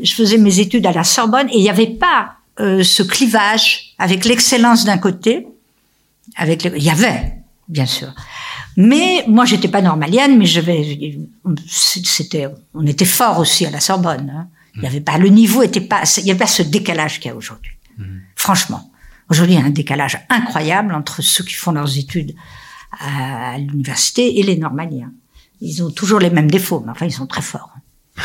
[0.00, 3.94] je faisais mes études à la Sorbonne et il n'y avait pas euh, ce clivage
[3.98, 5.48] avec l'excellence d'un côté,
[6.36, 7.39] avec il y avait
[7.70, 8.12] bien sûr.
[8.76, 11.18] Mais moi, j'étais pas normalienne, mais je vais,
[11.66, 14.30] c'était, on était fort aussi à la Sorbonne.
[14.34, 14.48] hein.
[14.76, 17.30] Il y avait pas, le niveau était pas, il y avait pas ce décalage qu'il
[17.30, 17.72] y a aujourd'hui.
[18.36, 18.90] Franchement,
[19.28, 22.34] aujourd'hui, il y a un décalage incroyable entre ceux qui font leurs études
[22.98, 25.12] à, à l'université et les normaliens.
[25.60, 27.74] Ils ont toujours les mêmes défauts, mais enfin, ils sont très forts.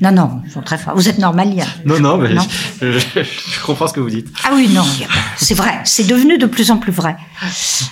[0.00, 0.94] Non, non, ils sont très forts.
[0.94, 1.64] Vous êtes normalien.
[1.84, 2.42] Non, non, mais Non.
[2.80, 4.28] Je, je- je comprends ce que vous dites.
[4.44, 7.16] Ah oui, non, il c'est vrai, c'est devenu de plus en plus vrai.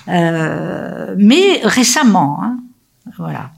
[0.08, 2.58] Euh, mais récemment, hein,
[3.18, 3.50] voilà.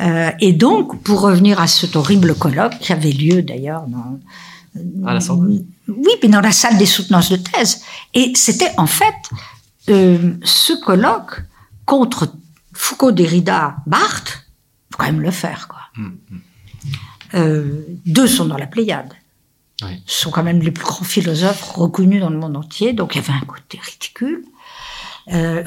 [0.00, 4.18] Euh, et donc, pour revenir à cet horrible colloque qui avait lieu d'ailleurs dans,
[5.06, 5.64] À la Sorbonne.
[5.88, 7.82] oui, mais dans la salle des soutenances de thèse.
[8.14, 9.14] Et c'était en fait
[9.88, 11.42] euh, ce colloque
[11.86, 12.32] contre
[12.72, 14.46] Foucault, Derrida, Barthes.
[14.92, 15.80] Faut quand même le faire, quoi.
[15.96, 16.10] Hmm,
[17.34, 19.12] Euh, deux sont dans la Pléiade.
[19.82, 20.02] Oui.
[20.06, 23.22] Ce sont quand même les plus grands philosophes reconnus dans le monde entier, donc il
[23.22, 24.44] y avait un côté ridicule.
[25.32, 25.64] Euh,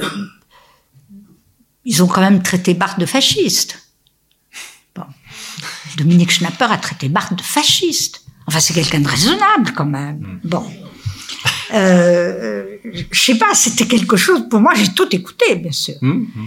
[1.84, 3.88] ils ont quand même traité Barthes de fasciste.
[4.94, 5.04] Bon.
[5.96, 8.24] Dominique Schnapper a traité Barthes de fasciste.
[8.46, 10.40] Enfin, c'est quelqu'un de raisonnable quand même.
[10.44, 10.64] Bon.
[11.72, 12.76] Euh,
[13.10, 14.48] je sais pas, c'était quelque chose.
[14.48, 15.94] Pour moi, j'ai tout écouté, bien sûr.
[16.00, 16.46] Hmm, hmm.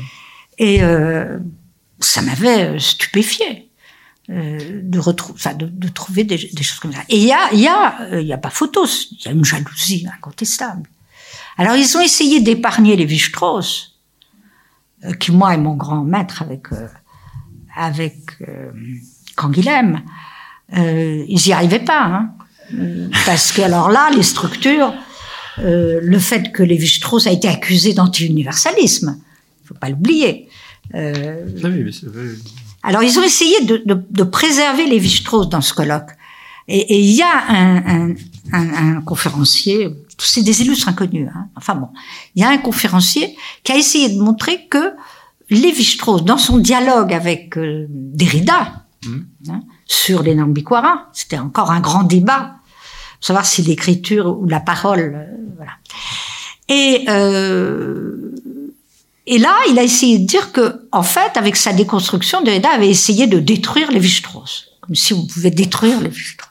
[0.59, 1.37] Et euh,
[1.99, 3.66] ça m'avait stupéfié
[4.29, 6.99] euh, de, retrou- enfin, de, trouver des, choses comme ça.
[7.09, 9.27] Et il y a, il y, a, euh, il y a pas photo, il y
[9.29, 10.83] a une jalousie incontestable.
[11.57, 13.97] Alors ils ont essayé d'épargner les Strauss,
[15.05, 16.87] euh, qui moi est mon grand maître avec euh,
[17.75, 18.15] avec
[19.35, 20.01] Canguilhem,
[20.73, 22.03] ils n'y arrivaient pas.
[22.03, 22.33] Hein.
[23.25, 24.93] Parce que alors là, les structures,
[25.57, 29.19] le fait que Lévi-Strauss a été accusé d'anti-universalisme,
[29.63, 30.49] il faut pas l'oublier.
[30.95, 31.93] Euh, c'est- oui.
[32.83, 36.11] Alors, ils ont essayé de, de, de préserver Lévi-Strauss dans ce colloque.
[36.69, 38.15] Et il y a un, un,
[38.51, 41.47] un, un conférencier, c'est des illustres inconnus, hein.
[41.55, 41.87] enfin bon,
[42.35, 44.93] il y a un conférencier qui a essayé de montrer que
[45.49, 48.83] Lévi-Strauss, dans son dialogue avec euh, Derrida,
[49.47, 52.55] hein, sur les Nambiquara, c'était encore un grand débat,
[53.21, 55.71] savoir si l'écriture ou la parole, euh, voilà.
[56.67, 58.35] Et euh,
[59.29, 62.89] et là, il a essayé de dire que, en fait, avec sa déconstruction, Derrida avait
[62.89, 66.49] essayé de détruire Lévi-Strauss, comme si on pouvait détruire Lévi-Strauss.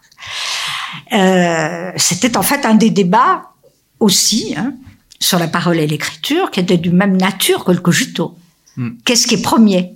[1.12, 3.55] Euh, C'était en fait un des débats
[3.99, 4.74] aussi hein,
[5.18, 8.37] sur la parole et l'écriture, qui était du même nature que le cogito.
[8.77, 8.91] Hmm.
[9.07, 9.93] Qu'est-ce qui est premier?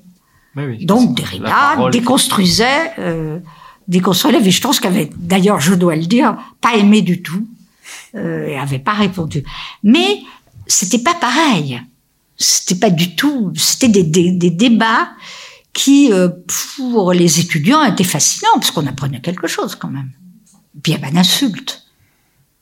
[0.57, 0.85] Oui, oui.
[0.85, 3.39] donc Derrida déconstruisait, euh,
[3.89, 7.47] déconstruisait Lévi-Strauss, qui avait d'ailleurs, je dois le dire, pas aimé du tout
[8.15, 9.45] euh, et avait pas répondu.
[9.83, 10.23] Mais
[10.67, 11.83] c'était pas pareil.
[12.43, 13.53] C'était pas du tout.
[13.57, 15.11] C'était des, des, des débats
[15.75, 16.29] qui, euh,
[16.77, 20.11] pour les étudiants, étaient fascinants parce qu'on apprenait quelque chose quand même.
[20.83, 21.85] Puis il y avait une insulte.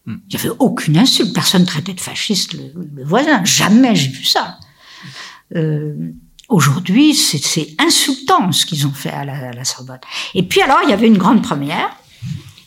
[0.07, 1.33] Il n'y avait aucune insulte.
[1.33, 3.45] Personne traitait de fasciste le, le voisin.
[3.45, 4.59] Jamais j'ai vu ça.
[5.57, 5.95] Euh,
[6.51, 10.01] Aujourd'hui, c'est- c'est insultant ce qu'ils ont fait à la, à la Sorbonne.
[10.35, 11.91] Et puis alors, il y avait une grande première,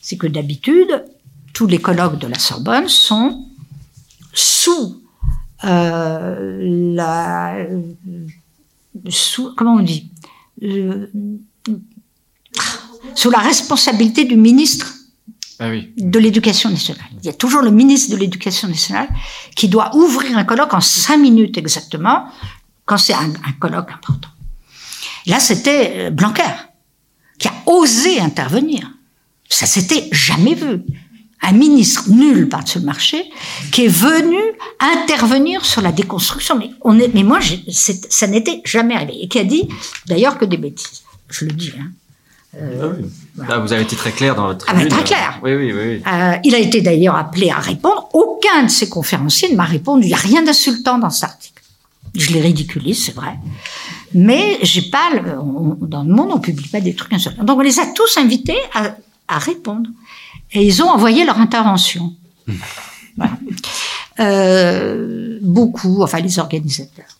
[0.03, 1.03] c'est que d'habitude,
[1.51, 3.47] tous les colloques de la Sorbonne sont
[4.35, 5.00] sous
[5.63, 6.57] euh,
[6.95, 7.55] la
[9.09, 10.09] sous comment on dit
[10.63, 11.07] Euh,
[13.15, 14.93] sous la responsabilité du ministre
[15.59, 15.91] Ah oui.
[15.97, 17.05] de l'éducation nationale.
[17.21, 19.09] Il y a toujours le ministre de l'éducation nationale
[19.55, 22.25] qui doit ouvrir un colloque en cinq minutes exactement
[22.85, 24.29] quand c'est un, un colloque important.
[25.27, 26.53] Là, c'était euh, Blanquer
[27.39, 28.91] qui a osé intervenir.
[29.49, 30.81] Ça s'était jamais vu.
[31.43, 33.23] Un ministre nul par-dessus le marché
[33.71, 34.37] qui est venu
[34.79, 36.55] intervenir sur la déconstruction.
[36.57, 37.39] Mais, on est, mais moi,
[37.71, 39.13] c'est- ça n'était jamais arrivé.
[39.21, 39.67] Et qui a dit,
[40.07, 41.01] d'ailleurs, que des bêtises.
[41.29, 41.73] Je le dis.
[41.79, 41.91] Hein.
[42.53, 43.05] Ah oui.
[43.47, 45.39] Là, vous avez été très clair dans votre Ah bah, très clair.
[45.41, 45.81] Oui, oui, oui.
[45.83, 46.03] oui.
[46.05, 48.09] Euh, il a été d'ailleurs appelé à répondre.
[48.13, 50.03] Aucun de ses conférenciers ne m'a répondu.
[50.03, 51.63] Il n'y a rien d'insultant dans cet article.
[52.13, 53.35] Je les ridiculise, c'est vrai.
[54.13, 57.43] Mais j'ai pas, le- on- dans le monde, on publie pas des trucs insultants.
[57.45, 58.95] Donc on les a tous invités à,
[59.29, 59.89] à répondre.
[60.53, 62.13] Et ils ont envoyé leur intervention.
[64.19, 67.17] Euh, beaucoup, enfin les organisateurs.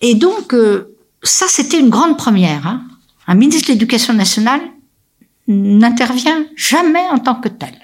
[0.00, 2.66] Et donc, euh, ça, c'était une grande première.
[2.66, 2.82] hein.
[3.26, 4.60] Un ministre de l'Éducation nationale
[5.48, 7.74] n'intervient jamais en tant que tel.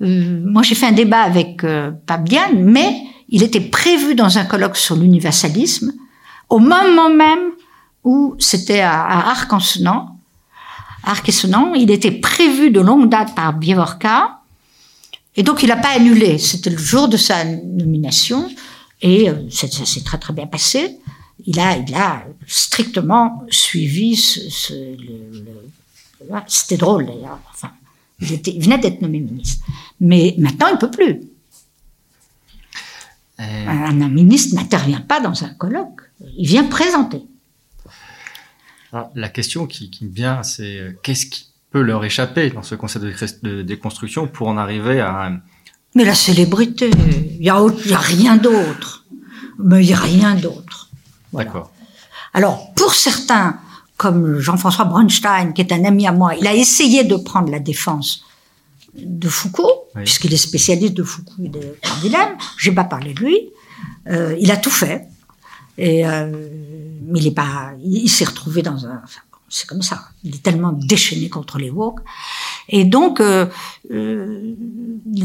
[0.00, 4.44] Euh, moi, j'ai fait un débat avec euh, Pabian, mais il était prévu dans un
[4.44, 5.92] colloque sur l'universalisme
[6.48, 7.50] au moment même
[8.04, 10.17] où c'était à, à Arc-en-Senans.
[11.04, 14.40] Arc-et-Senans, il était prévu de longue date par Bievorka,
[15.36, 16.38] et donc il n'a pas annulé.
[16.38, 18.50] C'était le jour de sa nomination,
[19.00, 20.98] et euh, ça, ça s'est très très bien passé.
[21.46, 24.42] Il a, il a strictement suivi ce,
[26.48, 27.38] c'était drôle d'ailleurs.
[27.54, 27.70] Enfin,
[28.20, 29.64] il, était, il venait d'être nommé ministre,
[30.00, 31.20] mais maintenant il peut plus.
[33.40, 36.00] Euh, Un, un ministre n'intervient pas dans un colloque.
[36.36, 37.22] Il vient présenter.
[38.92, 42.62] Alors, la question qui, qui me vient, c'est euh, qu'est-ce qui peut leur échapper dans
[42.62, 43.04] ce concept
[43.44, 45.30] de, déconstruction pour en arriver à.
[45.94, 46.90] Mais la célébrité,
[47.38, 47.58] il y a,
[47.98, 49.04] rien d'autre.
[49.58, 50.88] Mais il y a rien d'autre.
[51.32, 51.46] Voilà.
[51.46, 51.72] D'accord.
[52.32, 53.58] Alors, pour certains,
[53.96, 57.58] comme Jean-François Bronstein, qui est un ami à moi, il a essayé de prendre la
[57.58, 58.24] défense
[58.94, 60.02] de Foucault, Oui.
[60.04, 62.36] puisqu'il est spécialiste de Foucault et de Canguilhem.
[62.58, 63.50] J'ai pas parlé de lui.
[64.08, 65.06] Euh, il a tout fait.
[65.76, 66.32] Et, euh,
[67.16, 70.08] il est pas, il, s'est retrouvé dans un, enfin, c'est comme ça.
[70.24, 72.00] Il est tellement déchaîné contre les woke.
[72.68, 73.46] Et donc, euh,
[73.90, 74.54] euh,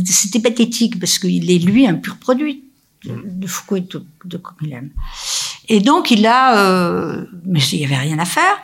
[0.06, 2.64] c'était pathétique parce qu'il est lui un pur produit
[3.06, 4.90] de, de Foucault et de, de Canguilhem.
[5.70, 8.58] Et donc, il a, euh, mais il n'y avait rien à faire,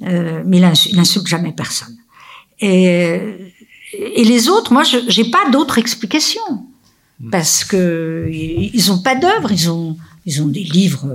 [0.00, 1.96] mais il insu- il n'insulte jamais personne.
[2.60, 3.20] Et,
[3.92, 6.66] et les autres, moi, je j'ai pas d'autre explication.
[7.30, 9.96] Parce que ils ont pas d'œuvre, ils ont,
[10.26, 11.06] ils ont des livres,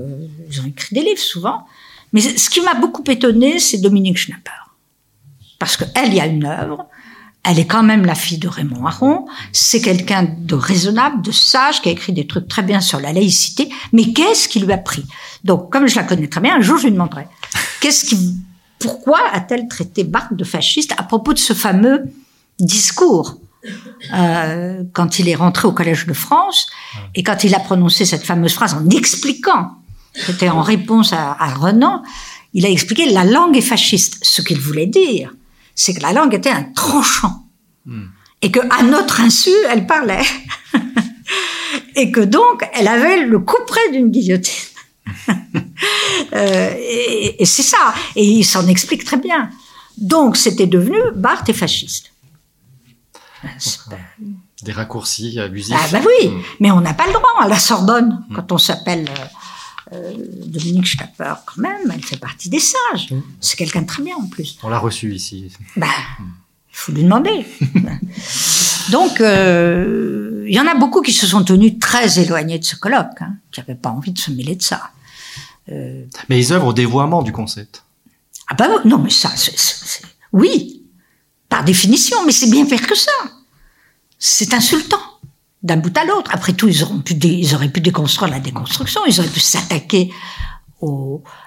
[0.51, 1.65] ils ont écrit des livres souvent.
[2.13, 4.51] Mais ce qui m'a beaucoup étonné, c'est Dominique Schnapper.
[5.59, 6.87] Parce qu'elle, il y a une œuvre,
[7.43, 11.81] elle est quand même la fille de Raymond Aron, c'est quelqu'un de raisonnable, de sage,
[11.81, 14.77] qui a écrit des trucs très bien sur la laïcité, mais qu'est-ce qui lui a
[14.77, 15.05] pris?
[15.43, 17.27] Donc, comme je la connais très bien, un jour je lui demanderai,
[17.79, 18.37] qu'est-ce qui,
[18.79, 22.03] pourquoi a-t-elle traité Barthes de fasciste à propos de ce fameux
[22.59, 23.37] discours
[24.13, 26.67] euh, quand il est rentré au Collège de France
[27.15, 29.80] et quand il a prononcé cette fameuse phrase en expliquant,
[30.13, 32.03] c'était en réponse à, à Renan,
[32.53, 34.17] il a expliqué la langue est fasciste.
[34.21, 35.33] Ce qu'il voulait dire,
[35.75, 37.45] c'est que la langue était un tranchant.
[38.41, 40.25] Et que à notre insu, elle parlait.
[41.95, 44.53] et que donc, elle avait le coup près d'une guillotine.
[46.33, 46.73] Euh,
[47.39, 47.93] et, c'est ça.
[48.15, 49.49] Et il s'en explique très bien.
[49.97, 52.13] Donc, c'était devenu Barthes est fasciste.
[54.61, 55.75] Des raccourcis abusifs?
[55.77, 56.41] Ah bah oui, hmm.
[56.59, 58.35] mais on n'a pas le droit à la Sorbonne hmm.
[58.35, 59.25] quand on s'appelle euh,
[59.93, 60.13] euh,
[60.45, 61.91] Dominique Schnapper quand même.
[61.93, 63.11] Elle fait partie des sages.
[63.11, 63.21] Hmm.
[63.39, 64.57] C'est quelqu'un de très bien en plus.
[64.63, 65.51] On l'a reçu ici.
[65.75, 65.87] Bah,
[66.19, 67.45] il faut lui demander.
[68.91, 73.21] Donc, il y en a beaucoup qui se sont tenus très éloignés de ce colloque,
[73.21, 74.91] hein, qui n'avaient pas envie de se mêler de ça.
[75.69, 77.83] Euh, mais ils œuvrent au dévoiement du concept.
[78.47, 79.31] Ah bah non, mais ça,
[80.33, 80.83] oui,
[81.47, 83.11] par définition, mais c'est bien pire que ça.
[84.19, 85.01] C'est insultant
[85.63, 86.31] d'un bout à l'autre.
[86.33, 90.11] Après tout, ils, auraient pu déconstruire la déconstruction, ils auraient pu s'attaquer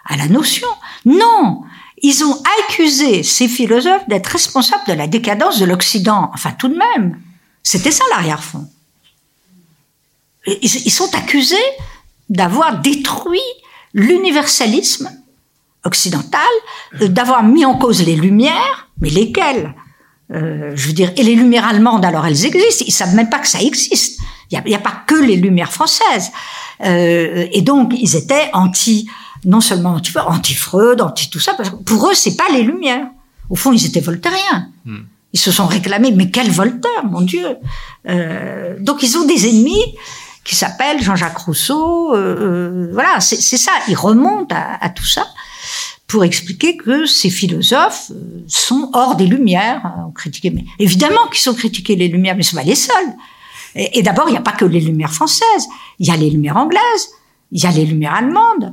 [0.06, 0.68] à la notion.
[1.04, 1.62] Non,
[2.02, 6.30] ils ont accusé ces philosophes d'être responsables de la décadence de l'Occident.
[6.34, 7.20] Enfin, tout de même,
[7.62, 8.68] c'était ça l'arrière-fond.
[10.46, 11.56] Ils, ils sont accusés
[12.28, 13.40] d'avoir détruit
[13.92, 15.10] l'universalisme
[15.84, 16.40] occidental,
[17.00, 19.74] euh, d'avoir mis en cause les Lumières, mais lesquelles?
[20.32, 23.38] Euh, Je veux dire, et les Lumières allemandes, alors elles existent, ils savent même pas
[23.38, 24.20] que ça existe.
[24.50, 26.30] Il n'y a, a, pas que les Lumières françaises.
[26.84, 29.08] Euh, et donc, ils étaient anti,
[29.44, 33.06] non seulement anti, anti-Freud, anti tout ça, parce que pour eux, c'est pas les Lumières.
[33.50, 34.68] Au fond, ils étaient voltairiens.
[34.84, 35.02] Hmm.
[35.32, 37.56] Ils se sont réclamés, mais quel Voltaire, mon Dieu
[38.08, 39.82] euh, Donc, ils ont des ennemis
[40.44, 42.14] qui s'appelle Jean-Jacques Rousseau.
[42.14, 43.72] Euh, euh voilà, c'est ça.
[43.88, 45.26] Il remonte à, à, tout ça
[46.06, 49.94] pour expliquer que ces philosophes euh, sont hors des Lumières.
[50.06, 53.14] On critiquait, évidemment qu'ils sont critiqués les Lumières, mais ce sont pas les seuls.
[53.74, 55.66] Et, d'abord, il n'y a pas que les Lumières françaises.
[55.98, 57.08] Il y a les Lumières anglaises.
[57.50, 58.72] Il y a les Lumières allemandes,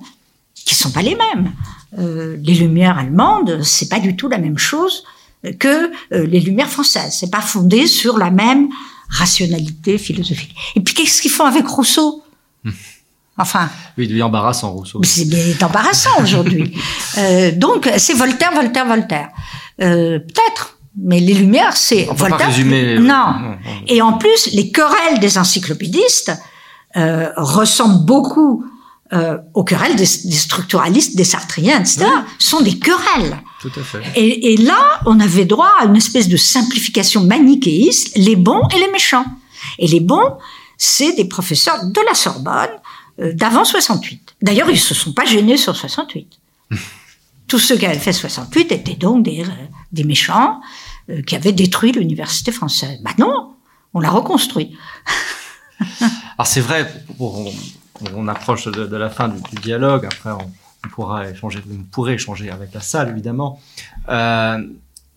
[0.54, 1.52] qui sont pas les mêmes.
[1.98, 5.04] Euh, les Lumières allemandes, c'est pas du tout la même chose
[5.60, 7.18] que euh, les Lumières françaises.
[7.20, 8.70] C'est pas fondé sur la même
[9.10, 10.56] rationalité philosophique.
[10.76, 12.24] Et puis qu'est-ce qu'ils font avec Rousseau?
[13.42, 13.70] Enfin.
[13.98, 15.02] Oui, il est embarrassant, Rousseau.
[15.04, 16.78] C'est bien embarrassant aujourd'hui.
[17.18, 19.30] euh, donc, c'est Voltaire, Voltaire, Voltaire.
[19.82, 20.78] Euh, Peut-être.
[20.98, 22.38] Mais les Lumières, c'est Voltaire.
[22.38, 23.00] Pas résumer...
[23.00, 23.58] non.
[23.88, 26.34] Et en plus, les querelles des encyclopédistes
[26.98, 28.66] euh, ressemblent beaucoup
[29.14, 32.06] euh, aux querelles des, des, structuralistes, des sartriens, etc.
[32.40, 33.42] sont des querelles.
[33.62, 34.02] Tout à fait.
[34.16, 38.80] Et, et, là, on avait droit à une espèce de simplification manichéiste, les bons et
[38.80, 39.26] les méchants.
[39.80, 40.38] Et les bons,
[40.78, 42.81] c'est des professeurs de la Sorbonne euh,
[43.18, 44.36] d'avant 68.
[44.42, 46.40] D'ailleurs, ils se sont pas gênés sur 68.
[47.48, 49.48] Tous ceux qui avaient fait 68 étaient donc des, euh,
[49.92, 50.62] des méchants
[51.10, 53.00] euh, qui avaient détruit l'université française.
[53.04, 53.54] Bah non,
[53.94, 54.78] on l'a reconstruit.
[56.38, 56.90] Alors c'est vrai,
[57.20, 57.52] on,
[58.16, 60.52] on approche de, de, la fin du, du dialogue, après on,
[60.86, 63.60] on pourra échanger, on pourrait échanger avec la salle évidemment.
[64.10, 64.66] Euh,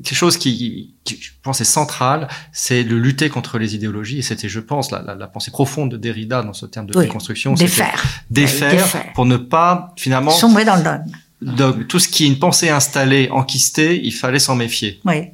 [0.03, 4.19] quelque chose qui, qui, je pense, est central, c'est de lutter contre les idéologies.
[4.19, 6.99] Et c'était, je pense, la, la, la, pensée profonde de Derrida dans ce terme de
[6.99, 7.55] oui, déconstruction.
[7.55, 8.03] Défaire.
[8.31, 8.71] défaire.
[8.73, 10.31] Défaire pour ne pas, finalement...
[10.31, 11.85] Sombrer dans le dogme.
[11.87, 15.01] Tout ce qui est une pensée installée, enquistée, il fallait s'en méfier.
[15.05, 15.29] Oui.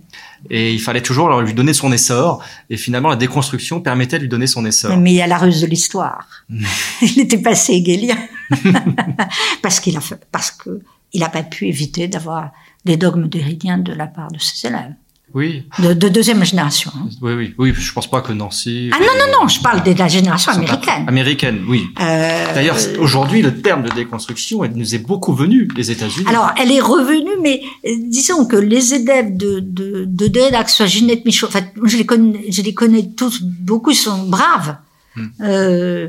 [0.48, 2.42] Et il fallait toujours lui donner son essor.
[2.70, 4.96] Et finalement, la déconstruction permettait de lui donner son essor.
[4.96, 6.26] Mais il y a la ruse de l'histoire.
[7.02, 8.16] il était passé hégélien.
[9.62, 10.80] parce qu'il a fait, parce que
[11.12, 12.50] il n'a pas pu éviter d'avoir
[12.84, 14.94] des dogmes déridiens de la part de ses élèves.
[15.32, 15.64] Oui.
[15.78, 16.90] De, de deuxième génération.
[16.96, 17.08] Hein.
[17.22, 17.72] Oui, oui, oui.
[17.72, 18.90] Je pense pas que Nancy.
[18.92, 19.48] Ah non, non, non.
[19.48, 21.04] Je parle de la génération américaine.
[21.06, 21.86] Américaine, oui.
[22.00, 22.54] Euh...
[22.54, 26.26] D'ailleurs, aujourd'hui, le terme de déconstruction elle nous est beaucoup venu des États-Unis.
[26.28, 30.86] Alors, elle est revenue, mais euh, disons que les élèves de de de ce soit
[30.86, 33.40] Ginette Michaud, enfin, je les connais, je les connais tous.
[33.42, 34.78] Beaucoup sont braves.
[35.14, 35.26] Hmm.
[35.42, 36.08] Euh,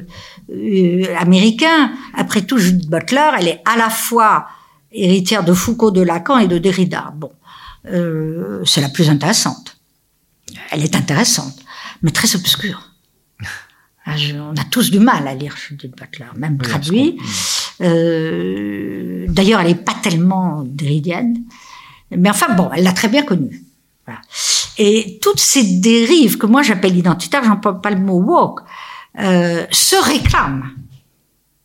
[0.52, 1.92] euh, américains.
[2.16, 4.48] Après tout, Judith Butler, elle est à la fois
[4.92, 7.14] héritière de Foucault, de Lacan et de Derrida.
[7.16, 7.32] Bon,
[7.88, 9.78] euh, c'est la plus intéressante.
[10.72, 11.58] Elle est intéressante,
[12.02, 12.90] mais très obscure.
[14.06, 17.20] Ah, je, on a tous du mal à lire Judith Butler, même oui, traduit.
[17.82, 21.38] Euh, D'ailleurs, elle n'est pas tellement derridienne,
[22.10, 23.64] mais enfin bon, elle l'a très bien connue.
[24.06, 24.20] Voilà.
[24.78, 28.62] Et toutes ces dérives que moi j'appelle identitaires, j'emploie pas le mot woke,
[29.20, 30.72] euh, se réclament.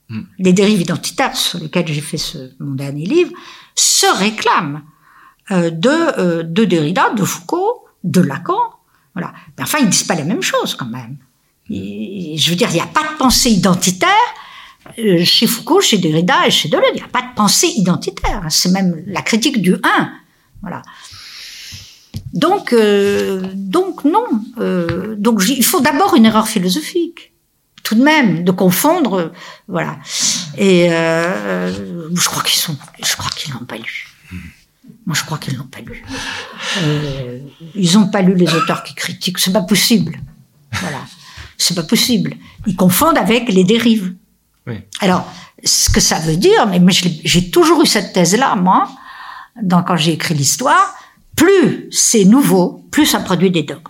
[0.08, 0.20] Mm.
[0.38, 2.18] Les dérives identitaires sur lesquelles j'ai fait
[2.60, 3.32] mon dernier livre
[3.74, 4.82] se réclament
[5.50, 8.58] euh, de, euh, de Derrida, de Foucault, de Lacan.
[9.14, 9.32] Voilà.
[9.60, 11.16] Enfin, ils disent pas la même chose quand même.
[11.68, 14.10] Je veux dire, il n'y a pas de pensée identitaire
[14.98, 16.90] euh, chez Foucault, chez Derrida et chez Deleuze.
[16.94, 18.44] Il n'y a pas de pensée identitaire.
[18.50, 20.12] C'est même la critique du un.
[20.62, 20.82] Voilà.
[22.32, 22.74] Donc,
[23.54, 24.26] donc non.
[25.16, 27.32] Donc il faut d'abord une erreur philosophique
[27.86, 29.32] tout de même, de confondre,
[29.68, 29.98] voilà.
[30.58, 31.72] Et euh,
[32.12, 34.08] je crois qu'ils sont, je crois qu'ils l'ont pas lu.
[35.06, 36.04] Moi, je crois qu'ils l'ont pas lu.
[36.78, 37.38] Euh,
[37.76, 39.38] ils n'ont pas lu les auteurs qui critiquent.
[39.38, 40.18] C'est pas possible.
[40.72, 40.98] Voilà,
[41.56, 42.34] c'est pas possible.
[42.66, 44.16] Ils confondent avec les dérives.
[44.66, 44.80] Oui.
[44.98, 45.24] Alors,
[45.62, 48.90] ce que ça veut dire, mais, j'ai toujours eu cette thèse-là, moi,
[49.62, 50.96] dans, quand j'ai écrit l'histoire,
[51.36, 53.82] plus c'est nouveau, plus ça produit des dogmes.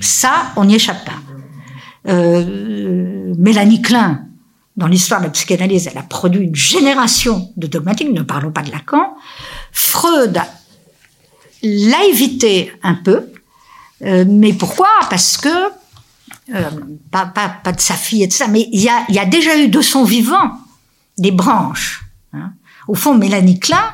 [0.00, 1.18] Ça, on n'y échappe pas.
[2.06, 4.26] Euh, Mélanie Klein,
[4.76, 8.62] dans l'histoire de la psychanalyse, elle a produit une génération de dogmatiques, ne parlons pas
[8.62, 9.14] de Lacan.
[9.72, 10.40] Freud
[11.62, 13.26] l'a évité un peu,
[14.02, 14.88] euh, mais pourquoi?
[15.08, 15.48] Parce que,
[16.54, 16.70] euh,
[17.10, 19.18] pas, pas, pas de sa fille et de ça, mais il y a, il y
[19.18, 20.50] a déjà eu de son vivant
[21.16, 22.04] des branches.
[22.32, 22.52] hein.
[22.86, 23.92] Au fond, Mélanie Klein,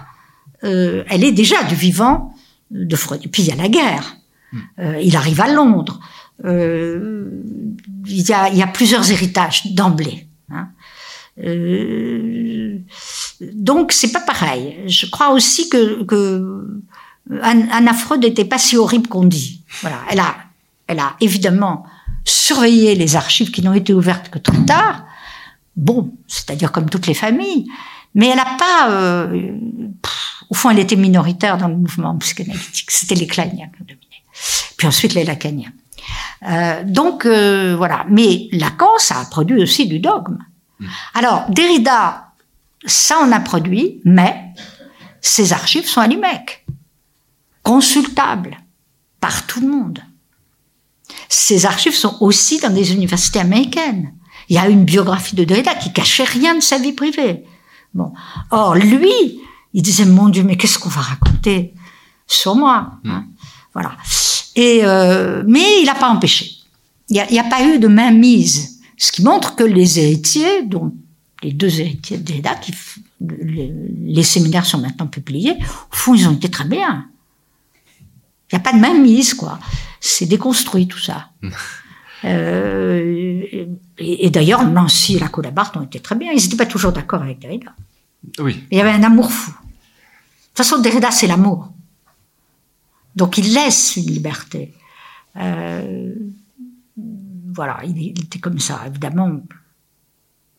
[0.65, 2.35] euh, elle est déjà du vivant
[2.71, 3.21] de Freud.
[3.25, 4.17] Et puis il y a la guerre.
[4.81, 6.01] Euh, il arrive à Londres.
[6.45, 7.31] Euh,
[8.07, 10.27] il, y a, y a plusieurs héritages d'emblée.
[10.51, 10.69] hein.
[11.43, 12.79] Euh,
[13.53, 14.77] donc c'est pas pareil.
[14.87, 16.83] Je crois aussi que, que
[17.43, 19.63] Anna Freud n'était pas si horrible qu'on dit.
[19.81, 20.37] Voilà, elle a,
[20.87, 21.85] elle a évidemment
[22.25, 25.05] surveillé les archives qui n'ont été ouvertes que trop tard.
[25.77, 27.67] Bon, c'est-à-dire comme toutes les familles,
[28.15, 28.91] mais elle n'a pas.
[28.91, 29.53] euh,
[30.51, 32.91] au fond, elle était minoritaire dans le mouvement psychanalytique.
[32.91, 34.25] C'était les Kleiniens qui dominaient.
[34.77, 35.73] Puis ensuite les Lacaniens.
[36.49, 38.05] Euh, donc euh, voilà.
[38.09, 40.39] Mais Lacan, ça a produit aussi du dogme.
[41.15, 42.33] Alors Derrida,
[42.87, 44.55] ça on a produit, mais
[45.21, 46.65] ces archives sont à l'IMEC,
[47.63, 48.57] consultables
[49.21, 50.03] par tout le monde.
[51.29, 54.15] Ces archives sont aussi dans des universités américaines.
[54.49, 57.45] Il y a une biographie de Derrida qui cachait rien de sa vie privée.
[57.95, 58.13] Bon.
[58.51, 59.41] Or, lui,
[59.73, 61.75] il disait, mon Dieu, mais qu'est-ce qu'on va raconter
[62.27, 63.25] sur moi hein?
[63.73, 63.97] Voilà.
[64.61, 66.51] Et, euh, mais il n'a pas empêché.
[67.09, 68.81] Il n'y a, pas eu de mainmise.
[68.97, 70.93] Ce qui montre que les héritiers, dont
[71.43, 73.73] les deux héritiers de Derrida, qui, f- les,
[74.17, 75.57] les séminaires sont maintenant publiés,
[75.93, 77.07] au fond, ils ont été très bien.
[78.53, 79.59] Il n'y a pas de mainmise, quoi.
[80.01, 81.31] C'est déconstruit, tout ça.
[82.23, 83.43] Euh,
[83.99, 86.31] et, et d'ailleurs, Nancy et la Collabarde ont été très bien.
[86.33, 87.73] Ils n'étaient pas toujours d'accord avec Derrida.
[88.39, 88.63] Oui.
[88.71, 89.51] Il y avait un amour fou.
[89.53, 91.70] De toute façon, Derrida, c'est l'amour.
[93.17, 94.75] Donc, il laisse une liberté.
[95.37, 96.15] Euh,
[97.53, 98.83] voilà, il, était comme ça.
[98.87, 99.41] Évidemment,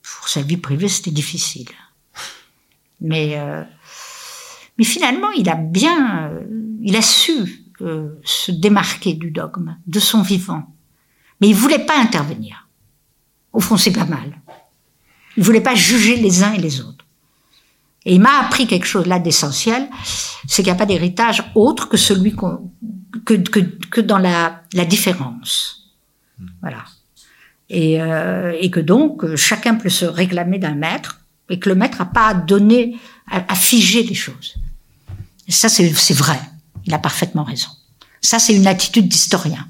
[0.01, 1.69] pour sa vie privée, c'était difficile.
[2.99, 3.63] Mais, euh,
[4.81, 6.41] finalement, il a bien, euh,
[6.81, 7.57] il su
[8.23, 10.75] se démarquer du dogme, de son vivant.
[11.39, 12.67] Mais il voulait pas intervenir.
[13.53, 14.39] Au fond, c'est pas mal.
[15.35, 17.00] Il voulait pas juger les uns et les autres.
[18.05, 19.87] Et il m'a appris quelque chose là d'essentiel,
[20.47, 22.71] c'est qu'il n'y a pas d'héritage autre que celui qu'on,
[23.25, 25.93] que, que, que dans la, la différence.
[26.61, 26.83] Voilà.
[27.69, 31.75] Et, euh, et que donc euh, chacun peut se réclamer d'un maître et que le
[31.75, 32.97] maître n'a pas à donner,
[33.29, 34.55] à, figer les choses.
[35.47, 36.39] Et ça, c'est vrai.
[36.85, 37.67] Il a parfaitement raison.
[38.21, 39.67] Ça, c'est une attitude d'historien.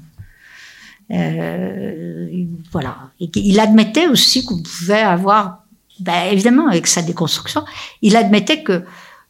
[1.10, 3.10] Euh, voilà.
[3.20, 5.61] Et il admettait aussi qu'on pouvait avoir
[6.00, 7.64] ben, évidemment, avec sa déconstruction,
[8.02, 8.82] il admettait que,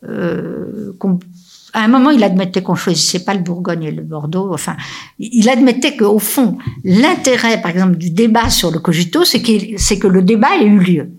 [0.08, 1.18] euh, qu'on-
[1.74, 4.52] à un moment, il admettait qu'on choisissait pas le Bourgogne et le Bordeaux.
[4.52, 4.76] Enfin,
[5.18, 9.98] il admettait qu'au fond, l'intérêt, par exemple, du débat sur le cogito, c'est qu'il- c'est
[9.98, 11.10] que le débat ait eu lieu.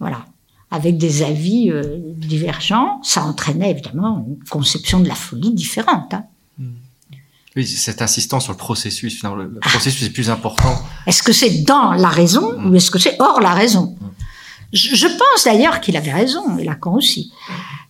[0.00, 0.24] Voilà.
[0.70, 1.82] Avec des avis euh,
[2.16, 6.12] divergents, ça entraînait évidemment une conception de la folie différente.
[6.14, 6.24] hein.
[7.56, 10.76] Oui, cette insistance sur le processus, finalement, le, processus est plus important.
[11.06, 13.96] Est-ce que c'est dans la raison ou est-ce que c'est hors la raison
[14.72, 17.30] je, je pense d'ailleurs qu'il avait raison, et Lacan aussi.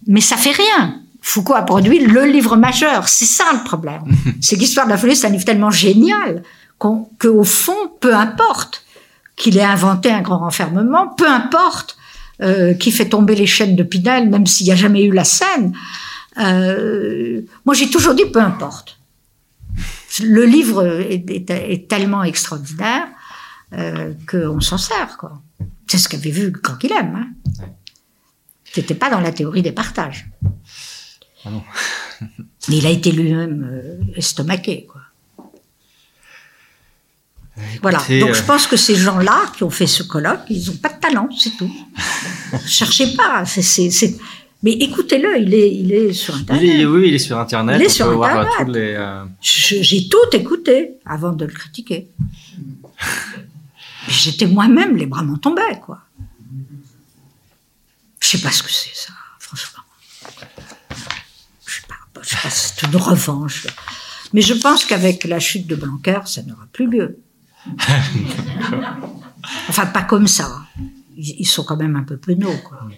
[0.06, 1.00] Mais ça fait rien.
[1.22, 3.08] Foucault a produit le livre majeur.
[3.08, 4.02] C'est ça le problème.
[4.42, 6.42] c'est qu'Histoire de la folie, c'est un livre tellement génial
[6.78, 8.84] qu'au fond, peu importe
[9.36, 11.96] qu'il ait inventé un grand renfermement, peu importe
[12.42, 15.24] euh, qui fait tomber les chaînes de Pinel, même s'il n'y a jamais eu la
[15.24, 15.74] scène.
[16.38, 18.98] euh, moi, j'ai toujours dit peu importe.
[20.22, 23.06] Le livre est, est- est tellement extraordinaire
[23.72, 25.42] euh, qu'on s'en sert, quoi.
[25.88, 27.16] C'est ce qu'avait vu quand il aime.
[27.60, 27.64] Hein.
[28.72, 30.26] C'était pas dans la théorie des partages.
[31.44, 31.62] Ah non.
[32.68, 35.00] Mais il a été lui-même euh, estomaqué, quoi.
[37.82, 37.98] Voilà.
[37.98, 40.76] Écoutez, Donc euh, je pense que ces gens-là qui ont fait ce colloque, ils n'ont
[40.76, 41.70] pas de talent, c'est tout.
[42.66, 43.44] Cherchez pas.
[43.44, 44.16] c'est- c'est- c'est-
[44.64, 46.64] Mais écoutez-le, il est, il est sur il Internet.
[46.80, 47.76] est, oui, il est sur Internet.
[47.78, 48.48] Il est sur Internet.
[48.74, 52.08] euh, J'ai tout écouté avant de le critiquer.
[54.08, 56.00] J'étais moi-même, les bras m'en tombaient, quoi.
[58.20, 59.82] Je sais pas ce que c'est, ça, franchement.
[61.66, 63.66] Je sais pas, je sais pas, c'est une revanche.
[64.32, 67.18] Mais je pense qu'avec la chute de Blanquer, ça n'aura plus lieu.
[69.68, 70.62] Enfin, pas comme ça.
[71.18, 72.56] ils sont quand même un peu penauds.
[72.64, 72.88] Quoi.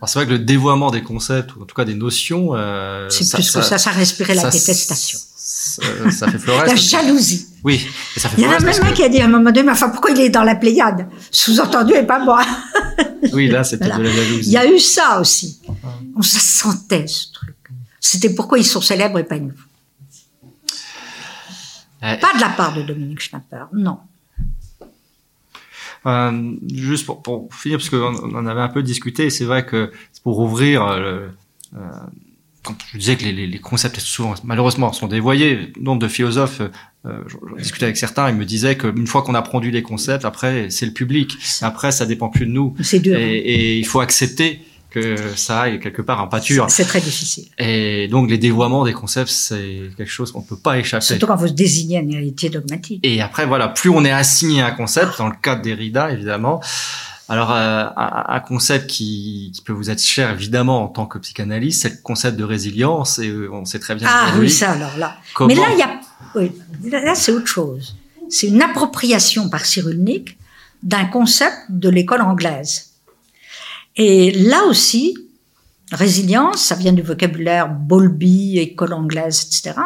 [0.00, 3.08] Alors c'est vrai que le dévoiement des concepts, ou en tout cas des notions, euh,
[3.10, 5.18] c'est plus que ça, ça respirait la détestation.
[5.36, 6.64] Ça, ça, fait fleurir.
[6.66, 7.48] la jalousie.
[7.64, 7.84] Oui.
[8.16, 9.62] Ça fait il y en a même un qui a dit à un moment donné,
[9.62, 11.08] mais enfin, pourquoi il est dans la Pléiade?
[11.30, 12.42] Sous-entendu, et pas moi.
[13.32, 14.48] oui, là, c'était de la jalousie.
[14.48, 15.60] Il y a eu ça aussi.
[16.16, 17.56] On se sentait, ce truc.
[18.00, 19.52] C'était pourquoi ils sont célèbres et pas nous.
[22.04, 23.98] Euh, pas de la part de Dominique Schnapper, non.
[26.06, 29.90] Euh, juste pour, pour, finir, parce qu'on en avait un peu discuté, c'est vrai que
[30.22, 31.26] pour ouvrir, euh,
[31.76, 31.78] euh,
[32.62, 36.60] quand je disais que les, les, concepts souvent, malheureusement, sont dévoyés, nombre de philosophes,
[37.06, 40.24] euh, je, discutais avec certains, ils me disaient qu'une fois qu'on a produit les concepts,
[40.24, 42.74] après c'est le public, après ça dépend plus de nous.
[42.80, 43.16] C'est dur.
[43.16, 44.60] Et, et, il faut accepter
[45.00, 46.66] que ça aille quelque part en pâture.
[46.68, 47.48] C'est très difficile.
[47.58, 51.04] Et donc les dévoiements des concepts, c'est quelque chose qu'on ne peut pas échapper.
[51.04, 53.00] Surtout quand vous désignez un héritier dogmatique.
[53.02, 56.60] Et après, voilà, plus on est assigné à un concept, dans le cas Derrida, évidemment,
[57.28, 61.82] alors euh, un, concept qui, qui, peut vous être cher, évidemment, en tant que psychanalyste,
[61.82, 64.08] c'est le concept de résilience, et euh, on sait très bien...
[64.10, 65.16] Ah oui, ça alors là.
[65.46, 66.00] Mais là, il y a...
[66.34, 66.52] Oui,
[66.90, 67.96] là, c'est autre chose.
[68.30, 70.38] C'est une appropriation par Cyrulnik
[70.82, 72.87] d'un concept de l'école anglaise.
[73.98, 75.18] Et là aussi,
[75.92, 79.78] résilience, ça vient du vocabulaire Bowlby, école anglaise, etc.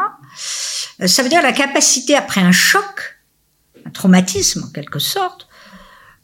[1.00, 3.18] Euh, ça veut dire la capacité après un choc,
[3.86, 5.48] un traumatisme en quelque sorte.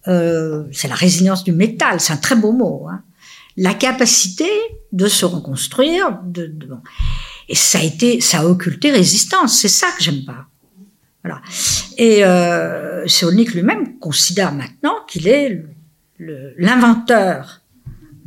[0.07, 2.87] Euh, c'est la résilience du métal, c'est un très beau mot.
[2.91, 3.03] Hein.
[3.57, 4.49] La capacité
[4.93, 6.69] de se reconstruire, de, de,
[7.49, 9.59] et ça a été, ça a occulté résistance.
[9.61, 10.47] C'est ça que j'aime pas.
[11.25, 11.41] Voilà.
[11.97, 15.65] Et euh, lui-même considère maintenant qu'il est
[16.19, 17.63] l'inventeur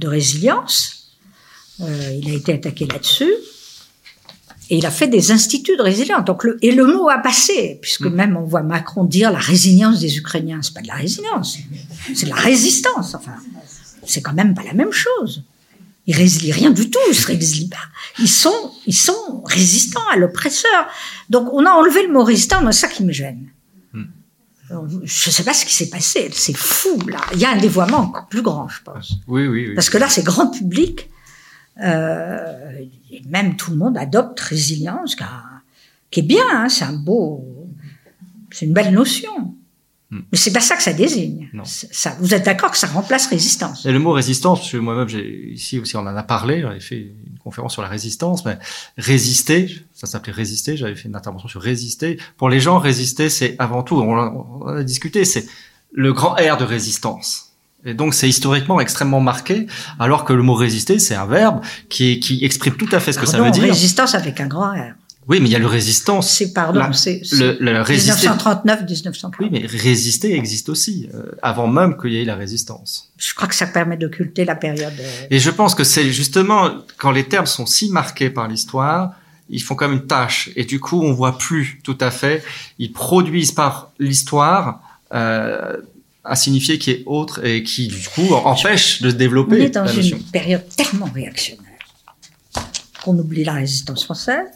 [0.02, 1.14] de résilience.
[1.80, 3.32] Euh, il a été attaqué là-dessus.
[4.70, 6.26] Et il a fait des instituts de résilience.
[6.26, 8.14] Donc le, et le mot a passé, puisque mm.
[8.14, 10.62] même on voit Macron dire la résilience des Ukrainiens.
[10.62, 11.58] C'est pas de la résilience,
[12.14, 13.16] c'est de la résistance.
[13.16, 13.36] Enfin,
[14.06, 15.44] c'est quand même pas la même chose.
[16.08, 17.88] Ils résilient rien du tout, ils se résilient pas.
[18.20, 20.88] Ils sont, ils sont résistants à l'oppresseur.
[21.30, 23.50] Donc on a enlevé le mot résistant, c'est ça qui me gêne.
[25.04, 26.30] Je ne sais pas ce qui s'est passé.
[26.34, 27.20] C'est fou, là.
[27.34, 29.14] Il y a un dévoiement encore plus grand, je pense.
[29.28, 29.76] Oui, oui, oui.
[29.76, 31.10] Parce que là, c'est grand public.
[31.84, 32.80] Euh,
[33.12, 35.16] et même tout le monde adopte résilience,
[36.10, 36.46] qui est bien.
[36.54, 37.46] Hein, c'est un beau...
[38.54, 39.56] C'est une belle notion.
[40.10, 40.20] Hmm.
[40.30, 41.50] Mais c'est pas ça que ça désigne.
[41.54, 41.64] Non.
[41.64, 43.86] Ça, vous êtes d'accord que ça remplace résistance?
[43.86, 45.08] Et le mot résistance, parce que moi-même,
[45.50, 48.60] ici aussi, on en a parlé, j'avais fait une conférence sur la résistance, mais
[48.98, 52.18] résister, ça s'appelait résister, j'avais fait une intervention sur résister.
[52.38, 54.16] Pour les gens, résister, c'est avant tout, on,
[54.62, 55.46] on a discuté, c'est
[55.94, 57.52] le grand R de résistance.
[57.86, 59.68] Et donc c'est historiquement extrêmement marqué,
[60.00, 63.20] alors que le mot résister, c'est un verbe qui, qui exprime tout à fait ce
[63.20, 63.62] que ça veut dire.
[63.64, 64.94] Résistance avec un grand R.
[65.28, 66.32] Oui, mais il y a le résistance.
[66.36, 69.36] C'est pardon, c'est le, le 1939, 1940.
[69.40, 73.12] Oui, mais résister existe aussi euh, avant même qu'il y ait la résistance.
[73.18, 74.94] Je crois que ça permet d'occulter la période.
[75.00, 79.12] Euh, Et je pense que c'est justement quand les termes sont si marqués par l'histoire,
[79.52, 80.50] ils font comme une tâche.
[80.56, 82.44] Et du coup, on voit plus tout à fait.
[82.80, 84.82] Ils produisent par l'histoire.
[85.14, 85.78] Euh,
[86.24, 89.60] à signifier qui est autre et qui du coup empêche de se développer.
[89.60, 91.72] On est dans une période tellement réactionnaire
[93.04, 94.48] qu'on oublie la résistance française,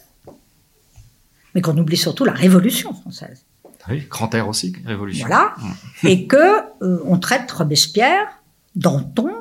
[1.54, 3.44] mais qu'on oublie surtout la Révolution française.
[3.90, 5.28] Oui, grand air aussi, Révolution.
[5.28, 6.08] Voilà, mm.
[6.08, 8.28] et que euh, on traite Robespierre,
[8.76, 9.32] Danton,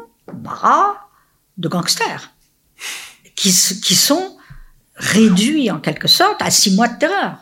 [0.42, 1.08] Marat
[1.58, 2.30] de gangsters,
[3.36, 4.36] qui, qui sont
[4.96, 7.38] réduits en quelque sorte à six mois de terreur.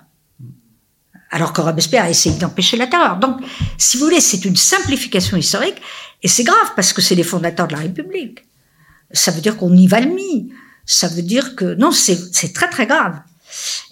[1.31, 3.17] Alors que Robespierre a essayé d'empêcher la terreur.
[3.17, 3.41] Donc,
[3.79, 5.81] si vous voulez, c'est une simplification historique,
[6.23, 8.45] et c'est grave parce que c'est les fondateurs de la République.
[9.13, 10.53] Ça veut dire qu'on y va le mis.
[10.85, 13.21] Ça veut dire que non, c'est très très grave.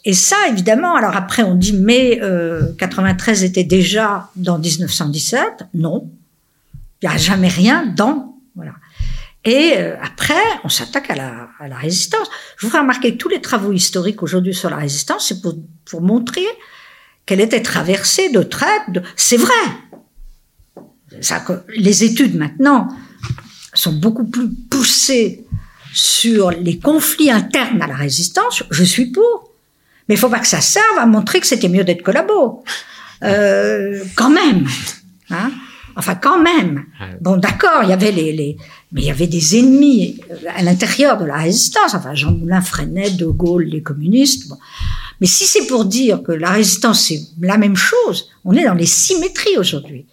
[0.04, 5.66] Et ça, évidemment, alors après on dit mais euh, 93 était déjà dans 1917.
[5.74, 6.10] Non,
[7.02, 8.36] il n'y a jamais rien dans.
[8.54, 8.72] Voilà.
[9.44, 12.28] Et euh, après, on s'attaque à la, à la résistance.
[12.58, 15.54] Je vous fais remarquer que tous les travaux historiques aujourd'hui sur la résistance, c'est pour,
[15.86, 16.46] pour montrer
[17.24, 18.82] qu'elle était traversée de traite.
[18.88, 19.02] De...
[19.16, 19.54] C'est vrai.
[21.20, 21.44] Ça,
[21.74, 22.88] les études maintenant
[23.72, 25.46] sont beaucoup plus poussées
[25.92, 28.62] sur les conflits internes à la résistance.
[28.70, 29.52] Je suis pour.
[30.08, 32.62] Mais il faut pas que ça serve à montrer que c'était mieux d'être collabo.
[33.22, 34.66] Euh, quand même.
[35.30, 35.50] Hein
[35.96, 36.84] enfin, quand même.
[37.20, 38.56] Bon, d'accord, il y avait les, les,
[38.92, 41.94] mais il y avait des ennemis euh, à l'intérieur de la résistance.
[41.94, 44.52] Enfin, Jean Moulin freinait De Gaulle, les communistes.
[45.20, 48.74] Mais si c'est pour dire que la résistance c'est la même chose, on est dans
[48.74, 50.06] les symétries aujourd'hui.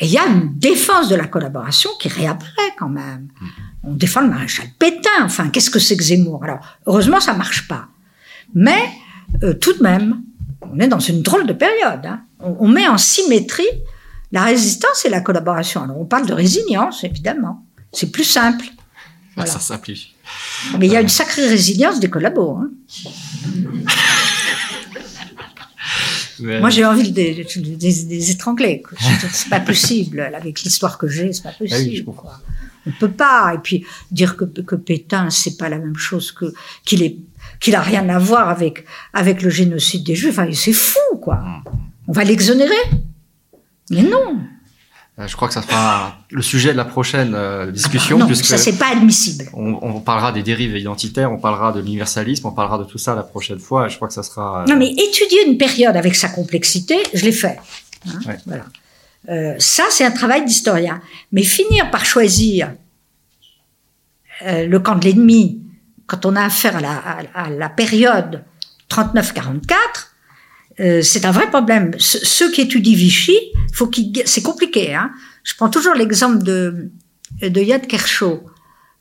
[0.00, 3.28] Et il y a une défense de la collaboration qui réapparaît quand même.
[3.84, 5.10] On défend le maréchal Pétain.
[5.22, 6.42] Enfin, qu'est-ce que c'est que Zemmour?
[6.42, 7.88] Alors, heureusement, ça marche pas.
[8.54, 8.82] Mais
[9.42, 10.22] euh, tout de même,
[10.62, 12.06] on est dans une drôle de période.
[12.06, 12.22] Hein.
[12.40, 13.68] On, met en symétrie
[14.32, 15.82] La résistance et la collaboration.
[15.82, 17.66] Alors, on parle de résilience, évidemment.
[17.92, 18.66] C'est plus simple.
[19.34, 19.50] Voilà.
[19.50, 20.14] Ça simplifie.
[20.78, 22.56] Mais il y a une sacrée résilience des collabos.
[22.56, 22.70] Hein.
[26.40, 28.82] Moi, j'ai envie de, les étrangler.
[29.32, 30.20] C'est pas possible.
[30.20, 32.12] Avec l'histoire que j'ai, c'est pas ah possible.
[32.86, 33.52] On peut pas.
[33.54, 36.54] Et puis dire que, que Pétain, c'est pas la même chose que
[36.84, 37.18] qu'il est
[37.60, 40.38] qu'il a rien à voir avec avec le génocide des Juifs.
[40.38, 41.36] Enfin, c'est fou, quoi.
[41.36, 41.62] Mm.
[42.08, 42.74] On va l'exonérer?
[43.90, 44.38] Mais non.
[45.20, 48.18] Euh, je crois que ça sera le sujet de la prochaine euh, discussion.
[48.20, 49.44] Ah non, ça c'est pas admissible.
[49.52, 53.14] On, on, parlera des dérives identitaires, on parlera de l'universalisme, on parlera de tout ça
[53.14, 53.88] la prochaine fois.
[53.88, 54.62] je crois que ça sera.
[54.62, 57.58] Euh, non, mais étudier une période avec sa complexité, je l'ai fait.
[58.08, 58.64] Hein, Voilà.
[59.28, 61.00] Euh, ça, c'est un travail d'historien.
[61.32, 62.72] Mais finir par choisir
[64.46, 65.60] euh, le camp de l'ennemi
[66.06, 67.02] quand on a affaire à la,
[67.34, 68.42] à, la période
[68.90, 69.68] 39-44,
[70.80, 71.92] euh, c'est un vrai problème.
[71.98, 73.36] ceux qui étudient Vichy,
[74.24, 74.94] c'est compliqué.
[74.94, 75.10] Hein.
[75.44, 76.90] Je prends toujours l'exemple de,
[77.42, 78.46] de Yad Kershaw,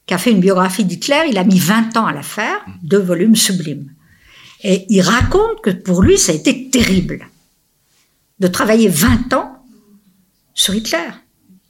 [0.06, 1.28] qui a fait une biographie d'Hitler.
[1.30, 3.92] Il a mis 20 ans à la faire, deux volumes sublimes.
[4.64, 7.30] Et il raconte que pour lui, ça a été terrible
[8.40, 9.64] de travailler 20 ans
[10.54, 11.10] sur Hitler,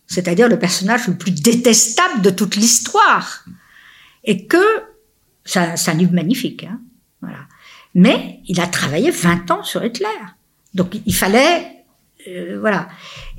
[0.07, 3.45] c'est-à-dire le personnage le plus détestable de toute l'histoire.
[4.23, 4.57] Et que,
[5.45, 6.79] c'est un livre magnifique, hein,
[7.21, 7.39] voilà.
[7.95, 10.07] Mais il a travaillé 20 ans sur Hitler.
[10.73, 11.83] Donc il fallait,
[12.27, 12.87] euh, voilà.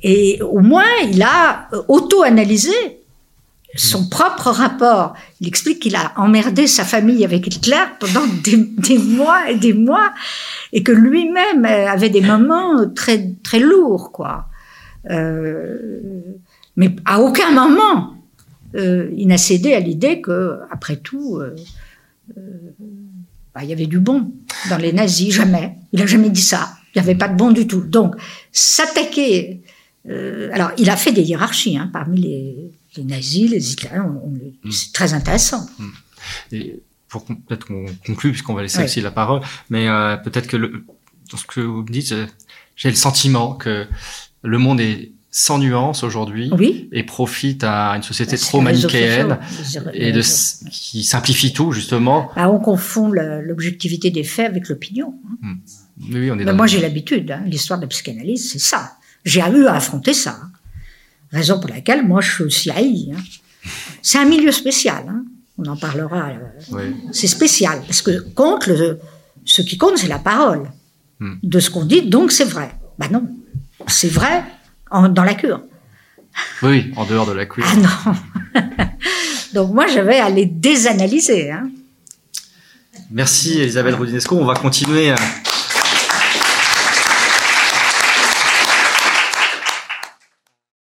[0.03, 2.73] Et au moins, il a auto-analysé
[3.75, 5.13] son propre rapport.
[5.39, 10.11] Il explique qu'il a emmerdé sa famille avec Hitler pendant des, mois et des mois,
[10.73, 14.47] et que lui-même avait des moments très très lourds, quoi.
[15.09, 15.77] Euh,
[16.75, 18.15] mais à aucun moment
[18.75, 21.55] euh, il n'a cédé à l'idée que, après tout, euh,
[22.37, 22.41] euh,
[23.53, 24.31] bah, il y avait du bon
[24.69, 25.33] dans les nazis.
[25.33, 25.77] Jamais.
[25.91, 26.73] Il a jamais dit ça.
[26.93, 27.81] Il n'y avait pas de bon du tout.
[27.81, 28.15] Donc,
[28.51, 29.61] s'attaquer.
[30.09, 34.03] Euh, alors, il a fait des hiérarchies hein, parmi les, les, nazis, les Italiens.
[34.63, 34.71] Mm.
[34.71, 35.65] C'est très intéressant.
[35.77, 35.89] Mm.
[36.53, 40.57] Et pour peut-être qu'on conclue, puisqu'on va laisser aussi la parole, mais euh, peut-être que
[40.57, 40.85] le,
[41.29, 42.13] dans ce que vous me dites,
[42.75, 43.85] j'ai le sentiment que
[44.43, 46.51] le monde est sans nuance aujourd'hui
[46.91, 49.39] et profite à une société trop manichéenne
[49.93, 50.21] et de,
[50.69, 52.29] qui simplifie tout justement.
[52.35, 55.15] Bah, on confond l'objectivité des faits avec l'opinion.
[55.25, 55.37] Hein.
[55.41, 56.13] Hmm.
[56.13, 58.97] Oui, on est moi j'ai l'habitude, hein, l'histoire de la psychanalyse, c'est ça.
[59.23, 60.37] J'ai eu à affronter ça.
[60.43, 60.51] Hein.
[61.31, 63.13] Raison pour laquelle moi je suis aussi haï.
[63.15, 63.69] Hein.
[64.01, 65.05] C'est un milieu spécial.
[65.57, 66.31] On en parlera.
[66.73, 68.99] Euh, c'est spécial parce que compte le,
[69.45, 70.69] ce qui compte c'est la parole
[71.21, 71.35] hmm.
[71.41, 72.01] de ce qu'on dit.
[72.01, 72.71] Donc c'est vrai.
[72.99, 73.29] Bah non,
[73.87, 74.43] c'est vrai
[74.91, 75.61] dans la cure.
[76.63, 77.65] Oui, en dehors de la cure.
[77.67, 78.61] Ah non.
[79.53, 81.51] Donc moi, je vais aller désanalyser.
[81.51, 81.69] Hein.
[83.09, 84.37] Merci Elisabeth Rodinesco.
[84.37, 85.13] On va continuer